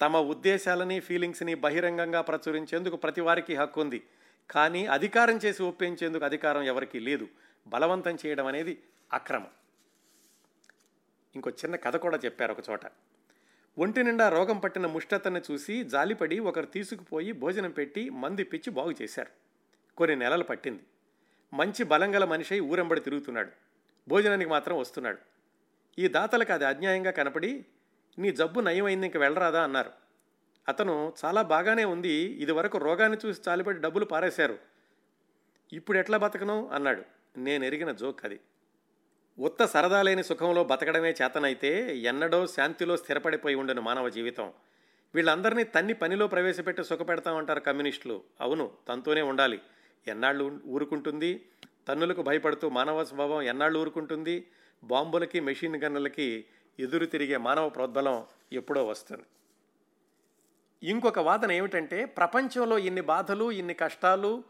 తమ 0.01 0.17
ఉద్దేశాలని 0.17 1.01
ఫీలింగ్స్ని 1.01 1.55
బహిరంగంగా 1.55 2.21
ప్రచురించేందుకు 2.21 2.97
ప్రతి 2.97 3.21
వారికి 3.21 3.57
హక్కు 3.57 3.81
ఉంది. 3.81 4.03
కానీ 4.51 4.87
అధికారం 4.87 5.37
చేసి 5.37 5.63
ఒప్పించేందుకు 5.63 6.25
అధికారం 6.25 6.63
ఎవరికీ 6.63 6.99
లేదు. 6.99 7.29
బలవంతం 7.67 8.19
చేయడం 8.27 8.47
అనేది 8.47 8.83
అక్రమం. 9.13 9.51
ఇంకో 11.35 11.51
చిన్న 11.51 11.77
కథ 11.77 11.97
కూడా 11.97 12.19
చెప్పారు 12.25 12.53
ఒక 12.53 12.59
చోట. 12.71 12.81
ఒంటి 13.79 14.03
నిండా 14.03 14.29
రోగం 14.29 14.59
పట్టిన 14.59 14.87
ముష్టతను 14.87 15.43
చూసి 15.51 15.85
జాలిపడి 15.85 16.39
ఒకరు 16.39 16.67
తీసుకుపోయి 16.67 17.33
భోజనం 17.33 17.71
పెట్టి 17.71 18.11
మంది 18.11 18.45
పిచ్చి 18.45 18.73
బాగు 18.73 18.95
చేశారు. 19.03 19.29
కొన్ని 19.97 20.17
నెలలు 20.17 20.45
పట్టింది. 20.45 20.83
మంచి 21.53 21.85
బలంగల 21.85 22.25
మనిషి 22.25 22.61
ఊరెంబడి 22.61 23.01
తిరుగుతున్నాడు. 23.01 23.51
భోజనానికి 24.09 24.51
మాత్రం 24.51 24.79
వస్తున్నాడు. 24.79 25.19
ఈ 25.99 26.09
దాతలకు 26.09 26.53
అది 26.53 26.65
అన్యాయంగా 26.65 27.11
కనపడి 27.11 27.67
నీ 28.19 28.31
జబ్బు 28.31 28.61
నయమైంది 28.61 29.07
ఇంక 29.07 29.17
వెళ్ళరాదా 29.17 29.63
అన్నారు. 29.63 29.91
అతను 30.69 31.13
చాలా 31.25 31.43
బాగానే 31.43 31.85
ఉంది. 31.85 32.13
ఇదివరకు 32.13 32.79
రోగాన్ని 32.79 33.19
చూసి 33.27 33.43
చాలిపడి 33.49 33.79
డబ్బులు 33.79 34.05
పారేశారు. 34.05 34.59
ఇప్పుడు 35.73 35.99
ఎట్లా 35.99 36.19
బతకను? 36.19 36.69
అన్నాడు. 36.69 37.03
నేను 37.37 37.65
ఎరిగిన 37.65 37.93
జోక్ 37.93 38.25
అది. 38.25 38.41
ఉత్త 39.39 39.65
సరదా 39.65 40.03
లేని 40.03 40.25
సుఖంలో 40.25 40.65
బతకడమే 40.65 41.11
చేతనైతే 41.23 41.97
ఎన్నడో 41.97 42.47
శాంతిలో 42.47 42.97
స్థిరపడిపోయి 42.97 43.55
ఉండను 43.55 43.83
మానవ 43.83 44.09
జీవితం. 44.09 44.53
వీళ్ళందరినీ 45.15 45.65
తన్ని 45.65 45.93
పనిలో 45.93 46.27
ప్రవేశపెట్టి 46.27 46.85
సుఖపెడతామంటారు 46.85 47.61
కమ్యూనిస్టులు. 47.61 48.23
అవును 48.41 48.71
తనతోనే 48.89 49.23
ఉండాలి. 49.23 49.61
ఎన్నాళ్ళు 50.09 50.61
ఊరుకుంటుంది? 50.67 51.47
తన్నులకు 51.89 52.23
భయపడుతూ 52.23 52.69
మానవ 52.69 53.05
స్వభావం 53.05 53.43
ఎన్నాళ్ళు 53.43 53.79
ఊరుకుంటుంది? 53.79 54.47
బాంబులకి 54.85 55.41
మెషిన్ 55.41 55.83
గన్నులకి 55.83 56.45
ఎదురు 56.81 57.07
తిరిగే 57.07 57.37
మానవ 57.37 57.69
ప్రోద్బలం 57.69 58.27
ఎప్పుడో 58.53 58.87
వస్తుంది. 58.87 59.25
ఇంకొక 60.83 61.19
వాదన 61.19 61.53
ఏమిటంటే 61.53 62.05
ప్రపంచంలో 62.05 62.79
ఇన్ని 62.79 63.01
బాధలు 63.01 63.51
ఇన్ని 63.51 63.75
కష్టాలు 63.75 64.45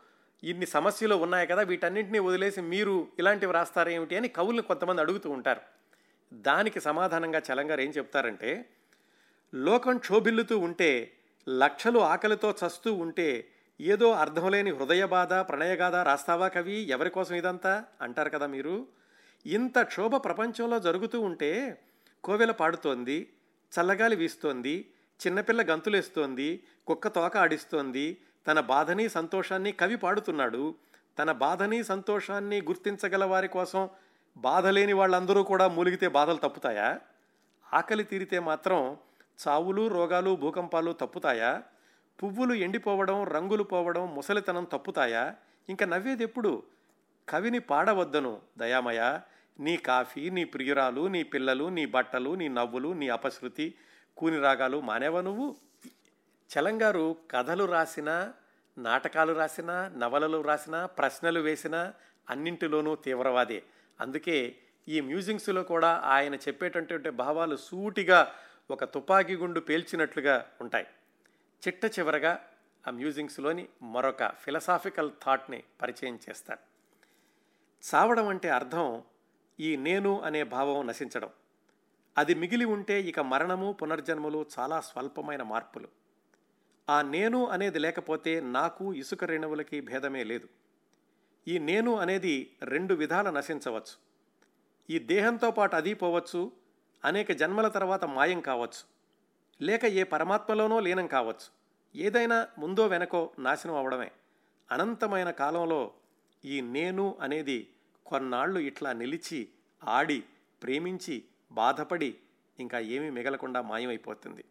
ఇన్ని 0.44 0.66
సమస్యలు 0.66 1.14
ఉన్నాయి 1.14 1.46
కదా 1.46 1.62
వీటన్నింటినీ 1.62 2.18
వదిలేసి 2.18 2.60
మీరు 2.60 3.08
ఇలాంటివి 3.18 3.52
రాస్తారేమిటి 3.52 4.16
అని 4.16 4.28
కవులు 4.28 4.62
కొంతమంది 4.62 5.00
అడుగుతూ 5.00 5.30
ఉంటారు. 5.30 5.60
దానికి 6.32 6.80
సమాధానంగా 6.80 7.38
చలంగారు 7.38 7.80
ఏం 7.80 7.90
చెప్తారంటే 7.90 8.68
లోకం 9.54 9.98
క్షోభిల్లుతూ 9.98 10.58
ఉంటే 10.58 11.12
లక్షలు 11.48 11.98
ఆకలితో 11.98 12.54
చస్తూ 12.66 12.94
ఉంటే 12.94 13.48
ఏదో 13.80 14.12
అర్థం 14.12 14.50
లేని 14.50 14.70
హృదయ 14.70 15.04
బాధ 15.06 15.32
ప్రణయగాథ 15.32 15.94
రాస్తావా 15.94 16.48
కవి? 16.48 16.72
ఎవరి 16.72 17.10
కోసం 17.10 17.34
ఇదంతా? 17.34 17.84
అంటారు 18.00 18.30
కదా 18.30 18.46
మీరు. 18.46 18.86
ఇంత 19.46 19.82
క్షోభ 19.82 20.16
ప్రపంచంలో 20.16 20.78
జరుగుతూ 20.78 21.20
ఉంటే 21.20 21.82
కోవెల 22.24 22.50
పాడుతోంది 22.50 23.32
చల్లగాలి 23.72 24.16
వీస్తోంది 24.16 24.90
చిన్నపిల్ల 25.26 25.62
గంతులేస్తోంది 25.62 26.62
కుక్క 26.86 27.08
తోక 27.08 27.36
ఆడిస్తోంది 27.36 28.16
తన 28.46 28.60
బాధని 28.60 29.08
సంతోషాన్ని 29.08 29.72
కవి 29.72 29.96
పాడుతున్నాడు. 29.96 30.74
తన 31.18 31.32
బాధని 31.32 31.84
సంతోషాన్ని 31.84 32.62
గుర్తించగల 32.62 33.24
వారి 33.24 33.48
కోసం 33.48 33.88
బాధ 34.36 34.66
లేని 34.66 34.92
వాళ్ళందరూ 34.92 35.42
కూడా 35.42 35.68
మూలిగితే 35.68 36.08
బాధలు 36.08 36.36
తప్పుతాయా? 36.36 37.00
ఆకలి 37.74 38.04
తీరితే 38.04 38.38
మాత్రం 38.38 38.96
చావులు 39.48 39.88
రోగాలు 39.88 40.36
భూకంపాలు 40.36 40.92
తప్పుతాయా? 40.92 41.62
పువ్వులు 42.22 42.54
ఎండిపోవడం 42.54 43.24
రంగులు 43.24 43.62
పోవడం 43.62 44.14
ముసలితనం 44.14 44.64
తప్పుతాయా? 44.64 45.34
ఇంకా 45.68 45.86
నవ్వేది 45.86 46.22
ఎప్పుడు? 46.22 46.62
కవిని 47.28 47.58
పాడవద్దను 47.58 48.40
దయామయ. 48.58 49.18
నీ 49.60 49.76
కాఫీ 49.76 50.30
నీ 50.30 50.44
ప్రియురాలు 50.44 51.06
నీ 51.06 51.22
పిల్లలు 51.22 51.68
నీ 51.68 51.86
బట్టలు 51.86 52.34
నీ 52.34 52.48
నవ్వులు 52.48 52.92
నీ 52.92 53.08
అపశృతి 53.08 53.74
కూని 54.16 54.38
రాగాలు 54.38 54.80
మానేవా 54.80 55.20
నువ్వు? 55.20 55.56
చలంగారు 56.58 57.16
కథలు 57.30 57.64
రాసినా 57.64 58.34
నాటకాలు 58.78 59.32
రాసినా 59.32 59.88
నవలలు 59.88 60.40
రాసినా 60.40 60.86
ప్రశ్నలు 60.86 61.40
వేసినా 61.40 61.94
అన్నింటిలోనూ 62.30 62.96
తీవ్రవాదే. 62.96 63.62
అందుకే 64.00 64.56
ఈ 64.88 65.00
మ్యూజింగ్స్లో 65.00 65.62
కూడా 65.62 66.00
ఆయన 66.04 66.34
చెప్పేటటువంటి 66.34 67.10
భావాలు 67.10 67.56
సూటిగా 67.56 68.34
ఒక 68.70 68.84
తుపాకీ 68.84 69.36
గుండు 69.36 69.60
పేల్చినట్లుగా 69.60 70.46
ఉంటాయి. 70.60 70.86
చిట్ట 71.66 71.98
చివరగా 71.98 72.48
ఆ 72.88 72.90
మ్యూజింగ్స్లోని 72.90 73.68
మరొక 73.82 74.32
ఫిలసాఫికల్ 74.38 75.10
థాట్ని 75.26 75.62
పరిచయం 75.82 76.18
చేస్తాడు. 76.28 76.60
చావడం 77.94 78.28
అంటే 78.28 78.48
అర్థం 78.48 79.02
ఈ 79.60 79.76
నేను 79.76 80.20
అనే 80.20 80.42
భావం 80.42 80.86
నశించడం. 80.86 81.30
అది 82.18 82.34
మిగిలి 82.34 82.64
ఉంటే 82.64 83.00
ఇక 83.00 83.20
మరణము 83.20 83.72
పునర్జన్మలు 83.72 84.46
చాలా 84.58 84.80
స్వల్పమైన 84.80 85.42
మార్పులు. 85.42 86.02
ఆ 86.94 86.96
నేను 87.14 87.40
అనేది 87.46 87.78
లేకపోతే 87.78 88.32
నాకు 88.56 88.84
ఇసుక 89.02 89.24
రేణువులకి 89.24 89.78
భేదమే 89.80 90.22
లేదు. 90.30 90.48
ఈ 91.46 91.54
నేను 91.68 91.92
అనేది 92.02 92.34
రెండు 92.72 92.94
విధాల 93.02 93.28
నశించవచ్చు. 93.30 93.94
ఈ 94.88 94.96
దేహంతో 95.12 95.50
పాటు 95.50 95.74
అది 95.76 95.92
పోవచ్చు 95.94 96.40
అనేక 97.04 97.32
జన్మల 97.32 97.68
తర్వాత 97.68 98.04
మాయం 98.16 98.40
కావచ్చు 98.40 98.82
లేక 99.60 99.84
ఏ 100.00 100.02
పరమాత్మలోనో 100.14 100.76
లీనం 100.86 101.06
కావచ్చు. 101.06 101.46
ఏదైనా 101.94 102.38
ముందో 102.58 102.84
వెనకో 102.86 103.20
నాశనం 103.38 103.76
అవడమే. 103.76 104.10
అనంతమైన 104.68 105.30
కాలంలో 105.42 105.80
ఈ 106.44 106.56
నేను 106.76 107.06
అనేది 107.20 107.58
కొన్నాళ్ళు 108.06 108.60
ఇట్లా 108.70 108.92
నిలిచి 108.92 109.40
ఆడి 109.82 110.18
ప్రేమించి 110.62 111.16
బాధపడి 111.52 112.10
ఇంకా 112.58 112.78
ఏమీ 112.94 113.10
మిగలకుండా 113.10 113.60
మాయమైపోతుంది. 113.70 114.44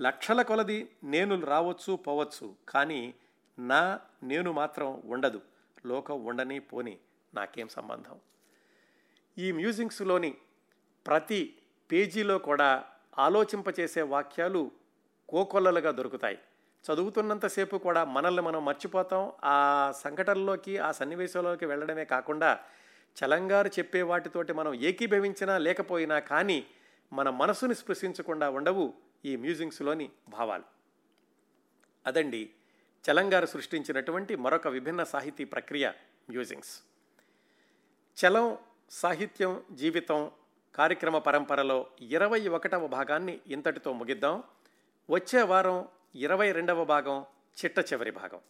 లక్షల 0.00 0.42
కొలది 0.42 0.88
నేనులు 1.04 1.46
రావచ్చు 1.46 1.96
పోవచ్చు. 1.96 2.54
కానీ 2.68 3.14
నా 3.58 4.00
నేను 4.22 4.52
మాత్రం 4.52 5.02
ఉండదు. 5.04 5.40
లోకం 5.86 6.24
ఉండని 6.24 6.58
పోని 6.58 6.98
నాకేం 7.34 7.68
సంబంధం? 7.68 8.20
ఈ 9.38 9.52
మ్యూజింగ్స్లోని 9.52 10.34
ప్రతి 11.06 11.54
పేజీలో 11.92 12.38
కూడా 12.38 12.84
ఆలోచింపచేసే 13.18 14.02
వాక్యాలు 14.02 14.70
కోకొల్లలుగా 15.28 15.90
దొరుకుతాయి. 15.90 16.38
చదువుతున్నంతసేపు 16.92 17.76
కూడా 17.76 18.04
మనల్ని 18.04 18.42
మనం 18.42 18.64
మర్చిపోతాం. 18.64 19.32
ఆ 19.44 19.92
సంఘటనలోకి 19.96 20.78
ఆ 20.78 20.92
సన్నివేశంలోకి 20.92 21.66
వెళ్ళడమే 21.66 22.04
కాకుండా 22.04 22.58
చలంగారు 23.24 23.68
చెప్పే 23.68 24.02
వాటితోటి 24.02 24.52
మనం 24.52 24.74
ఏకీభవించినా 24.74 25.58
లేకపోయినా 25.58 26.18
కానీ 26.18 26.66
మన 27.12 27.30
మనసుని 27.30 27.74
స్పృశించకుండా 27.74 28.50
ఉండవు. 28.50 28.94
ఈ 29.24 29.36
మ్యూజింగ్స్లోని 29.36 30.10
భావాలు. 30.28 30.64
అదండి 32.06 32.50
చలంగారు 33.10 33.46
సృష్టించినటువంటి 33.46 34.36
మరొక 34.36 34.68
విభిన్న 34.68 35.04
సాహితీ 35.04 35.44
ప్రక్రియ 35.44 35.92
మ్యూజింగ్స్ 36.30 36.82
చలం 38.24 38.58
సాహిత్యం 38.90 39.64
జీవితం 39.72 40.30
కార్యక్రమ 40.74 41.18
పరంపరలో 41.18 41.86
ఇరవై 42.00 42.48
ఒకటవ 42.48 42.86
భాగాన్ని 42.86 43.40
ఇంతటితో 43.46 43.92
ముగిద్దాం. 43.92 44.44
వచ్చే 45.10 45.42
వారం 45.42 45.88
ఇరవై 46.14 46.52
రెండవ 46.52 46.84
భాగం 46.84 47.26
చిట్ట 47.64 47.78
చివరి 47.78 48.10
భాగం. 48.10 48.40